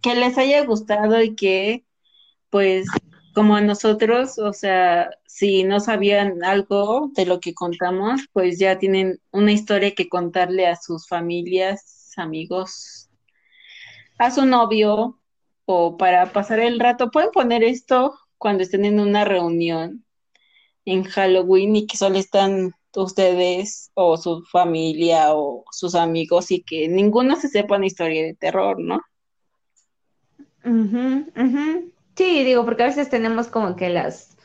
Que 0.00 0.14
les 0.14 0.38
haya 0.38 0.64
gustado 0.64 1.20
y 1.22 1.34
que, 1.34 1.84
pues, 2.50 2.86
como 3.34 3.56
a 3.56 3.60
nosotros, 3.60 4.38
o 4.38 4.52
sea, 4.52 5.10
si 5.26 5.64
no 5.64 5.80
sabían 5.80 6.44
algo 6.44 7.10
de 7.14 7.26
lo 7.26 7.40
que 7.40 7.54
contamos, 7.54 8.28
pues 8.32 8.58
ya 8.58 8.78
tienen 8.78 9.20
una 9.30 9.52
historia 9.52 9.94
que 9.94 10.08
contarle 10.08 10.66
a 10.66 10.76
sus 10.76 11.08
familias, 11.08 12.12
amigos, 12.16 13.08
a 14.18 14.30
su 14.30 14.46
novio 14.46 15.18
o 15.64 15.96
para 15.96 16.32
pasar 16.32 16.60
el 16.60 16.78
rato. 16.78 17.10
Pueden 17.10 17.30
poner 17.30 17.64
esto 17.64 18.14
cuando 18.42 18.64
estén 18.64 18.84
en 18.84 18.98
una 18.98 19.24
reunión 19.24 20.04
en 20.84 21.04
Halloween 21.04 21.76
y 21.76 21.86
que 21.86 21.96
solo 21.96 22.18
están 22.18 22.74
ustedes 22.96 23.92
o 23.94 24.16
su 24.16 24.42
familia 24.42 25.32
o 25.32 25.64
sus 25.70 25.94
amigos 25.94 26.50
y 26.50 26.60
que 26.60 26.88
ninguno 26.88 27.36
se 27.36 27.46
sepa 27.46 27.76
una 27.76 27.86
historia 27.86 28.24
de 28.24 28.34
terror, 28.34 28.80
¿no? 28.80 29.00
Sí, 32.16 32.42
digo, 32.42 32.64
porque 32.64 32.82
a 32.82 32.86
veces 32.86 33.08
tenemos 33.08 33.46
como 33.46 33.76
que 33.76 33.90
las 33.90 34.36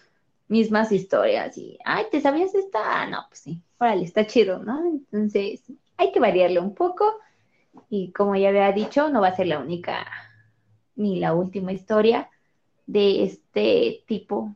mismas 0.48 0.92
historias 0.92 1.58
y, 1.58 1.80
ay, 1.84 2.06
¿te 2.12 2.22
sabías 2.22 2.54
esta? 2.54 3.02
Ah, 3.02 3.08
no, 3.08 3.26
pues 3.30 3.40
sí, 3.40 3.64
órale, 3.80 4.04
está 4.04 4.28
chido, 4.28 4.60
¿no? 4.60 4.80
Entonces, 4.86 5.64
hay 5.98 6.12
que 6.12 6.20
variarle 6.20 6.60
un 6.60 6.76
poco 6.76 7.16
y 7.90 8.12
como 8.12 8.36
ya 8.36 8.50
había 8.50 8.72
dicho, 8.74 9.10
no 9.10 9.22
va 9.22 9.30
a 9.30 9.36
ser 9.36 9.48
la 9.48 9.58
única 9.58 10.06
ni 10.96 11.20
la 11.20 11.34
última 11.34 11.72
historia 11.74 12.30
de 12.88 13.24
este 13.24 14.04
tipo, 14.08 14.56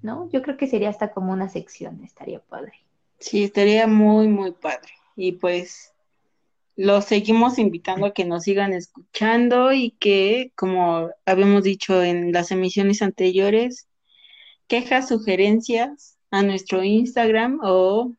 ¿no? 0.00 0.30
Yo 0.30 0.40
creo 0.42 0.56
que 0.56 0.66
sería 0.66 0.88
hasta 0.88 1.12
como 1.12 1.32
una 1.32 1.48
sección, 1.48 2.02
estaría 2.04 2.40
padre. 2.40 2.74
Sí, 3.18 3.44
estaría 3.44 3.86
muy, 3.86 4.28
muy 4.28 4.52
padre. 4.52 4.92
Y 5.16 5.32
pues 5.32 5.92
los 6.76 7.04
seguimos 7.04 7.58
invitando 7.58 8.06
a 8.06 8.14
que 8.14 8.24
nos 8.24 8.44
sigan 8.44 8.72
escuchando 8.72 9.72
y 9.72 9.90
que, 9.90 10.52
como 10.56 11.10
habíamos 11.26 11.64
dicho 11.64 12.02
en 12.02 12.32
las 12.32 12.50
emisiones 12.50 13.02
anteriores, 13.02 13.88
quejas, 14.68 15.08
sugerencias 15.08 16.16
a 16.30 16.42
nuestro 16.42 16.82
Instagram 16.82 17.60
o 17.62 18.14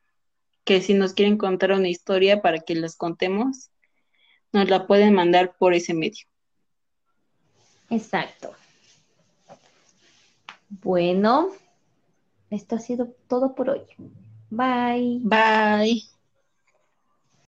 que 0.65 0.81
si 0.81 0.93
nos 0.93 1.13
quieren 1.13 1.37
contar 1.37 1.71
una 1.71 1.89
historia 1.89 2.41
para 2.41 2.59
que 2.59 2.75
les 2.75 2.95
contemos, 2.95 3.71
nos 4.51 4.69
la 4.69 4.87
pueden 4.87 5.13
mandar 5.13 5.55
por 5.57 5.73
ese 5.73 5.93
medio. 5.93 6.25
Exacto. 7.89 8.53
Bueno, 10.81 11.51
esto 12.49 12.75
ha 12.75 12.79
sido 12.79 13.15
todo 13.27 13.53
por 13.55 13.69
hoy. 13.69 13.81
Bye. 14.49 15.27
Bye. 15.29 16.03